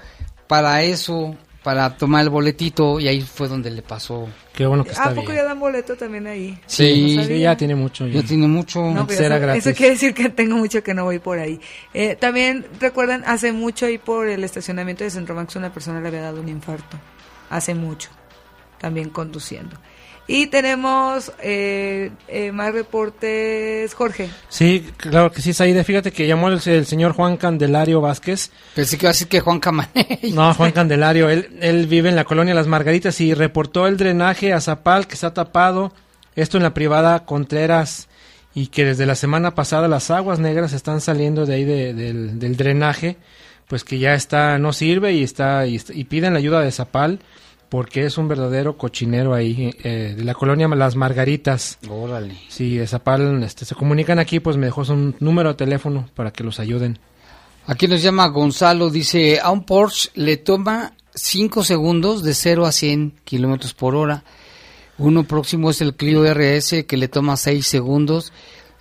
para 0.47 0.82
eso, 0.82 1.38
para 1.66 1.97
tomar 1.97 2.22
el 2.22 2.30
boletito 2.30 2.99
y 2.99 3.07
ahí 3.07 3.22
fue 3.22 3.47
donde 3.47 3.72
le 3.72 3.82
pasó. 3.82 4.30
Qué 4.53 4.68
bueno 4.68 4.84
que 4.84 4.91
está 4.91 5.05
¿A 5.05 5.09
poco 5.09 5.32
bien. 5.32 5.38
ya 5.38 5.43
dan 5.45 5.59
boleto 5.59 5.95
también 5.97 6.28
ahí? 6.28 6.57
Sí, 6.68 7.01
No 7.01 7.07
Sí, 7.07 7.16
sabía. 7.24 7.38
ya 7.39 7.57
tiene 7.57 7.74
mucho. 7.74 8.05
ya 8.07 8.22
tiene 8.22 8.47
mucho. 8.47 8.82
No, 8.91 9.07
pues 9.07 9.18
Será 9.18 9.38
eso, 9.38 9.45
gratis. 9.45 9.66
eso 9.66 9.76
quiere 9.76 9.93
decir 9.93 10.13
que 10.13 10.30
tengo 10.30 10.57
mucho 10.57 10.84
que 10.84 10.93
no 10.93 11.05
voy 11.05 11.18
por 11.18 11.39
ahí. 11.39 11.59
Eh, 11.95 12.16
también 12.18 12.68
recuerdan, 12.80 13.24
hace 13.26 13.51
mucho 13.51 13.88
ahí 13.88 13.97
por 13.97 14.28
el 14.28 14.43
estacionamiento 14.43 15.03
de 15.03 15.09
Centro 15.09 15.34
Max 15.34 15.55
una 15.55 15.74
persona 15.74 15.99
le 16.01 16.07
había 16.07 16.22
dado 16.22 16.39
un 16.39 16.49
infarto. 16.49 16.97
Hace 17.49 17.74
mucho. 17.74 18.09
También 18.80 19.09
conduciendo. 19.09 19.76
Y 20.28 20.47
tenemos 20.47 21.32
eh, 21.43 22.09
eh, 22.28 22.51
más 22.51 22.73
reportes. 22.73 23.93
Jorge. 23.93 24.30
Sí, 24.49 24.88
claro 24.97 25.32
que 25.32 25.41
sí, 25.41 25.53
Saide. 25.53 25.84
Fíjate 25.84 26.11
que 26.11 26.26
llamó 26.28 26.47
el, 26.49 26.59
el 26.65 26.86
señor 26.88 27.13
Juan 27.13 27.38
Candelario 27.38 28.01
Vázquez. 28.01 28.51
Pensé 28.73 28.97
que 28.97 29.05
iba 29.05 29.11
a 29.11 29.13
decir 29.13 29.28
que 29.28 29.39
Juan 29.39 29.59
Camané. 29.59 30.19
No, 30.34 30.53
Juan 30.55 30.71
Candelario. 30.71 31.30
Él, 31.30 31.49
él 31.61 31.86
vive 31.88 32.09
en 32.09 32.15
la 32.15 32.23
colonia 32.23 32.55
Las 32.55 32.65
Margaritas 32.67 33.21
y 33.21 33.34
reportó 33.36 33.86
el 33.88 33.97
drenaje 33.97 34.51
a 34.51 34.61
Zapal 34.61 35.05
que 35.07 35.13
está 35.13 35.34
tapado. 35.34 35.93
Esto 36.36 36.57
en 36.57 36.63
la 36.63 36.73
privada 36.73 37.23
Contreras. 37.26 38.07
Y 38.55 38.67
que 38.67 38.86
desde 38.86 39.05
la 39.05 39.15
semana 39.15 39.53
pasada 39.53 39.88
las 39.88 40.09
aguas 40.09 40.39
negras 40.39 40.73
están 40.73 41.01
saliendo 41.01 41.45
de 41.45 41.53
ahí 41.55 41.65
de- 41.65 41.93
del, 41.93 42.39
del 42.39 42.57
drenaje. 42.57 43.17
Pues 43.67 43.84
que 43.84 43.99
ya 43.99 44.13
está, 44.15 44.57
no 44.57 44.73
sirve 44.73 45.13
y 45.13 45.23
está, 45.23 45.65
y, 45.67 45.76
est- 45.76 45.89
y 45.93 46.03
piden 46.05 46.34
la 46.34 46.39
ayuda 46.39 46.61
de 46.61 46.71
Zapal. 46.71 47.19
Porque 47.70 48.05
es 48.05 48.18
un 48.18 48.28
verdadero 48.28 48.78
cochinero 48.78 49.34
ahí, 49.34 49.72
eh, 49.84 50.13
de 50.16 50.24
la 50.24 50.34
colonia 50.34 50.68
Las 50.68 50.95
Margaritas. 50.95 51.80
Órale. 51.89 52.38
Si 52.47 52.78
de 52.78 52.88
Zapal 52.88 53.41
este, 53.43 53.66
se 53.66 53.76
comunican 53.76 54.20
aquí, 54.20 54.39
pues 54.39 54.55
me 54.57 54.68
dejó 54.68 54.86
su 54.86 55.13
número 55.20 55.49
de 55.49 55.55
teléfono 55.55 56.07
para 56.16 56.32
que 56.32 56.43
los 56.43 56.59
ayuden. 56.59 56.99
Aquí 57.68 57.88
nos 57.88 58.03
llama 58.03 58.28
Gonzalo, 58.28 58.89
dice, 58.89 59.39
a 59.39 59.49
un 59.49 59.63
Porsche 59.66 60.11
le 60.13 60.38
toma 60.38 60.93
5 61.16 61.63
segundos 61.63 62.22
de 62.24 62.34
0 62.36 62.66
a 62.66 62.72
100 62.72 63.13
kilómetros 63.24 63.74
por 63.74 63.95
hora. 63.95 64.24
Uno 64.97 65.24
próximo 65.24 65.72
es 65.72 65.82
el 65.82 65.95
Clio 65.95 66.24
RS 66.32 66.86
que 66.86 66.97
le 66.97 67.07
toma 67.07 67.38
6 67.38 67.66
segundos. 67.66 68.32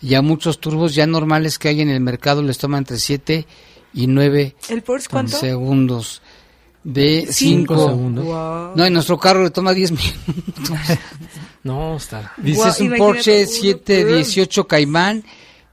Y 0.02 0.14
a 0.14 0.22
muchos 0.22 0.60
turbos 0.60 0.94
ya 0.94 1.06
normales 1.06 1.58
que 1.58 1.68
hay 1.68 1.80
en 1.80 1.88
el 1.88 2.00
mercado 2.00 2.42
les 2.42 2.58
toma 2.58 2.76
entre 2.76 2.98
7 2.98 3.46
y 3.94 4.06
9 4.06 4.54
¿El 4.68 4.82
Porsche 4.82 5.08
cuánto? 5.10 5.38
segundos. 5.38 6.20
De 6.84 7.26
Cinco 7.30 7.74
5 7.76 7.88
segundos. 7.88 8.24
Wow. 8.26 8.72
No, 8.76 8.84
en 8.84 8.92
nuestro 8.92 9.18
carro 9.18 9.42
le 9.42 9.50
toma 9.50 9.72
10 9.72 9.92
minutos. 9.92 10.70
No, 11.62 11.96
está. 11.96 12.34
Dice, 12.36 12.58
Guau, 12.58 12.68
es 12.70 12.80
un 12.80 12.94
Porsche 12.98 13.38
uno, 13.44 13.50
718 13.50 14.66
Caimán 14.68 15.24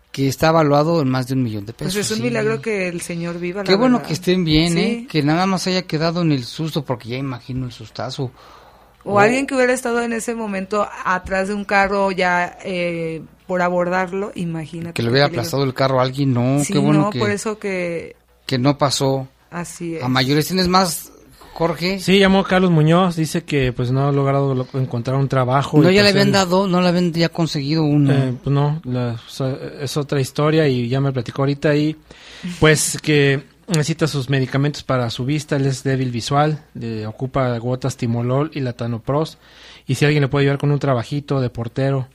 que 0.09 0.29
está 0.29 0.49
valuado 0.53 1.01
en 1.01 1.09
más 1.09 1.27
de 1.27 1.33
un 1.33 1.43
millón 1.43 1.65
de 1.65 1.73
pesos. 1.73 1.93
Pues 1.95 2.05
es 2.05 2.11
un 2.11 2.17
Sí. 2.17 2.23
milagro 2.23 2.61
que 2.61 2.87
el 2.87 3.01
señor 3.01 3.39
viva. 3.39 3.63
Qué 3.63 3.71
la 3.73 3.77
bueno 3.77 3.97
verdad. 3.97 4.07
que 4.07 4.13
estén 4.13 4.45
bien, 4.45 4.71
Sí. 4.73 4.79
¿eh? 4.79 5.07
Que 5.09 5.21
nada 5.21 5.45
más 5.47 5.67
haya 5.67 5.81
quedado 5.81 6.21
en 6.21 6.31
el 6.31 6.45
susto, 6.45 6.85
porque 6.85 7.09
ya 7.09 7.17
imagino 7.17 7.65
el 7.65 7.73
sustazo. 7.73 8.31
O 9.03 9.19
alguien 9.19 9.45
que 9.47 9.55
hubiera 9.55 9.73
estado 9.73 10.01
en 10.01 10.13
ese 10.13 10.33
momento 10.33 10.87
atrás 11.03 11.49
de 11.49 11.55
un 11.55 11.65
carro 11.65 12.09
ya 12.11 12.57
eh, 12.63 13.21
por 13.47 13.61
abordarlo, 13.61 14.31
imagínate. 14.35 14.93
Que 14.93 15.03
le 15.03 15.09
hubiera 15.09 15.25
aplastado 15.27 15.63
el 15.65 15.73
carro 15.73 15.99
a 15.99 16.03
alguien, 16.03 16.33
no, 16.33 16.63
Sí, 16.63 16.71
qué 16.71 16.79
bueno 16.79 17.01
no, 17.01 17.09
que, 17.09 17.19
por 17.19 17.31
eso 17.31 17.59
que 17.59 18.15
que 18.45 18.57
no 18.57 18.77
pasó. 18.77 19.27
Así 19.51 19.97
es. 19.97 20.03
A 20.03 20.07
mayores 20.07 20.47
tienes 20.47 20.67
más, 20.67 21.11
Jorge. 21.53 21.99
Sí, 21.99 22.17
llamó 22.17 22.43
Carlos 22.43 22.71
Muñoz, 22.71 23.15
dice 23.15 23.43
que 23.43 23.71
pues 23.73 23.91
no 23.91 24.07
ha 24.07 24.11
logrado 24.11 24.55
lo- 24.55 24.67
encontrar 24.73 25.17
un 25.17 25.27
trabajo. 25.27 25.79
no, 25.81 25.91
y, 25.91 25.95
ya 25.95 26.01
le 26.01 26.09
pues, 26.09 26.15
habían 26.21 26.31
dado, 26.31 26.65
no 26.67 26.81
le 26.81 26.87
habían 26.87 27.13
ya 27.13 27.29
conseguido 27.29 27.83
uno. 27.83 28.11
Eh, 28.11 28.33
pues 28.43 28.51
no, 28.53 28.81
la- 28.85 29.19
es 29.81 29.97
otra 29.97 30.19
historia 30.19 30.67
y 30.67 30.87
ya 30.89 30.99
me 31.01 31.11
platicó 31.11 31.41
ahorita 31.43 31.75
y 31.75 31.95
pues 32.59 32.97
que 33.01 33.43
necesita 33.67 34.07
sus 34.07 34.29
medicamentos 34.29 34.83
para 34.83 35.09
su 35.09 35.25
vista, 35.25 35.55
él 35.55 35.65
es 35.65 35.83
débil 35.83 36.11
visual, 36.11 36.63
le 36.73 37.05
ocupa 37.07 37.57
gotas 37.57 37.95
timolol 37.97 38.51
y 38.53 38.59
latanopros 38.61 39.37
y 39.87 39.95
si 39.95 40.05
alguien 40.05 40.21
le 40.21 40.27
puede 40.29 40.43
ayudar 40.45 40.57
con 40.57 40.71
un 40.71 40.79
trabajito 40.79 41.39
de 41.41 41.49
portero, 41.49 42.07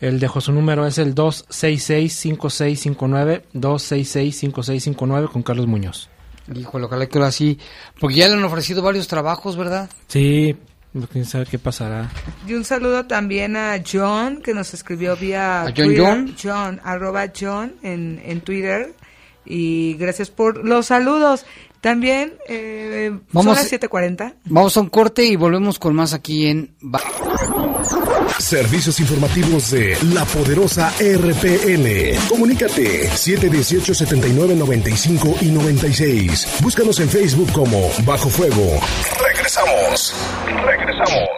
él 0.00 0.18
dejó 0.20 0.40
su 0.40 0.52
número, 0.52 0.86
es 0.86 0.98
el 0.98 1.14
266-5659, 1.14 3.42
266-5659 3.54 5.28
con 5.30 5.42
Carlos 5.42 5.66
Muñoz. 5.66 6.08
Híjole, 6.54 6.86
ojalá 6.86 7.06
que 7.06 7.18
ahora 7.18 7.30
sí, 7.30 7.58
porque 8.00 8.16
ya 8.16 8.28
le 8.28 8.34
han 8.34 8.44
ofrecido 8.44 8.82
varios 8.82 9.08
trabajos, 9.08 9.56
¿verdad? 9.56 9.90
Sí, 10.06 10.56
quién 11.12 11.24
sabe 11.24 11.46
qué 11.46 11.58
pasará. 11.58 12.10
Y 12.46 12.54
un 12.54 12.64
saludo 12.64 13.06
también 13.06 13.56
a 13.56 13.82
John, 13.90 14.40
que 14.42 14.54
nos 14.54 14.72
escribió 14.74 15.16
vía 15.16 15.62
¿A 15.62 15.64
John 15.66 15.74
Twitter. 15.74 16.04
John? 16.04 16.36
John, 16.42 16.80
arroba 16.84 17.26
John 17.38 17.74
en, 17.82 18.20
en 18.24 18.40
Twitter. 18.40 18.94
Y 19.48 19.94
gracias 19.94 20.30
por 20.30 20.64
los 20.64 20.86
saludos. 20.86 21.44
También, 21.80 22.34
eh, 22.48 23.12
Vamos- 23.32 23.54
son 23.56 23.62
las 23.62 23.70
7.40. 23.72 24.34
Vamos 24.46 24.76
a 24.76 24.80
un 24.80 24.88
corte 24.90 25.24
y 25.24 25.36
volvemos 25.36 25.78
con 25.78 25.94
más 25.94 26.12
aquí 26.12 26.48
en... 26.48 26.74
Servicios 28.38 28.98
informativos 29.00 29.70
de 29.70 29.96
la 30.12 30.24
poderosa 30.24 30.92
RPN. 31.00 32.16
Comunícate 32.28 33.08
718-7995 33.10 35.36
y 35.42 35.46
96. 35.46 36.46
Búscanos 36.60 36.98
en 37.00 37.08
Facebook 37.08 37.50
como 37.52 37.88
Bajo 38.04 38.28
Fuego. 38.28 38.80
Regresamos. 39.24 40.14
Regresamos. 40.64 41.28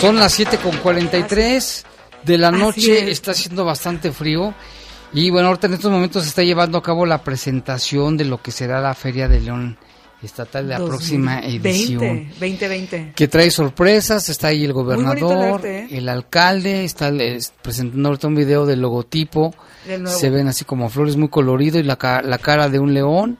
Son 0.00 0.16
las 0.16 0.32
7 0.34 0.58
con 0.58 0.76
43 0.78 1.84
de 2.24 2.38
la 2.38 2.50
noche, 2.50 3.04
es. 3.04 3.08
está 3.10 3.32
haciendo 3.32 3.64
bastante 3.64 4.12
frío. 4.12 4.54
Y 5.12 5.30
bueno, 5.30 5.48
ahorita 5.48 5.68
en 5.68 5.74
estos 5.74 5.90
momentos 5.92 6.24
se 6.24 6.28
está 6.30 6.42
llevando 6.42 6.76
a 6.78 6.82
cabo 6.82 7.06
la 7.06 7.22
presentación 7.22 8.16
de 8.16 8.24
lo 8.24 8.42
que 8.42 8.50
será 8.50 8.80
la 8.80 8.94
Feria 8.94 9.28
de 9.28 9.40
León 9.40 9.78
Estatal 10.22 10.66
de 10.66 10.78
la 10.78 10.84
próxima 10.84 11.36
2020, 11.42 11.68
edición. 11.68 12.28
2020. 12.40 13.12
Que 13.14 13.28
trae 13.28 13.50
sorpresas, 13.50 14.28
está 14.28 14.48
ahí 14.48 14.64
el 14.64 14.72
gobernador, 14.72 15.56
arte, 15.56 15.80
¿eh? 15.80 15.88
el 15.92 16.08
alcalde, 16.08 16.84
está 16.84 17.10
es- 17.10 17.52
presentando 17.62 18.08
ahorita 18.08 18.26
un 18.28 18.34
video 18.34 18.64
del 18.66 18.80
logotipo. 18.80 19.54
Se 20.06 20.30
ven 20.30 20.48
así 20.48 20.64
como 20.64 20.88
flores 20.88 21.16
muy 21.16 21.28
colorido 21.28 21.78
y 21.78 21.82
la, 21.82 21.98
la 22.24 22.38
cara 22.38 22.68
de 22.70 22.78
un 22.78 22.94
león. 22.94 23.38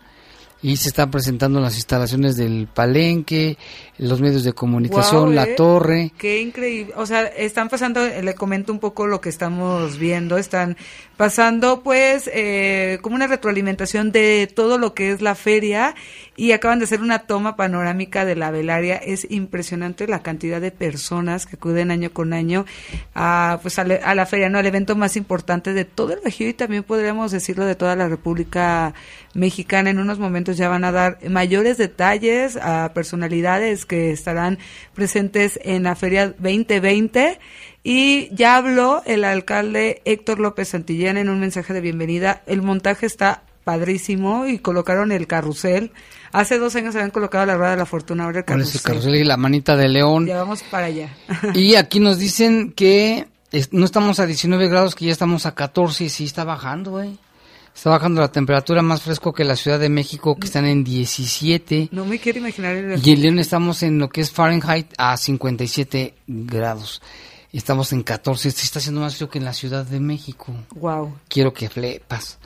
Y 0.63 0.77
se 0.77 0.89
están 0.89 1.11
presentando 1.11 1.61
las 1.61 1.75
instalaciones 1.77 2.37
del 2.37 2.69
palenque, 2.73 3.59
los 3.99 4.21
medios 4.21 4.43
de 4.45 4.53
comunicación, 4.53 5.35
la 5.35 5.45
eh. 5.45 5.55
torre. 5.57 6.13
Qué 6.19 6.41
increíble. 6.41 6.93
O 6.97 7.07
sea, 7.07 7.23
están 7.27 7.69
pasando, 7.69 8.01
le 8.07 8.35
comento 8.35 8.73
un 8.73 8.81
poco 8.81 9.07
lo 9.07 9.21
que 9.21 9.29
estamos 9.29 9.99
viendo. 9.99 10.37
Están 10.37 10.77
pasando, 11.17 11.83
pues, 11.83 12.29
eh, 12.35 12.99
como 13.03 13.15
una 13.15 13.29
retroalimentación 13.29 14.11
de 14.11 14.51
todo 14.53 14.79
lo 14.79 14.95
que 14.95 15.13
es 15.13 15.23
la 15.23 15.37
feria 15.37 15.95
y 16.37 16.51
acaban 16.51 16.81
de 16.81 16.87
hacer 16.87 17.01
una 17.01 17.21
toma 17.21 17.55
panorámica 17.55 18.25
de 18.25 18.35
la 18.35 18.51
velaria. 18.51 18.97
Es 18.97 19.31
impresionante 19.31 20.09
la 20.09 20.23
cantidad 20.23 20.61
de 20.61 20.73
personas 20.73 21.47
que 21.47 21.55
acuden 21.55 21.93
año 21.93 22.11
con 22.13 22.33
año 22.33 22.65
a, 23.15 23.61
pues, 23.63 23.79
a, 23.79 23.85
la- 23.85 23.95
a 24.05 24.15
la 24.17 24.27
feria, 24.27 24.49
¿no? 24.49 24.59
Al 24.59 24.67
evento 24.67 24.97
más 24.97 25.17
importante 25.17 25.73
de 25.73 25.85
todo 25.85 26.15
el 26.15 26.21
Bajío 26.25 26.49
y 26.49 26.55
también 26.55 26.83
podríamos 26.83 27.31
decirlo 27.31 27.65
de 27.65 27.77
toda 27.77 27.95
la 27.95 28.09
República 28.09 28.93
Mexicana. 29.35 29.91
En 29.91 30.01
unos 30.01 30.19
momentos 30.19 30.57
ya 30.57 30.69
van 30.69 30.85
a 30.85 30.91
dar 30.91 31.19
mayores 31.29 31.77
detalles 31.77 32.57
a 32.57 32.91
personalidades 32.93 33.84
que 33.87 34.11
estarán 34.13 34.59
presentes 34.95 35.59
en 35.63 35.83
la 35.85 35.95
Feria 35.97 36.29
2020. 36.29 37.39
Y 37.83 38.35
ya 38.35 38.57
habló 38.57 39.03
el 39.05 39.25
alcalde 39.25 40.01
Héctor 40.05 40.39
López 40.41 40.69
Santillán 40.69 41.17
en 41.17 41.29
un 41.29 41.41
mensaje 41.41 41.73
de 41.73 41.81
bienvenida. 41.81 42.43
El 42.47 42.63
montaje 42.63 43.07
está 43.07 43.43
padrísimo 43.65 44.47
y 44.47 44.59
colocaron 44.59 45.13
el 45.13 45.27
carrusel. 45.27 45.93
Hace 46.33 46.59
dos 46.59 46.75
años 46.77 46.95
habían 46.95 47.11
colocado 47.11 47.47
la 47.47 47.57
rueda 47.57 47.73
de 47.73 47.77
la 47.79 47.87
fortuna, 47.87 48.25
ahora 48.25 48.39
el 48.41 48.45
Con 48.45 48.57
carrusel. 48.57 48.77
ese 48.77 48.85
carrusel 48.87 49.15
y 49.17 49.25
la 49.25 49.37
manita 49.37 49.77
de 49.77 49.89
león. 49.89 50.27
Ya 50.27 50.37
vamos 50.39 50.63
para 50.65 50.87
allá. 50.87 51.15
Y 51.55 51.75
aquí 51.77 52.01
nos 52.01 52.19
dicen 52.19 52.73
que 52.73 53.27
no 53.71 53.85
estamos 53.85 54.19
a 54.21 54.27
19 54.27 54.69
grados, 54.69 54.95
que 54.95 55.07
ya 55.07 55.13
estamos 55.13 55.47
a 55.47 55.55
14 55.55 56.05
y 56.05 56.09
sí 56.09 56.25
está 56.25 56.45
bajando, 56.45 56.93
güey. 56.93 57.19
Está 57.75 57.91
bajando 57.91 58.21
la 58.21 58.31
temperatura 58.31 58.83
más 58.83 59.03
fresco 59.03 59.33
que 59.33 59.45
la 59.45 59.57
Ciudad 59.57 59.81
de 59.81 59.89
México, 59.89 60.37
que 60.37 60.47
están 60.47 60.65
en 60.65 60.85
17. 60.85 61.89
No 61.91 62.05
me 62.07 62.19
quiero 62.19 62.39
imaginar 62.39 62.75
el... 62.77 63.07
Y 63.07 63.13
en 63.13 63.23
León 63.23 63.39
estamos 63.39 63.83
en 63.83 63.99
lo 63.99 64.09
que 64.09 64.21
es 64.21 64.31
Fahrenheit 64.31 64.93
a 64.97 65.17
57 65.17 66.15
grados. 66.27 67.03
Estamos 67.53 67.93
en 67.93 68.03
14. 68.03 68.51
Sí 68.53 68.63
está 68.63 68.79
haciendo 68.79 69.01
más 69.01 69.17
frío 69.17 69.29
que 69.29 69.39
en 69.39 69.45
la 69.45 69.53
Ciudad 69.53 69.85
de 69.85 70.01
México. 70.01 70.53
Wow. 70.77 71.15
Quiero 71.29 71.53
que 71.53 71.69
flepas. 71.69 72.39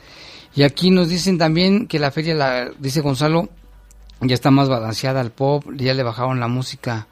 Y 0.54 0.62
aquí 0.62 0.90
nos 0.90 1.08
dicen 1.08 1.38
también 1.38 1.86
que 1.86 1.98
la 1.98 2.10
feria, 2.10 2.34
la, 2.34 2.70
dice 2.78 3.00
Gonzalo, 3.02 3.48
ya 4.20 4.34
está 4.34 4.50
más 4.50 4.68
balanceada 4.68 5.20
al 5.20 5.30
pop, 5.30 5.64
ya 5.76 5.94
le 5.94 6.02
bajaron 6.02 6.40
la 6.40 6.48
música 6.48 7.06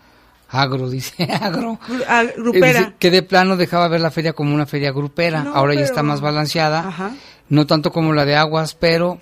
Agro, 0.49 0.89
dice 0.91 1.25
agro. 1.25 1.79
Ah, 2.09 2.23
Eh, 2.25 2.35
grupera. 2.37 2.67
dice 2.81 2.93
que 2.99 3.11
de 3.11 3.23
plano 3.23 3.57
dejaba 3.57 3.89
ver 3.89 4.01
la 4.01 4.11
feria 4.11 4.33
como 4.33 4.55
una 4.55 4.67
feria 4.67 4.93
grupera. 4.93 5.43
No, 5.43 5.55
Ahora 5.55 5.75
ya 5.75 5.83
está 5.83 6.03
más 6.03 6.21
balanceada. 6.21 6.87
Ajá. 6.89 7.13
No 7.49 7.67
tanto 7.67 7.93
como 7.93 8.13
la 8.13 8.25
de 8.25 8.37
aguas, 8.37 8.75
pero 8.75 9.21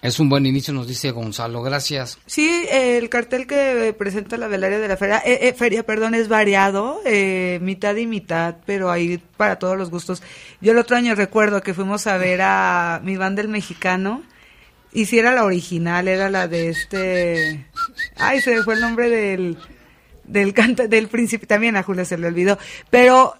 es 0.00 0.20
un 0.20 0.28
buen 0.28 0.46
inicio, 0.46 0.72
nos 0.72 0.86
dice 0.86 1.10
Gonzalo. 1.10 1.62
Gracias. 1.62 2.18
Sí, 2.26 2.66
el 2.70 3.08
cartel 3.08 3.46
que 3.46 3.94
presenta 3.98 4.36
la 4.36 4.46
velaria 4.46 4.78
de 4.78 4.88
la 4.88 4.96
feria, 4.96 5.18
eh, 5.24 5.48
eh, 5.48 5.54
feria, 5.54 5.84
perdón, 5.84 6.14
es 6.14 6.28
variado, 6.28 7.00
eh, 7.04 7.58
mitad 7.62 7.96
y 7.96 8.06
mitad, 8.06 8.56
pero 8.64 8.90
hay 8.90 9.18
para 9.36 9.58
todos 9.58 9.76
los 9.76 9.90
gustos. 9.90 10.22
Yo 10.60 10.72
el 10.72 10.78
otro 10.78 10.96
año 10.96 11.14
recuerdo 11.16 11.62
que 11.62 11.74
fuimos 11.74 12.06
a 12.06 12.16
ver 12.16 12.40
a 12.42 13.00
mi 13.02 13.16
banda 13.16 13.42
el 13.42 13.48
mexicano, 13.48 14.22
y 14.92 15.06
si 15.06 15.18
era 15.18 15.32
la 15.32 15.44
original, 15.44 16.06
era 16.06 16.30
la 16.30 16.46
de 16.46 16.68
este, 16.68 17.66
ay, 18.16 18.40
se 18.40 18.54
me 18.54 18.62
fue 18.62 18.74
el 18.74 18.80
nombre 18.80 19.10
del, 19.10 19.58
del 20.24 20.54
canta, 20.54 20.86
del 20.86 21.08
príncipe, 21.08 21.46
también 21.46 21.76
a 21.76 21.82
Julia 21.82 22.04
se 22.04 22.18
le 22.18 22.28
olvidó, 22.28 22.56
pero 22.88 23.34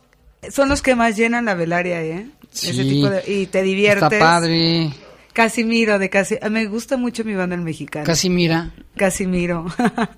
son 0.50 0.68
los 0.68 0.82
que 0.82 0.94
más 0.94 1.16
llenan 1.16 1.44
la 1.46 1.54
velaria, 1.54 2.02
¿eh? 2.02 2.26
Ese 2.52 2.72
Sí. 2.72 2.88
tipo 2.88 3.10
de, 3.10 3.22
y 3.26 3.46
te 3.46 3.62
diviertes. 3.62 4.04
Está 4.12 4.18
padre. 4.18 4.90
Casimiro 5.38 6.00
de 6.00 6.10
casi, 6.10 6.36
me 6.50 6.66
gusta 6.66 6.96
mucho 6.96 7.22
mi 7.22 7.34
banda 7.36 7.54
el 7.54 7.62
mexicano. 7.62 8.04
Casi 8.04 8.28
mira. 8.28 8.72
Casimiro. 8.96 9.66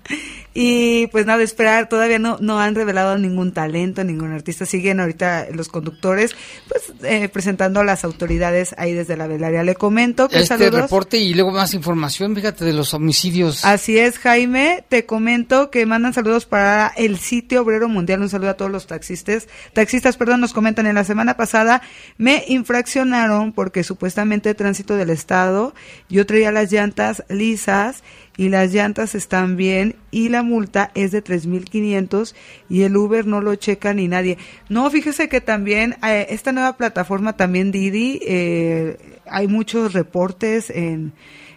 y 0.55 1.05
pues 1.07 1.27
nada, 1.27 1.43
esperar, 1.43 1.87
todavía 1.87 2.17
no, 2.17 2.39
no 2.41 2.59
han 2.59 2.73
revelado 2.73 3.15
ningún 3.19 3.51
talento, 3.53 4.03
ningún 4.03 4.31
artista. 4.31 4.65
Siguen 4.65 4.99
ahorita 4.99 5.49
los 5.53 5.69
conductores, 5.69 6.35
pues 6.67 6.91
eh, 7.03 7.29
presentando 7.29 7.81
a 7.81 7.83
las 7.83 8.03
autoridades 8.03 8.73
ahí 8.79 8.93
desde 8.93 9.15
la 9.15 9.27
velaria. 9.27 9.61
Le 9.61 9.75
comento 9.75 10.27
que 10.27 10.37
Este 10.37 10.47
saludos. 10.47 10.81
reporte 10.81 11.17
y 11.17 11.35
luego 11.35 11.51
más 11.51 11.75
información, 11.75 12.33
fíjate, 12.35 12.65
de 12.65 12.73
los 12.73 12.95
homicidios. 12.95 13.63
Así 13.63 13.99
es, 13.99 14.17
Jaime. 14.17 14.83
Te 14.89 15.05
comento 15.05 15.69
que 15.69 15.85
mandan 15.85 16.15
saludos 16.15 16.47
para 16.47 16.87
el 16.97 17.19
sitio 17.19 17.61
obrero 17.61 17.87
mundial. 17.87 18.21
Un 18.21 18.29
saludo 18.29 18.49
a 18.49 18.53
todos 18.55 18.71
los 18.71 18.87
taxistas. 18.87 19.47
Taxistas, 19.73 20.17
perdón, 20.17 20.41
nos 20.41 20.53
comentan 20.53 20.87
en 20.87 20.95
la 20.95 21.03
semana 21.03 21.37
pasada 21.37 21.83
me 22.17 22.43
infraccionaron 22.47 23.51
porque 23.53 23.83
supuestamente 23.83 24.55
tránsito 24.55 24.95
del 24.95 25.10
estado. 25.11 25.73
Yo 26.09 26.25
traía 26.25 26.51
las 26.51 26.71
llantas 26.71 27.23
lisas 27.29 28.03
y 28.37 28.49
las 28.49 28.73
llantas 28.73 29.15
están 29.15 29.57
bien 29.57 29.95
y 30.09 30.29
la 30.29 30.43
multa 30.43 30.91
es 30.95 31.11
de 31.11 31.23
3.500 31.23 32.33
y 32.69 32.83
el 32.83 32.97
Uber 32.97 33.25
no 33.25 33.41
lo 33.41 33.55
checa 33.55 33.93
ni 33.93 34.07
nadie. 34.07 34.37
No, 34.69 34.89
fíjese 34.89 35.29
que 35.29 35.41
también 35.41 35.97
eh, 36.03 36.27
esta 36.29 36.51
nueva 36.51 36.77
plataforma 36.77 37.33
también 37.33 37.71
Didi, 37.71 38.19
eh, 38.25 39.19
hay 39.25 39.47
muchos 39.47 39.93
reportes 39.93 40.69
en 40.69 41.13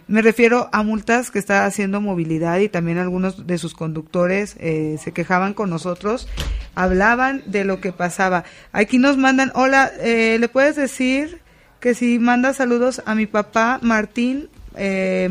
me 0.06 0.20
refiero 0.20 0.68
a 0.72 0.82
multas 0.82 1.30
que 1.30 1.38
está 1.38 1.64
haciendo 1.64 2.00
movilidad 2.00 2.58
y 2.58 2.68
también 2.68 2.98
algunos 2.98 3.46
de 3.46 3.56
sus 3.56 3.72
conductores 3.72 4.54
eh, 4.60 4.98
se 5.02 5.12
quejaban 5.12 5.54
con 5.54 5.70
nosotros, 5.70 6.28
hablaban 6.74 7.42
de 7.46 7.64
lo 7.64 7.80
que 7.80 7.90
pasaba. 7.92 8.44
Aquí 8.72 8.98
nos 8.98 9.16
mandan, 9.16 9.50
hola, 9.54 9.90
eh, 10.00 10.36
¿le 10.38 10.48
puedes 10.48 10.76
decir 10.76 11.40
que 11.84 11.92
si 11.92 12.18
manda 12.18 12.54
saludos 12.54 13.02
a 13.04 13.14
mi 13.14 13.26
papá 13.26 13.78
Martín 13.82 14.48
eh, 14.74 15.28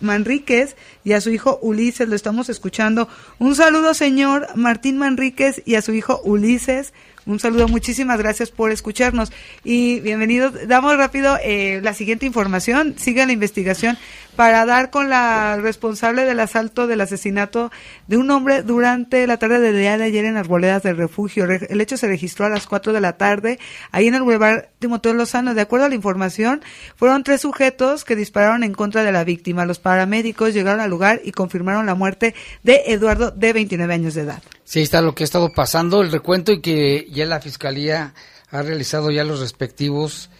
Manríquez 0.00 0.76
y 1.02 1.14
a 1.14 1.22
su 1.22 1.30
hijo 1.30 1.58
Ulises, 1.62 2.06
lo 2.10 2.14
estamos 2.14 2.50
escuchando. 2.50 3.08
Un 3.38 3.54
saludo, 3.54 3.94
señor 3.94 4.46
Martín 4.54 4.98
Manríquez 4.98 5.62
y 5.64 5.76
a 5.76 5.80
su 5.80 5.94
hijo 5.94 6.20
Ulises. 6.22 6.92
Un 7.24 7.40
saludo, 7.40 7.68
muchísimas 7.68 8.18
gracias 8.18 8.50
por 8.50 8.70
escucharnos 8.70 9.32
y 9.64 10.00
bienvenidos. 10.00 10.68
Damos 10.68 10.94
rápido 10.98 11.38
eh, 11.42 11.80
la 11.82 11.94
siguiente 11.94 12.26
información. 12.26 12.96
Sigue 12.98 13.24
la 13.24 13.32
investigación 13.32 13.96
para 14.36 14.66
dar 14.66 14.90
con 14.90 15.08
la 15.08 15.56
responsable 15.56 16.24
del 16.24 16.40
asalto 16.40 16.86
del 16.86 17.00
asesinato 17.00 17.70
de 18.08 18.16
un 18.16 18.30
hombre 18.30 18.62
durante 18.62 19.26
la 19.26 19.36
tarde 19.38 19.60
del 19.60 19.78
día 19.78 19.96
de 19.96 20.04
ayer 20.04 20.24
en 20.24 20.36
Arboledas 20.36 20.82
del 20.82 20.96
Refugio. 20.96 21.46
Re- 21.46 21.66
El 21.70 21.80
hecho 21.80 21.96
se 21.96 22.08
registró 22.08 22.46
a 22.46 22.48
las 22.48 22.66
4 22.66 22.92
de 22.92 23.00
la 23.00 23.16
tarde 23.16 23.58
ahí 23.92 24.06
en 24.08 24.14
el 24.14 24.22
Boulevard 24.22 24.64
Timoteo 24.78 25.14
Lozano. 25.14 25.54
De 25.54 25.60
acuerdo 25.60 25.86
a 25.86 25.88
la 25.88 25.94
información, 25.94 26.62
fueron 26.96 27.22
tres 27.24 27.42
sujetos 27.42 28.04
que 28.04 28.16
dispararon 28.16 28.64
en 28.64 28.72
contra 28.74 29.04
de 29.04 29.12
la 29.12 29.24
víctima. 29.24 29.64
Los 29.66 29.78
paramédicos 29.78 30.52
llegaron 30.54 30.80
al 30.80 30.90
lugar 30.90 31.20
y 31.24 31.32
confirmaron 31.32 31.86
la 31.86 31.94
muerte 31.94 32.34
de 32.62 32.82
Eduardo 32.86 33.30
de 33.30 33.52
29 33.52 33.94
años 33.94 34.14
de 34.14 34.22
edad. 34.22 34.42
Sí, 34.64 34.80
está 34.82 35.00
lo 35.00 35.14
que 35.14 35.22
ha 35.22 35.26
estado 35.26 35.52
pasando, 35.52 36.00
el 36.02 36.10
recuento 36.10 36.50
y 36.52 36.60
que 36.60 37.06
ya 37.10 37.26
la 37.26 37.40
fiscalía 37.40 38.14
ha 38.50 38.62
realizado 38.62 39.10
ya 39.10 39.24
los 39.24 39.40
respectivos, 39.40 40.30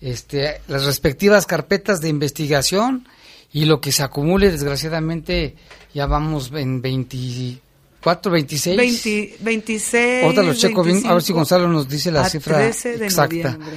este, 0.00 0.60
las 0.68 0.84
respectivas 0.84 1.46
carpetas 1.46 2.00
de 2.00 2.08
investigación 2.08 3.06
y 3.52 3.66
lo 3.66 3.80
que 3.80 3.92
se 3.92 4.02
acumule, 4.02 4.50
desgraciadamente, 4.50 5.56
ya 5.94 6.06
vamos 6.06 6.50
en 6.54 6.80
24, 6.80 8.32
26. 8.32 8.76
20, 8.76 9.36
26. 9.40 10.24
Ahorita 10.24 10.42
los 10.42 10.58
checo 10.58 10.82
bien, 10.82 10.98
a 11.06 11.12
ver 11.12 11.22
si 11.22 11.32
25, 11.32 11.38
Gonzalo 11.38 11.68
nos 11.68 11.88
dice 11.88 12.10
la 12.10 12.22
a 12.22 12.28
cifra 12.28 12.58
13 12.58 12.98
de 12.98 13.04
exacta. 13.04 13.34
noviembre. 13.52 13.76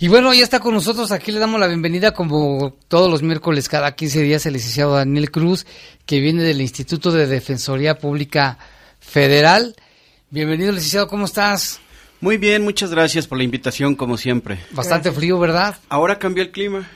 Y 0.00 0.08
bueno, 0.08 0.32
ya 0.32 0.42
está 0.42 0.60
con 0.60 0.74
nosotros, 0.74 1.12
aquí 1.12 1.32
le 1.32 1.38
damos 1.38 1.60
la 1.60 1.66
bienvenida 1.66 2.14
como 2.14 2.74
todos 2.88 3.10
los 3.10 3.22
miércoles 3.22 3.68
cada 3.68 3.94
15 3.94 4.22
días 4.22 4.46
el 4.46 4.54
licenciado 4.54 4.94
Daniel 4.94 5.30
Cruz, 5.30 5.66
que 6.06 6.20
viene 6.20 6.42
del 6.42 6.60
Instituto 6.60 7.10
de 7.12 7.26
Defensoría 7.26 7.98
Pública 7.98 8.58
Federal. 9.00 9.76
Bienvenido, 10.30 10.72
licenciado, 10.72 11.08
¿cómo 11.08 11.26
estás? 11.26 11.80
Muy 12.20 12.38
bien, 12.38 12.62
muchas 12.62 12.90
gracias 12.90 13.26
por 13.26 13.38
la 13.38 13.44
invitación, 13.44 13.96
como 13.96 14.16
siempre. 14.16 14.60
Bastante 14.70 15.10
frío, 15.10 15.38
¿verdad? 15.38 15.76
Ahora 15.88 16.18
cambió 16.18 16.44
el 16.44 16.52
clima. 16.52 16.88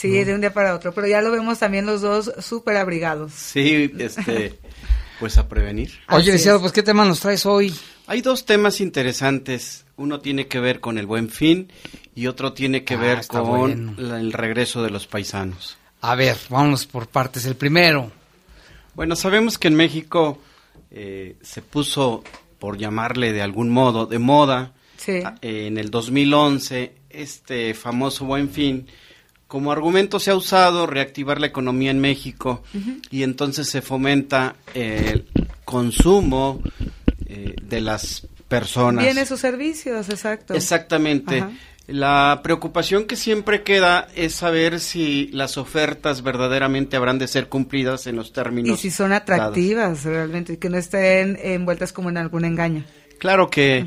Sí, 0.00 0.22
de 0.24 0.32
un 0.34 0.40
día 0.40 0.52
para 0.52 0.74
otro, 0.76 0.92
pero 0.94 1.08
ya 1.08 1.20
lo 1.20 1.32
vemos 1.32 1.58
también 1.58 1.84
los 1.84 2.00
dos 2.02 2.30
súper 2.40 2.76
abrigados. 2.76 3.32
Sí, 3.32 3.92
este, 3.98 4.54
pues 5.18 5.38
a 5.38 5.48
prevenir. 5.48 5.90
Oye, 6.08 6.26
licenciado, 6.26 6.58
es. 6.58 6.62
pues 6.62 6.72
¿qué 6.72 6.82
tema 6.84 7.04
nos 7.04 7.18
traes 7.18 7.44
hoy? 7.46 7.74
Hay 8.06 8.20
dos 8.22 8.46
temas 8.46 8.80
interesantes. 8.80 9.84
Uno 9.96 10.20
tiene 10.20 10.46
que 10.46 10.60
ver 10.60 10.78
con 10.78 10.98
el 10.98 11.06
buen 11.06 11.28
fin 11.30 11.72
y 12.14 12.28
otro 12.28 12.52
tiene 12.52 12.84
que 12.84 12.94
Ah, 12.94 12.98
ver 12.98 13.26
con 13.26 13.44
bueno. 13.48 13.94
la- 13.96 14.20
el 14.20 14.32
regreso 14.32 14.82
de 14.84 14.90
los 14.90 15.08
paisanos. 15.08 15.76
A 16.00 16.14
ver, 16.14 16.36
vámonos 16.48 16.86
por 16.86 17.08
partes. 17.08 17.44
El 17.46 17.56
primero. 17.56 18.12
Bueno, 18.94 19.16
sabemos 19.16 19.58
que 19.58 19.66
en 19.66 19.74
México 19.74 20.38
eh, 20.92 21.36
se 21.42 21.60
puso, 21.60 22.22
por 22.60 22.78
llamarle 22.78 23.32
de 23.32 23.42
algún 23.42 23.68
modo, 23.68 24.06
de 24.06 24.18
moda, 24.20 24.72
Sí. 24.96 25.18
a- 25.24 25.34
en 25.42 25.76
el 25.76 25.90
2011, 25.90 26.94
este 27.10 27.74
famoso 27.74 28.24
buen 28.24 28.48
fin. 28.50 28.86
Como 29.48 29.72
argumento 29.72 30.20
se 30.20 30.30
ha 30.30 30.36
usado 30.36 30.86
reactivar 30.86 31.40
la 31.40 31.46
economía 31.48 31.90
en 31.90 31.98
México 31.98 32.62
y 33.10 33.22
entonces 33.22 33.68
se 33.68 33.82
fomenta 33.82 34.56
el 34.74 35.26
consumo 35.64 36.62
eh, 37.26 37.56
de 37.62 37.80
las 37.80 38.26
personas. 38.46 39.04
Bienes 39.04 39.32
o 39.32 39.36
servicios, 39.36 40.08
exacto. 40.10 40.54
Exactamente. 40.54 41.38
Ajá. 41.38 41.50
La 41.88 42.40
preocupación 42.42 43.06
que 43.06 43.16
siempre 43.16 43.62
queda 43.62 44.08
es 44.14 44.34
saber 44.34 44.78
si 44.78 45.28
las 45.32 45.56
ofertas 45.56 46.22
verdaderamente 46.22 46.98
habrán 46.98 47.18
de 47.18 47.26
ser 47.26 47.48
cumplidas 47.48 48.06
en 48.06 48.14
los 48.14 48.34
términos. 48.34 48.78
Y 48.78 48.82
si 48.82 48.90
son 48.90 49.08
dados. 49.08 49.22
atractivas 49.22 50.04
realmente, 50.04 50.58
que 50.58 50.68
no 50.68 50.76
estén 50.76 51.38
envueltas 51.42 51.94
como 51.94 52.10
en 52.10 52.18
algún 52.18 52.44
engaño. 52.44 52.84
Claro 53.18 53.48
que 53.48 53.86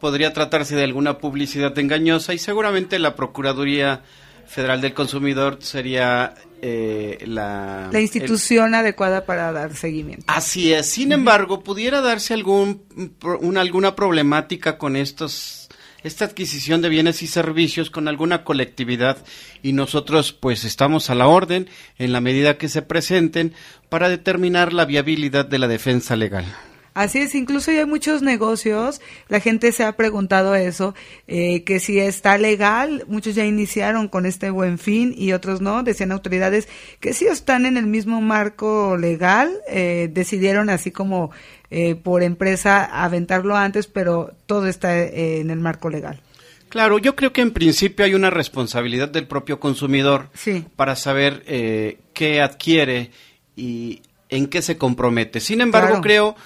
podría 0.00 0.34
tratarse 0.34 0.76
de 0.76 0.84
alguna 0.84 1.16
publicidad 1.16 1.76
engañosa 1.78 2.34
y 2.34 2.38
seguramente 2.38 2.98
la 2.98 3.16
Procuraduría 3.16 4.02
Federal 4.50 4.80
del 4.80 4.94
Consumidor 4.94 5.58
sería 5.60 6.34
eh, 6.60 7.18
la... 7.24 7.88
La 7.92 7.98
el- 7.98 8.02
institución 8.02 8.74
adecuada 8.74 9.24
para 9.24 9.52
dar 9.52 9.76
seguimiento. 9.76 10.24
Así 10.26 10.72
es. 10.72 10.86
Sin 10.86 11.12
embargo, 11.12 11.62
pudiera 11.62 12.00
darse 12.00 12.34
algún 12.34 12.82
una, 13.22 13.60
alguna 13.60 13.94
problemática 13.94 14.76
con 14.76 14.96
estos 14.96 15.68
esta 16.02 16.24
adquisición 16.24 16.80
de 16.80 16.88
bienes 16.88 17.22
y 17.22 17.26
servicios 17.26 17.90
con 17.90 18.08
alguna 18.08 18.42
colectividad 18.42 19.18
y 19.62 19.72
nosotros 19.74 20.32
pues 20.32 20.64
estamos 20.64 21.10
a 21.10 21.14
la 21.14 21.26
orden 21.28 21.68
en 21.98 22.12
la 22.12 22.22
medida 22.22 22.56
que 22.56 22.70
se 22.70 22.80
presenten 22.80 23.52
para 23.90 24.08
determinar 24.08 24.72
la 24.72 24.86
viabilidad 24.86 25.44
de 25.44 25.58
la 25.58 25.68
defensa 25.68 26.16
legal. 26.16 26.46
Así 26.92 27.18
es, 27.18 27.34
incluso 27.34 27.70
ya 27.70 27.80
hay 27.80 27.86
muchos 27.86 28.20
negocios, 28.22 29.00
la 29.28 29.38
gente 29.40 29.70
se 29.72 29.84
ha 29.84 29.92
preguntado 29.96 30.54
eso, 30.56 30.94
eh, 31.28 31.62
que 31.62 31.78
si 31.78 32.00
está 32.00 32.36
legal, 32.36 33.04
muchos 33.06 33.34
ya 33.36 33.44
iniciaron 33.44 34.08
con 34.08 34.26
este 34.26 34.50
buen 34.50 34.76
fin 34.78 35.14
y 35.16 35.32
otros 35.32 35.60
no, 35.60 35.82
decían 35.84 36.10
autoridades 36.10 36.68
que 36.98 37.12
si 37.12 37.26
están 37.26 37.64
en 37.64 37.76
el 37.76 37.86
mismo 37.86 38.20
marco 38.20 38.96
legal, 38.96 39.52
eh, 39.68 40.10
decidieron 40.12 40.68
así 40.68 40.90
como 40.90 41.30
eh, 41.70 41.94
por 41.94 42.24
empresa 42.24 42.84
aventarlo 43.04 43.56
antes, 43.56 43.86
pero 43.86 44.32
todo 44.46 44.66
está 44.66 44.98
eh, 44.98 45.40
en 45.40 45.50
el 45.50 45.60
marco 45.60 45.90
legal. 45.90 46.20
Claro, 46.68 46.98
yo 46.98 47.14
creo 47.16 47.32
que 47.32 47.40
en 47.40 47.52
principio 47.52 48.04
hay 48.04 48.14
una 48.14 48.30
responsabilidad 48.30 49.08
del 49.08 49.26
propio 49.28 49.60
consumidor 49.60 50.28
Sí. 50.34 50.64
para 50.76 50.96
saber 50.96 51.42
eh, 51.46 51.98
qué 52.14 52.40
adquiere 52.40 53.10
y 53.56 54.02
en 54.28 54.46
qué 54.48 54.62
se 54.62 54.76
compromete. 54.76 55.40
Sin 55.40 55.60
embargo, 55.60 55.88
Claro. 55.88 56.02
creo 56.02 56.36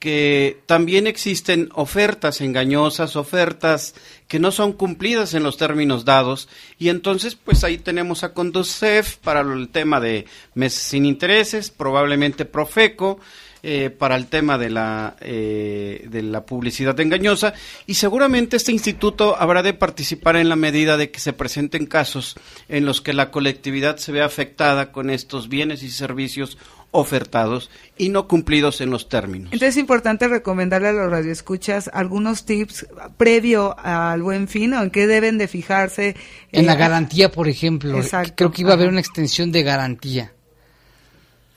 que 0.00 0.62
también 0.64 1.06
existen 1.06 1.68
ofertas 1.74 2.40
engañosas, 2.40 3.16
ofertas 3.16 3.94
que 4.28 4.38
no 4.38 4.50
son 4.50 4.72
cumplidas 4.72 5.34
en 5.34 5.42
los 5.42 5.58
términos 5.58 6.06
dados 6.06 6.48
y 6.78 6.88
entonces 6.88 7.36
pues 7.36 7.62
ahí 7.64 7.76
tenemos 7.76 8.24
a 8.24 8.32
Conducef 8.32 9.18
para 9.18 9.42
el 9.42 9.68
tema 9.68 10.00
de 10.00 10.24
meses 10.54 10.80
sin 10.80 11.04
intereses, 11.04 11.70
probablemente 11.70 12.46
Profeco, 12.46 13.20
eh, 13.62 13.90
para 13.90 14.16
el 14.16 14.28
tema 14.28 14.56
de 14.56 14.70
la, 14.70 15.16
eh, 15.20 16.06
de 16.08 16.22
la 16.22 16.46
publicidad 16.46 16.98
engañosa 16.98 17.52
y 17.86 17.92
seguramente 17.92 18.56
este 18.56 18.72
instituto 18.72 19.36
habrá 19.38 19.62
de 19.62 19.74
participar 19.74 20.36
en 20.36 20.48
la 20.48 20.56
medida 20.56 20.96
de 20.96 21.10
que 21.10 21.20
se 21.20 21.34
presenten 21.34 21.84
casos 21.84 22.36
en 22.70 22.86
los 22.86 23.02
que 23.02 23.12
la 23.12 23.30
colectividad 23.30 23.98
se 23.98 24.12
ve 24.12 24.22
afectada 24.22 24.92
con 24.92 25.10
estos 25.10 25.50
bienes 25.50 25.82
y 25.82 25.90
servicios 25.90 26.56
ofertados 26.92 27.70
y 27.96 28.08
no 28.08 28.26
cumplidos 28.26 28.80
en 28.80 28.90
los 28.90 29.08
términos. 29.08 29.52
Entonces 29.52 29.76
es 29.76 29.80
importante 29.80 30.26
recomendarle 30.28 30.88
a 30.88 30.92
los 30.92 31.10
radioescuchas 31.10 31.90
algunos 31.92 32.44
tips 32.44 32.86
previo 33.16 33.76
al 33.78 34.22
buen 34.22 34.48
fin 34.48 34.74
o 34.74 34.82
en 34.82 34.90
qué 34.90 35.06
deben 35.06 35.38
de 35.38 35.48
fijarse. 35.48 36.16
En 36.52 36.66
la 36.66 36.74
garantía, 36.74 37.30
por 37.30 37.48
ejemplo. 37.48 38.00
Creo 38.34 38.50
que 38.50 38.62
iba 38.62 38.70
a 38.70 38.74
haber 38.74 38.88
una 38.88 39.00
extensión 39.00 39.52
de 39.52 39.62
garantía. 39.62 40.32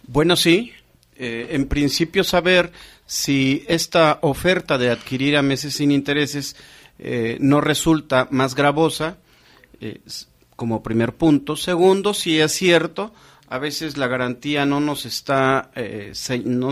Bueno, 0.08 0.36
sí. 0.36 0.72
Eh, 1.16 1.50
en 1.52 1.68
principio 1.68 2.24
saber 2.24 2.72
si 3.06 3.64
esta 3.68 4.18
oferta 4.22 4.80
de 4.80 4.90
adquirir 4.90 5.38
a 5.38 5.44
meses 5.44 5.76
sin 5.76 5.92
intereses 5.92 6.56
eh, 6.98 7.38
no 7.40 7.62
resulta 7.62 8.28
más 8.32 8.56
gravosa, 8.56 9.18
eh, 9.80 10.00
como 10.56 10.82
primer 10.82 11.14
punto. 11.14 11.56
Segundo, 11.56 12.14
si 12.14 12.40
es 12.40 12.52
cierto 12.52 13.14
a 13.54 13.60
veces 13.60 13.98
la 13.98 14.08
garantía 14.08 14.66
no 14.66 14.80
nos 14.80 15.06
está 15.06 15.70
eh, 15.76 16.12
no, 16.44 16.72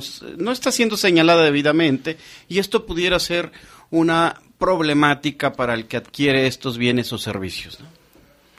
está 0.51 0.71
siendo 0.71 0.97
señalada 0.97 1.43
debidamente 1.43 2.17
y 2.49 2.57
esto 2.57 2.87
pudiera 2.87 3.19
ser 3.19 3.51
una 3.91 4.41
problemática 4.57 5.53
para 5.53 5.75
el 5.75 5.85
que 5.85 5.97
adquiere 5.97 6.47
estos 6.47 6.79
bienes 6.79 7.13
o 7.13 7.19
servicios. 7.19 7.77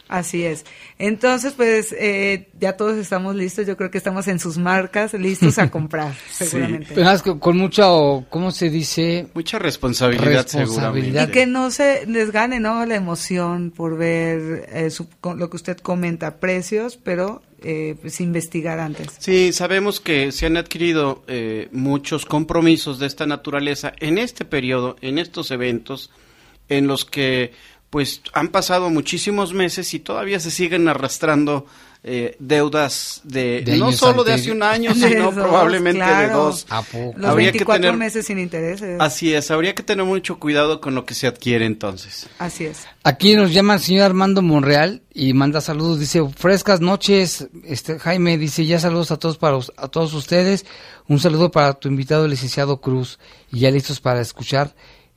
Así 0.09 0.45
es. 0.45 0.64
Entonces, 0.99 1.55
pues 1.55 1.93
eh, 1.99 2.49
ya 2.61 2.77
todos 2.77 2.97
estamos 2.99 3.35
listos. 3.35 3.66
Yo 3.66 3.77
creo 3.77 3.91
que 3.91 3.99
estamos 3.99 4.29
en 4.29 4.39
sus 4.39 4.57
marcas, 4.59 5.14
listos 5.14 5.59
a 5.59 5.70
comprar, 5.70 6.14
seguramente. 6.31 6.95
con 7.41 7.57
mucha, 7.57 7.87
¿cómo 8.29 8.53
se 8.53 8.68
dice? 8.68 9.27
Mucha 9.35 9.59
responsabilidad, 9.59 10.47
responsabilidad. 10.53 11.29
Y 11.29 11.33
que 11.33 11.47
no 11.47 11.70
se 11.73 12.07
les 12.07 12.31
gane, 12.31 12.61
¿no? 12.61 12.85
La 12.85 12.95
emoción 12.95 13.73
por 13.75 13.97
ver 13.97 14.68
eh, 14.70 14.91
lo 15.35 15.51
que 15.51 15.57
usted 15.57 15.79
comenta, 15.79 16.37
precios, 16.37 16.99
pero 17.03 17.43
eh, 17.64 17.96
pues, 18.00 18.20
investigar 18.20 18.80
antes. 18.80 19.08
Sí, 19.18 19.52
sabemos 19.52 20.00
que 20.00 20.32
se 20.32 20.46
han 20.46 20.56
adquirido 20.56 21.22
eh, 21.26 21.68
muchos 21.72 22.26
compromisos 22.26 22.98
de 22.98 23.06
esta 23.06 23.26
naturaleza 23.26 23.92
en 24.00 24.18
este 24.18 24.44
periodo, 24.44 24.96
en 25.00 25.18
estos 25.18 25.50
eventos, 25.50 26.10
en 26.68 26.86
los 26.86 27.04
que 27.04 27.52
pues 27.90 28.22
han 28.32 28.48
pasado 28.48 28.88
muchísimos 28.88 29.52
meses 29.52 29.92
y 29.92 30.00
todavía 30.00 30.40
se 30.40 30.50
siguen 30.50 30.88
arrastrando 30.88 31.66
eh, 32.05 32.34
deudas 32.40 33.20
de, 33.22 33.62
no 33.78 33.92
solo 33.92 34.24
de 34.24 34.32
hace 34.32 34.50
un 34.50 34.64
año, 34.64 34.92
sino 34.94 35.30
probablemente 35.30 36.05
de 36.05 36.30
dos. 36.30 36.66
Los 37.16 37.36
24 37.36 37.92
meses 37.92 38.26
sin 38.26 38.40
intereses. 38.40 39.00
Así 39.00 39.32
es, 39.32 39.50
habría 39.53 39.74
que 39.74 39.84
tener 39.84 40.05
mucho 40.05 40.40
cuidado 40.40 40.80
con 40.80 40.96
lo 40.96 41.07
que 41.07 41.14
se 41.14 41.28
adquiere 41.28 41.64
entonces. 41.64 42.28
Así 42.38 42.64
es. 42.64 42.86
Aquí 43.05 43.36
nos 43.36 43.53
llama 43.53 43.74
el 43.74 43.80
señor 43.80 44.07
Armando 44.07 44.42
Monreal 44.42 45.03
y 45.14 45.32
manda 45.32 45.61
saludos, 45.61 46.00
dice, 46.00 46.20
frescas 46.36 46.80
noches, 46.80 47.48
este 47.64 47.98
Jaime 48.00 48.36
dice, 48.36 48.66
ya 48.66 48.80
saludos 48.80 49.12
a 49.12 49.18
todos 49.18 49.38
para 49.38 49.59
a 49.76 49.88
todos 49.88 50.12
ustedes, 50.14 50.66
un 51.07 51.20
saludo 51.20 51.53
para 51.53 51.74
tu 51.74 51.88
invitado 51.88 52.24
el 52.24 52.32
licenciado 52.32 52.80
Cruz 52.80 53.20
y 53.53 53.61
ya 53.61 53.70
listos 53.70 54.00
para 54.00 54.20
escuchar 54.20 54.74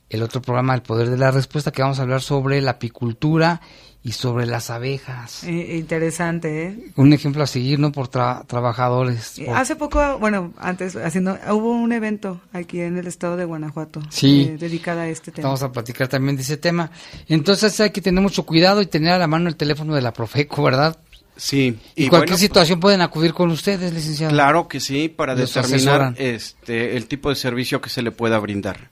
el 0.10 0.22
otro 0.22 0.40
programa 0.42 0.76
El 0.76 0.84
Poder 0.84 1.10
de 1.10 1.18
la 1.18 1.32
Respuesta, 1.32 1.72
que 1.72 1.82
vamos 1.82 1.98
a 1.98 2.04
hablar 2.04 2.22
sobre 2.22 2.62
la 2.62 2.72
apicultura 2.72 3.62
y 4.06 4.12
sobre 4.12 4.46
las 4.46 4.70
abejas. 4.70 5.44
Eh, 5.46 5.78
interesante, 5.78 6.68
¿eh? 6.68 6.92
Un 6.96 7.12
ejemplo 7.12 7.42
a 7.42 7.48
seguir, 7.48 7.80
¿no? 7.80 7.92
Por 7.92 8.08
trabajadores. 8.08 9.42
Hace 9.52 9.76
poco, 9.76 10.20
bueno, 10.20 10.54
antes, 10.60 10.96
haciendo, 10.96 11.36
hubo 11.50 11.72
un 11.72 11.92
evento 11.92 12.40
aquí 12.54 12.82
en 12.82 13.00
el 13.00 13.08
estado 13.08 13.36
de 13.36 13.46
Guanajuato. 13.46 14.04
Sí. 14.10 14.50
Eh, 14.52 14.58
dedicada 14.60 15.02
a 15.02 15.08
este 15.08 15.32
tema. 15.32 15.48
Vamos 15.48 15.64
a 15.64 15.72
platicar 15.72 16.08
también 16.08 16.36
de 16.36 16.44
ese 16.44 16.58
tema. 16.58 16.92
Entonces 17.28 17.80
hay 17.80 17.90
que 17.90 18.00
tener 18.00 18.22
mucho 18.22 18.46
cuidado 18.46 18.80
y 18.84 18.86
tener 18.86 19.12
a 19.12 19.18
la 19.18 19.26
mano 19.26 19.50
el 19.50 19.56
teléfono 19.56 19.96
de 19.96 20.04
la 20.04 20.14
Profeco, 20.14 20.62
¿verdad? 20.62 21.00
Sí. 21.36 21.80
Y, 21.96 22.08
cualquier 22.08 22.38
situación 22.38 22.80
pueden 22.80 23.02
acudir 23.02 23.34
con 23.34 23.50
ustedes, 23.50 23.92
licenciado. 23.92 24.32
Claro 24.32 24.68
que 24.68 24.82
sí, 24.82 25.10
para 25.10 25.34
determinar 25.34 26.14
este, 26.20 26.96
el 26.96 27.08
tipo 27.08 27.30
de 27.30 27.36
servicio 27.36 27.82
que 27.82 27.90
se 27.90 28.04
le 28.04 28.12
pueda 28.12 28.38
brindar. 28.38 28.92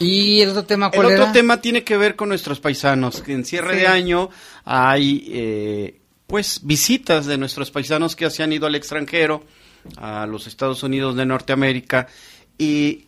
¿Y 0.00 0.40
el 0.40 0.50
otro 0.50 0.64
tema 0.64 0.90
cuál 0.90 1.08
El 1.08 1.20
otro 1.20 1.32
tema 1.32 1.60
tiene 1.60 1.84
que 1.84 1.96
ver 1.96 2.16
con 2.16 2.28
nuestros 2.28 2.60
paisanos. 2.60 3.20
Que 3.20 3.32
en 3.32 3.44
cierre 3.44 3.76
de 3.76 3.86
año 3.86 4.30
hay, 4.64 5.28
eh, 5.30 6.00
pues, 6.26 6.60
visitas 6.62 7.26
de 7.26 7.38
nuestros 7.38 7.70
paisanos 7.70 8.14
que 8.14 8.30
se 8.30 8.42
han 8.42 8.52
ido 8.52 8.66
al 8.66 8.74
extranjero, 8.74 9.44
a 9.96 10.26
los 10.26 10.46
Estados 10.46 10.82
Unidos 10.82 11.16
de 11.16 11.26
Norteamérica, 11.26 12.06
y 12.56 13.06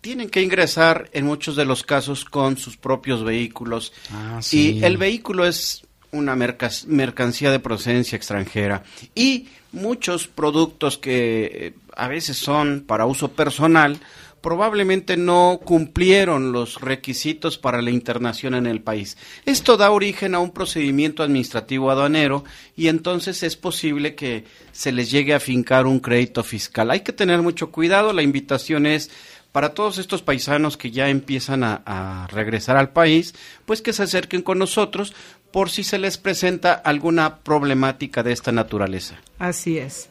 tienen 0.00 0.30
que 0.30 0.42
ingresar 0.42 1.10
en 1.12 1.26
muchos 1.26 1.56
de 1.56 1.64
los 1.64 1.82
casos 1.82 2.24
con 2.24 2.56
sus 2.56 2.76
propios 2.76 3.24
vehículos. 3.24 3.92
Ah, 4.12 4.40
y 4.52 4.82
el 4.84 4.96
vehículo 4.96 5.44
es 5.44 5.82
una 6.12 6.36
mercancía 6.36 7.50
de 7.50 7.58
procedencia 7.58 8.16
extranjera. 8.16 8.82
Y 9.14 9.48
muchos 9.72 10.26
productos 10.26 10.98
que 10.98 11.50
eh, 11.52 11.74
a 11.96 12.08
veces 12.08 12.36
son 12.36 12.84
para 12.86 13.06
uso 13.06 13.32
personal, 13.32 13.98
probablemente 14.40 15.16
no 15.16 15.60
cumplieron 15.64 16.52
los 16.52 16.80
requisitos 16.80 17.58
para 17.58 17.82
la 17.82 17.90
internación 17.90 18.54
en 18.54 18.66
el 18.66 18.80
país. 18.80 19.16
Esto 19.44 19.76
da 19.76 19.90
origen 19.90 20.34
a 20.34 20.38
un 20.38 20.50
procedimiento 20.50 21.22
administrativo 21.22 21.90
aduanero 21.90 22.44
y 22.76 22.88
entonces 22.88 23.42
es 23.42 23.56
posible 23.56 24.14
que 24.14 24.44
se 24.72 24.92
les 24.92 25.10
llegue 25.10 25.34
a 25.34 25.40
fincar 25.40 25.86
un 25.86 26.00
crédito 26.00 26.44
fiscal. 26.44 26.90
Hay 26.90 27.00
que 27.00 27.12
tener 27.12 27.42
mucho 27.42 27.70
cuidado, 27.70 28.12
la 28.12 28.22
invitación 28.22 28.86
es 28.86 29.10
para 29.52 29.74
todos 29.74 29.98
estos 29.98 30.22
paisanos 30.22 30.76
que 30.76 30.90
ya 30.90 31.08
empiezan 31.08 31.64
a, 31.64 32.28
regresar 32.30 32.76
al 32.76 32.90
país, 32.90 33.34
pues 33.64 33.82
que 33.82 33.92
se 33.92 34.02
acerquen 34.02 34.42
con 34.42 34.58
nosotros 34.58 35.14
por 35.50 35.70
si 35.70 35.82
se 35.82 35.98
les 35.98 36.18
presenta 36.18 36.74
alguna 36.74 37.38
problemática 37.38 38.22
de 38.22 38.32
esta 38.32 38.52
naturaleza. 38.52 39.16
Así 39.38 39.78
es. 39.78 40.08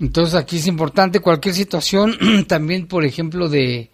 Entonces 0.00 0.34
aquí 0.34 0.56
es 0.56 0.66
importante 0.66 1.20
cualquier 1.20 1.54
situación, 1.54 2.16
también 2.48 2.86
por 2.86 3.04
ejemplo 3.04 3.48
de, 3.48 3.90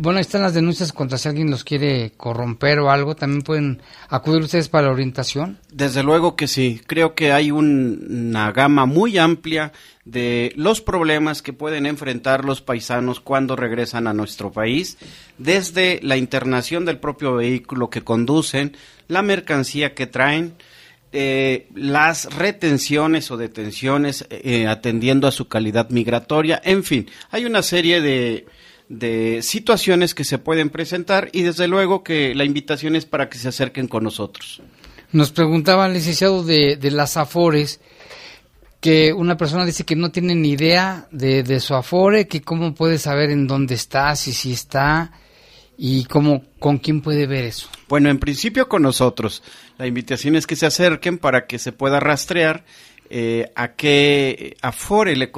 bueno, 0.00 0.20
están 0.20 0.42
las 0.42 0.54
denuncias 0.54 0.92
contra 0.92 1.16
si 1.16 1.28
alguien 1.28 1.50
los 1.50 1.64
quiere 1.64 2.12
corromper 2.16 2.78
o 2.80 2.90
algo, 2.90 3.14
también 3.14 3.42
pueden 3.42 3.82
acudir 4.08 4.42
ustedes 4.42 4.68
para 4.68 4.86
la 4.86 4.92
orientación. 4.92 5.58
Desde 5.72 6.02
luego 6.02 6.36
que 6.36 6.46
sí, 6.48 6.80
creo 6.86 7.14
que 7.14 7.32
hay 7.32 7.50
una 7.50 8.52
gama 8.52 8.84
muy 8.84 9.16
amplia 9.16 9.72
de 10.04 10.52
los 10.56 10.80
problemas 10.80 11.42
que 11.42 11.52
pueden 11.52 11.86
enfrentar 11.86 12.44
los 12.44 12.60
paisanos 12.60 13.20
cuando 13.20 13.56
regresan 13.56 14.06
a 14.06 14.12
nuestro 14.14 14.52
país, 14.52 14.98
desde 15.38 15.98
la 16.02 16.16
internación 16.16 16.84
del 16.84 16.98
propio 16.98 17.34
vehículo 17.34 17.90
que 17.90 18.02
conducen, 18.04 18.76
la 19.08 19.22
mercancía 19.22 19.94
que 19.94 20.06
traen, 20.06 20.54
eh, 21.18 21.68
las 21.74 22.26
retenciones 22.34 23.30
o 23.30 23.38
detenciones 23.38 24.26
eh, 24.28 24.66
atendiendo 24.66 25.26
a 25.26 25.32
su 25.32 25.48
calidad 25.48 25.88
migratoria, 25.88 26.60
en 26.62 26.84
fin, 26.84 27.08
hay 27.30 27.46
una 27.46 27.62
serie 27.62 28.02
de, 28.02 28.44
de 28.90 29.40
situaciones 29.40 30.14
que 30.14 30.24
se 30.24 30.36
pueden 30.36 30.68
presentar 30.68 31.30
y 31.32 31.40
desde 31.40 31.68
luego 31.68 32.04
que 32.04 32.34
la 32.34 32.44
invitación 32.44 32.96
es 32.96 33.06
para 33.06 33.30
que 33.30 33.38
se 33.38 33.48
acerquen 33.48 33.88
con 33.88 34.04
nosotros. 34.04 34.60
Nos 35.12 35.32
preguntaba 35.32 35.86
el 35.86 35.94
licenciado 35.94 36.44
de, 36.44 36.76
de 36.76 36.90
las 36.90 37.16
Afores 37.16 37.80
que 38.82 39.14
una 39.14 39.38
persona 39.38 39.64
dice 39.64 39.84
que 39.84 39.96
no 39.96 40.10
tiene 40.10 40.34
ni 40.34 40.50
idea 40.50 41.08
de, 41.12 41.42
de 41.42 41.60
su 41.60 41.74
Afore, 41.74 42.28
que 42.28 42.42
cómo 42.42 42.74
puede 42.74 42.98
saber 42.98 43.30
en 43.30 43.46
dónde 43.46 43.74
está, 43.74 44.14
si 44.16 44.34
sí 44.34 44.52
está 44.52 45.12
¿Y 45.78 46.04
cómo, 46.04 46.42
con 46.58 46.78
quién 46.78 47.02
puede 47.02 47.26
ver 47.26 47.44
eso? 47.44 47.68
Bueno, 47.88 48.08
en 48.08 48.18
principio 48.18 48.68
con 48.68 48.82
nosotros. 48.82 49.42
La 49.78 49.86
invitación 49.86 50.34
es 50.36 50.46
que 50.46 50.56
se 50.56 50.66
acerquen 50.66 51.18
para 51.18 51.46
que 51.46 51.58
se 51.58 51.72
pueda 51.72 52.00
rastrear 52.00 52.64
eh, 53.10 53.52
a 53.54 53.74
qué 53.74 54.56
Afore 54.62 55.16
le 55.16 55.30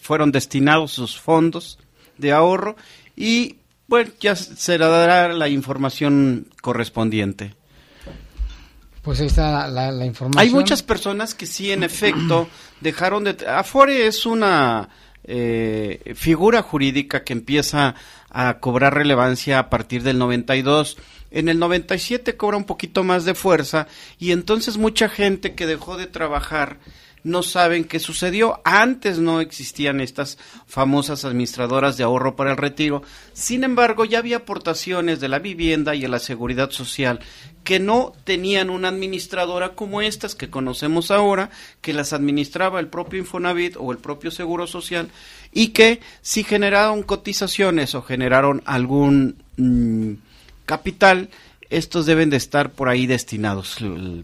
fueron 0.00 0.30
destinados 0.30 0.92
sus 0.92 1.18
fondos 1.18 1.78
de 2.16 2.32
ahorro 2.32 2.76
y, 3.16 3.56
bueno, 3.86 4.10
ya 4.20 4.36
se 4.36 4.78
le 4.78 4.86
dará 4.86 5.32
la 5.32 5.48
información 5.48 6.48
correspondiente. 6.60 7.54
Pues 9.02 9.20
ahí 9.20 9.26
está 9.28 9.68
la, 9.68 10.04
información. 10.04 10.38
Hay 10.38 10.50
muchas 10.50 10.82
personas 10.82 11.34
que 11.34 11.46
sí, 11.46 11.72
en 11.72 11.82
efecto, 11.82 12.48
dejaron 12.82 13.24
de... 13.24 13.36
Afore 13.48 14.06
es 14.06 14.26
una 14.26 14.88
eh, 15.28 16.14
figura 16.16 16.62
jurídica 16.62 17.22
que 17.22 17.34
empieza 17.34 17.94
a 18.30 18.58
cobrar 18.60 18.94
relevancia 18.94 19.58
a 19.58 19.70
partir 19.70 20.02
del 20.02 20.18
92. 20.18 20.96
En 21.30 21.48
el 21.48 21.58
97 21.58 22.36
cobra 22.36 22.56
un 22.56 22.64
poquito 22.64 23.04
más 23.04 23.24
de 23.26 23.34
fuerza 23.34 23.86
y 24.18 24.32
entonces 24.32 24.78
mucha 24.78 25.08
gente 25.08 25.54
que 25.54 25.66
dejó 25.66 25.98
de 25.98 26.06
trabajar 26.06 26.78
no 27.24 27.42
saben 27.42 27.84
qué 27.84 27.98
sucedió. 27.98 28.60
Antes 28.64 29.18
no 29.18 29.40
existían 29.40 30.00
estas 30.00 30.38
famosas 30.66 31.24
administradoras 31.24 31.96
de 31.96 32.04
ahorro 32.04 32.36
para 32.36 32.52
el 32.52 32.56
retiro. 32.56 33.02
Sin 33.32 33.64
embargo, 33.64 34.04
ya 34.04 34.18
había 34.18 34.38
aportaciones 34.38 35.20
de 35.20 35.28
la 35.28 35.38
vivienda 35.38 35.94
y 35.94 36.02
de 36.02 36.08
la 36.08 36.20
seguridad 36.20 36.70
social 36.70 37.20
que 37.68 37.80
no 37.80 38.14
tenían 38.24 38.70
una 38.70 38.88
administradora 38.88 39.74
como 39.74 40.00
estas 40.00 40.34
que 40.34 40.48
conocemos 40.48 41.10
ahora, 41.10 41.50
que 41.82 41.92
las 41.92 42.14
administraba 42.14 42.80
el 42.80 42.86
propio 42.86 43.18
Infonavit 43.18 43.76
o 43.78 43.92
el 43.92 43.98
propio 43.98 44.30
Seguro 44.30 44.66
Social 44.66 45.10
y 45.52 45.68
que 45.68 46.00
si 46.22 46.44
generaron 46.44 47.02
cotizaciones 47.02 47.94
o 47.94 48.00
generaron 48.00 48.62
algún 48.64 49.36
mm, 49.58 50.12
capital, 50.64 51.28
estos 51.68 52.06
deben 52.06 52.30
de 52.30 52.38
estar 52.38 52.70
por 52.70 52.88
ahí 52.88 53.06
destinados. 53.06 53.76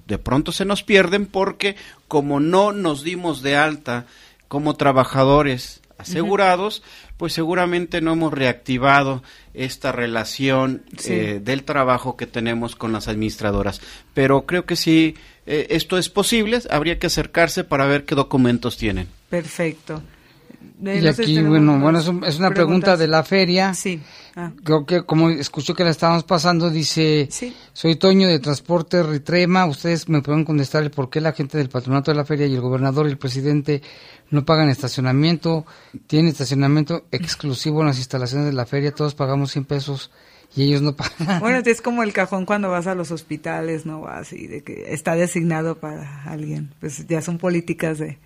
De 0.07 0.17
pronto 0.17 0.51
se 0.51 0.65
nos 0.65 0.83
pierden 0.83 1.27
porque 1.27 1.77
como 2.09 2.41
no 2.41 2.73
nos 2.73 3.03
dimos 3.03 3.43
de 3.43 3.57
alta 3.57 4.07
como 4.49 4.73
trabajadores 4.73 5.83
asegurados, 5.99 6.83
pues 7.17 7.33
seguramente 7.33 8.01
no 8.01 8.13
hemos 8.13 8.33
reactivado 8.33 9.23
esta 9.55 9.93
relación 9.93 10.83
eh, 11.05 11.41
del 11.43 11.63
trabajo 11.63 12.17
que 12.17 12.27
tenemos 12.27 12.75
con 12.77 12.93
las 12.93 13.09
administradoras. 13.09 13.81
Pero 14.15 14.47
creo 14.47 14.65
que 14.65 14.77
sí, 14.77 15.15
eh, 15.47 15.67
esto 15.71 15.99
es 15.99 16.09
posible, 16.09 16.61
habría 16.71 16.99
que 16.99 17.07
acercarse 17.07 17.65
para 17.65 17.87
ver 17.87 18.05
qué 18.05 18.15
documentos 18.15 18.77
tienen. 18.77 19.09
Perfecto. 19.29 20.03
Y 20.83 21.07
aquí, 21.07 21.41
bueno, 21.41 21.79
bueno, 21.79 22.01
es, 22.27 22.39
una 22.39 22.51
pregunta 22.51 22.97
de 22.97 23.07
la 23.07 23.23
feria. 23.23 23.75
Sí. 23.75 24.01
Ah. 24.35 24.51
Creo 24.65 24.85
que 24.85 25.05
como 25.05 25.31
escuchó 25.31 25.73
que 25.73 25.85
la 25.85 25.91
estábamos 25.91 26.25
pasando, 26.25 26.69
dice, 26.69 27.29
soy 27.73 27.95
Toño 27.95 28.27
de 28.27 28.41
Transporte 28.41 29.03
Ritrema, 29.05 29.67
ustedes 29.67 30.09
me 30.09 30.21
pueden 30.21 30.45
contestar 30.45 30.83
el 30.83 30.91
por 30.91 31.11
qué 31.11 31.21
la 31.21 31.33
gente 31.33 31.59
del 31.59 31.69
patronato 31.69 32.11
de 32.11 32.17
la 32.17 32.25
feria 32.25 32.47
y 32.47 32.55
el 32.55 32.61
gobernador 32.61 33.07
y 33.07 33.11
el 33.11 33.19
presidente 33.19 33.83
no 34.31 34.45
pagan 34.45 34.69
estacionamiento, 34.69 35.65
tienen 36.09 36.33
estacionamiento 36.33 37.05
exclusivo 37.13 37.81
en 37.83 37.87
las 37.87 37.99
instalaciones 37.99 38.47
de 38.47 38.53
la 38.53 38.67
feria, 38.67 38.93
todos 38.93 39.15
pagamos 39.15 39.53
100 39.53 39.67
pesos 39.67 40.11
y 40.57 40.65
ellos 40.65 40.83
no 40.83 40.97
pagan. 40.97 41.39
Bueno, 41.39 41.63
es 41.65 41.81
como 41.83 42.03
el 42.03 42.13
cajón 42.13 42.47
cuando 42.47 42.69
vas 42.69 42.89
a 42.89 42.97
los 42.97 43.13
hospitales, 43.13 43.87
¿no? 43.87 44.09
Así, 44.09 44.49
de 44.49 44.65
que 44.65 44.93
está 44.93 45.15
designado 45.15 45.79
para 45.79 46.25
alguien, 46.25 46.75
pues 46.81 47.07
ya 47.07 47.23
son 47.23 47.39
políticas 47.39 47.99
de 47.99 48.19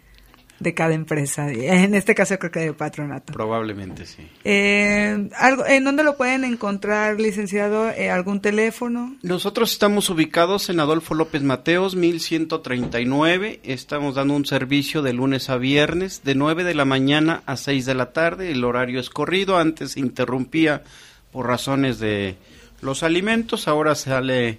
de 0.61 0.75
cada 0.75 0.95
empresa. 0.95 1.51
En 1.51 1.95
este 1.95 2.15
caso 2.15 2.39
creo 2.39 2.51
que 2.51 2.61
de 2.61 2.73
patronato. 2.73 3.33
Probablemente 3.33 4.07
sí. 4.07 4.27
Eh, 4.45 5.29
algo, 5.37 5.67
¿En 5.67 5.85
dónde 5.85 6.03
lo 6.03 6.17
pueden 6.17 6.45
encontrar, 6.45 7.21
licenciado? 7.21 7.91
Eh, 7.91 8.11
¿Algún 8.11 8.41
teléfono? 8.41 9.17
Nosotros 9.23 9.73
estamos 9.73 10.11
ubicados 10.11 10.69
en 10.69 10.81
Adolfo 10.81 11.15
López 11.15 11.43
Mateos, 11.43 11.95
1139. 11.95 13.61
Estamos 13.63 14.17
dando 14.17 14.35
un 14.35 14.47
servicio 14.47 15.03
de 15.03 15.13
lunes 15.13 15.49
a 15.51 15.57
viernes, 15.57 16.23
de 16.25 16.35
9 16.35 16.65
de 16.65 16.75
la 16.75 16.85
mañana 16.85 17.43
a 17.47 17.57
6 17.57 17.87
de 17.87 17.95
la 17.95 18.13
tarde. 18.13 18.51
El 18.51 18.65
horario 18.65 19.01
es 19.01 19.11
corrido. 19.11 19.59
Antes 19.59 19.93
se 19.93 20.01
interrumpía 20.01 20.83
por 21.31 21.47
razones 21.47 21.99
de 21.99 22.37
los 22.81 23.03
alimentos. 23.03 23.69
Ahora 23.69 23.95
sale 23.95 24.59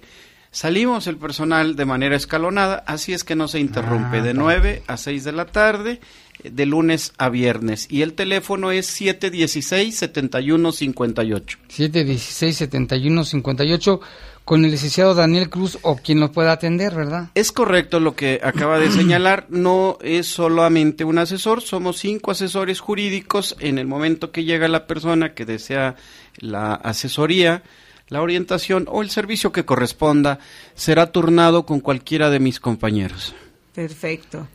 Salimos 0.52 1.06
el 1.06 1.16
personal 1.16 1.76
de 1.76 1.84
manera 1.84 2.16
escalonada, 2.16 2.82
así 2.86 3.12
es 3.12 3.22
que 3.22 3.36
no 3.36 3.46
se 3.46 3.60
interrumpe, 3.60 4.16
ah, 4.18 4.22
de 4.22 4.34
9 4.34 4.82
a 4.88 4.96
6 4.96 5.22
de 5.22 5.30
la 5.30 5.46
tarde, 5.46 6.00
de 6.42 6.66
lunes 6.66 7.12
a 7.18 7.28
viernes. 7.28 7.86
Y 7.88 8.02
el 8.02 8.14
teléfono 8.14 8.72
es 8.72 9.00
716-7158. 9.00 11.56
716-7158 11.68 14.00
con 14.44 14.64
el 14.64 14.72
licenciado 14.72 15.14
Daniel 15.14 15.50
Cruz 15.50 15.78
o 15.82 15.98
quien 15.98 16.18
lo 16.18 16.32
pueda 16.32 16.50
atender, 16.50 16.96
¿verdad? 16.96 17.28
Es 17.36 17.52
correcto 17.52 18.00
lo 18.00 18.16
que 18.16 18.40
acaba 18.42 18.80
de 18.80 18.90
señalar, 18.92 19.46
no 19.50 19.98
es 20.02 20.26
solamente 20.26 21.04
un 21.04 21.18
asesor, 21.18 21.62
somos 21.62 21.98
cinco 21.98 22.32
asesores 22.32 22.80
jurídicos 22.80 23.54
en 23.60 23.78
el 23.78 23.86
momento 23.86 24.32
que 24.32 24.42
llega 24.42 24.66
la 24.66 24.88
persona 24.88 25.32
que 25.34 25.44
desea 25.44 25.94
la 26.38 26.74
asesoría 26.74 27.62
la 28.10 28.20
orientación 28.20 28.86
o 28.88 29.02
el 29.02 29.10
servicio 29.10 29.52
que 29.52 29.64
corresponda 29.64 30.38
será 30.74 31.10
turnado 31.12 31.64
con 31.64 31.80
cualquiera 31.80 32.28
de 32.28 32.40
mis 32.40 32.60
compañeros. 32.60 33.34
Perfecto. 33.74 34.46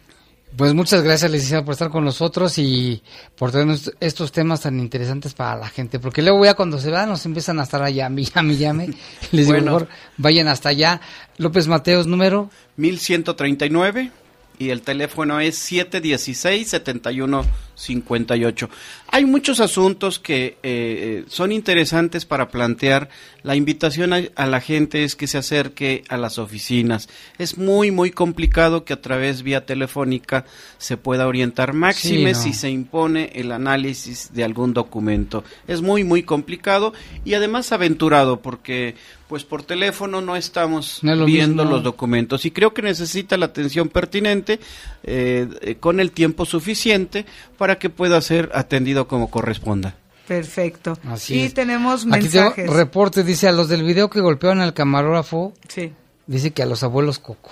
Pues 0.55 0.73
muchas 0.73 1.03
gracias, 1.03 1.29
licenciado, 1.29 1.65
por 1.65 1.73
estar 1.73 1.89
con 1.89 2.05
nosotros 2.05 2.57
y 2.57 3.01
por 3.35 3.51
tener 3.51 3.77
estos 3.99 4.31
temas 4.31 4.61
tan 4.61 4.79
interesantes 4.79 5.33
para 5.33 5.57
la 5.57 5.67
gente. 5.67 5.99
Porque 5.99 6.21
luego 6.21 6.45
ya 6.45 6.53
cuando 6.53 6.79
se 6.79 6.91
van 6.91 7.09
nos 7.09 7.25
empiezan 7.25 7.59
a 7.59 7.63
estar 7.63 7.81
allá, 7.81 8.09
llame, 8.09 8.55
llame. 8.57 8.93
Les 9.31 9.47
digo, 9.47 9.59
mejor 9.59 9.89
vayan 10.17 10.47
hasta 10.47 10.69
allá. 10.69 11.01
López 11.37 11.67
Mateos, 11.67 12.07
número 12.07 12.49
1139 12.77 14.11
y 14.57 14.69
el 14.69 14.81
teléfono 14.81 15.39
es 15.39 15.57
716-7158. 17.75 18.69
Hay 19.09 19.25
muchos 19.25 19.59
asuntos 19.59 20.19
que 20.19 20.45
eh, 20.45 20.57
eh, 20.63 21.25
son 21.27 21.51
interesantes 21.51 22.25
para 22.25 22.49
plantear. 22.49 23.09
La 23.43 23.55
invitación 23.55 24.11
a, 24.13 24.45
la 24.45 24.61
gente 24.61 25.03
es 25.03 25.15
que 25.15 25.27
se 25.27 25.37
acerque 25.37 26.03
a 26.09 26.17
las 26.17 26.39
oficinas. 26.39 27.07
Es 27.37 27.57
muy, 27.57 27.91
muy 27.91 28.11
complicado 28.11 28.83
que 28.85 28.93
a 28.93 29.01
través 29.01 29.43
vía 29.43 29.65
telefónica 29.65 30.45
se 30.77 30.97
pueda 30.97 31.27
orientar 31.27 31.73
máxime 31.73 32.33
si 32.33 32.53
se 32.53 32.69
impone 32.69 33.31
el 33.35 33.51
análisis 33.51 34.33
de 34.33 34.43
algún 34.43 34.73
documento. 34.73 35.43
Es 35.67 35.81
muy, 35.81 36.03
muy 36.03 36.23
complicado 36.23 36.93
y 37.23 37.35
además 37.35 37.71
aventurado 37.71 38.41
porque 38.41 38.95
pues 39.27 39.43
por 39.43 39.63
teléfono 39.63 40.21
no 40.21 40.35
estamos 40.35 40.99
viendo 41.01 41.65
los 41.65 41.81
documentos 41.81 42.45
y 42.45 42.51
creo 42.51 42.73
que 42.73 42.83
necesita 42.83 43.37
la 43.37 43.47
atención 43.47 43.89
pertinente 43.89 44.59
eh, 45.03 45.47
eh, 45.61 45.75
con 45.75 45.99
el 45.99 46.11
tiempo 46.11 46.45
suficiente 46.45 47.25
para 47.57 47.64
que 47.73 47.89
pueda 47.89 48.21
ser 48.21 48.51
atendido 48.53 49.07
como 49.07 49.31
corresponda. 49.31 49.95
Perfecto. 50.27 50.97
Así 51.07 51.45
y 51.45 51.49
tenemos 51.49 52.05
mensajes. 52.05 52.67
Aquí 52.69 52.77
reporte, 52.77 53.23
dice 53.23 53.47
a 53.47 53.51
los 53.51 53.67
del 53.67 53.83
video 53.83 54.09
que 54.09 54.21
golpearon 54.21 54.61
al 54.61 54.73
camarógrafo. 54.73 55.53
Sí. 55.67 55.91
Dice 56.27 56.51
que 56.51 56.63
a 56.63 56.65
los 56.67 56.83
abuelos 56.83 57.19
Coco. 57.19 57.51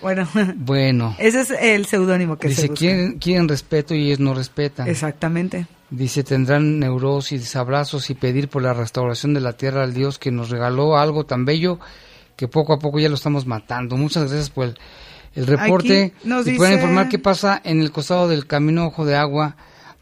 Bueno, 0.00 0.28
bueno. 0.56 1.16
Ese 1.18 1.40
es 1.40 1.50
el 1.50 1.86
seudónimo 1.86 2.36
que 2.38 2.48
dice, 2.48 2.62
se 2.62 2.66
busca. 2.68 2.80
Quieren, 2.80 3.18
quieren 3.18 3.48
respeto 3.48 3.94
y 3.94 4.06
ellos 4.06 4.20
no 4.20 4.34
respetan. 4.34 4.88
Exactamente. 4.88 5.66
Dice, 5.90 6.24
tendrán 6.24 6.80
neurosis, 6.80 7.54
abrazos 7.56 8.10
y 8.10 8.14
pedir 8.14 8.48
por 8.48 8.62
la 8.62 8.74
restauración 8.74 9.34
de 9.34 9.40
la 9.40 9.52
tierra 9.52 9.84
al 9.84 9.94
Dios 9.94 10.18
que 10.18 10.32
nos 10.32 10.50
regaló 10.50 10.96
algo 10.96 11.26
tan 11.26 11.44
bello 11.44 11.78
que 12.36 12.48
poco 12.48 12.72
a 12.74 12.78
poco 12.78 12.98
ya 12.98 13.08
lo 13.08 13.14
estamos 13.14 13.46
matando. 13.46 13.96
Muchas 13.96 14.24
gracias 14.24 14.50
por 14.50 14.66
el, 14.66 14.78
reporte. 15.44 16.12
Nos 16.24 16.48
pueden 16.48 16.74
informar 16.74 17.08
qué 17.08 17.18
pasa 17.18 17.60
en 17.64 17.80
el 17.80 17.90
costado 17.90 18.28
del 18.28 18.46
camino 18.46 18.86
Ojo 18.86 19.04
de 19.04 19.16
Agua 19.16 19.56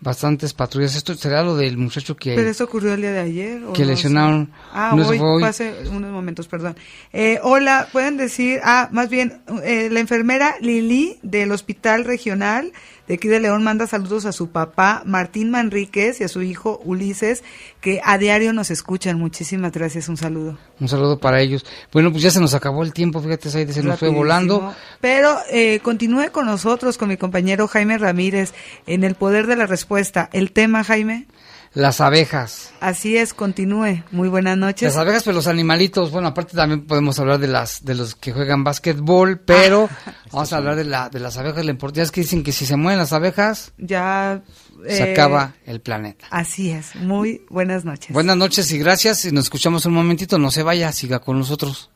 bastantes 0.05 0.53
patrullas. 0.53 0.95
¿Esto 0.95 1.15
será 1.15 1.43
lo 1.43 1.57
del 1.57 1.79
muchacho 1.79 2.15
que... 2.15 2.35
Pero 2.35 2.49
eso 2.49 2.65
ocurrió 2.65 2.93
el 2.93 3.01
día 3.01 3.11
de 3.11 3.21
ayer. 3.21 3.63
que 3.73 3.85
lesionaron... 3.85 4.53
Ah, 4.73 4.95
hoy, 4.95 5.43
hace 5.43 5.75
unos 5.91 6.13
momentos, 6.13 6.47
perdón. 6.47 6.77
Eh, 7.13 7.41
hola, 7.43 7.89
pueden 7.91 8.19
decir... 8.19 8.61
Ah, 8.63 8.91
más 8.93 9.09
bien, 9.09 9.41
eh, 9.65 9.89
la 9.91 10.01
enfermera 10.01 10.57
Lili 10.61 11.19
del 11.23 11.51
Hospital 11.53 12.05
Regional 12.05 12.73
de 13.07 13.15
aquí 13.15 13.29
de 13.29 13.39
León 13.39 13.63
manda 13.63 13.87
saludos 13.87 14.25
a 14.25 14.33
su 14.33 14.49
papá 14.49 15.03
Martín 15.05 15.51
Manríquez 15.51 16.21
y 16.21 16.25
a 16.25 16.29
su 16.29 16.43
hijo 16.43 16.81
Ulises, 16.85 17.45
que 17.81 18.01
a 18.03 18.17
diario 18.17 18.53
nos 18.53 18.71
escuchan. 18.71 19.19
Muchísimas 19.19 19.73
gracias, 19.73 20.09
un 20.09 20.17
saludo. 20.17 20.57
Un 20.81 20.89
saludo 20.89 21.19
para 21.19 21.41
ellos. 21.41 21.67
Bueno, 21.93 22.11
pues 22.11 22.23
ya 22.23 22.31
se 22.31 22.41
nos 22.41 22.55
acabó 22.55 22.83
el 22.83 22.93
tiempo, 22.93 23.21
fíjate, 23.21 23.51
se 23.51 23.83
nos 23.83 23.99
fue 23.99 24.09
volando. 24.09 24.75
Pero 25.01 25.37
eh, 25.51 25.81
continúe 25.83 26.31
con 26.33 26.47
nosotros, 26.47 26.97
con 26.97 27.09
mi 27.09 27.17
compañero 27.17 27.69
Jaime 27.69 27.99
Ramírez, 27.99 28.55
en 28.87 29.05
el 29.05 29.15
poder 29.15 29.47
de 29.47 29.57
la 29.57 29.67
respuesta. 29.67 30.31
El 30.33 30.53
tema, 30.53 30.83
Jaime. 30.83 31.27
Las 31.75 32.01
abejas. 32.01 32.71
Así 32.81 33.17
es, 33.17 33.35
continúe. 33.35 34.05
Muy 34.13 34.29
buenas 34.29 34.57
noches. 34.57 34.95
Las 34.95 34.97
abejas, 34.97 35.25
pero 35.25 35.35
los 35.35 35.49
animalitos, 35.49 36.13
bueno, 36.13 36.29
aparte 36.29 36.57
también 36.57 36.87
podemos 36.87 37.19
hablar 37.19 37.41
de 37.41 37.49
las 37.49 37.85
de 37.85 37.97
los 37.97 38.15
que 38.15 38.33
juegan 38.33 38.63
básquetbol, 38.63 39.41
pero 39.41 39.89
ah, 39.91 40.13
vamos 40.33 40.53
a 40.53 40.57
hablar 40.59 40.77
de 40.77 40.85
la 40.85 41.09
de 41.09 41.19
las 41.19 41.37
abejas. 41.37 41.65
La 41.65 41.73
importancia 41.73 42.05
es 42.05 42.13
que 42.13 42.21
dicen 42.21 42.45
que 42.45 42.53
si 42.53 42.65
se 42.65 42.77
mueren 42.77 43.01
las 43.01 43.13
abejas, 43.13 43.73
ya 43.77 44.43
se 44.87 45.09
eh, 45.09 45.13
acaba 45.13 45.55
el 45.67 45.81
planeta. 45.81 46.27
Así 46.31 46.71
es. 46.71 46.95
Muy 46.95 47.45
buenas 47.51 47.85
noches. 47.85 48.13
Buenas 48.13 48.37
noches 48.37 48.71
y 48.71 48.79
gracias. 48.79 49.25
Y 49.25 49.33
nos 49.33 49.45
escuchamos 49.45 49.85
un 49.87 49.95
momentito. 49.95 50.39
No 50.39 50.53
se 50.53 50.63
vaya, 50.63 50.93
siga 50.93 51.19
con 51.19 51.39
nosotros. 51.41 51.91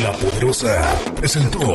La 0.00 0.12
poderosa 0.12 0.98
presentó. 1.16 1.74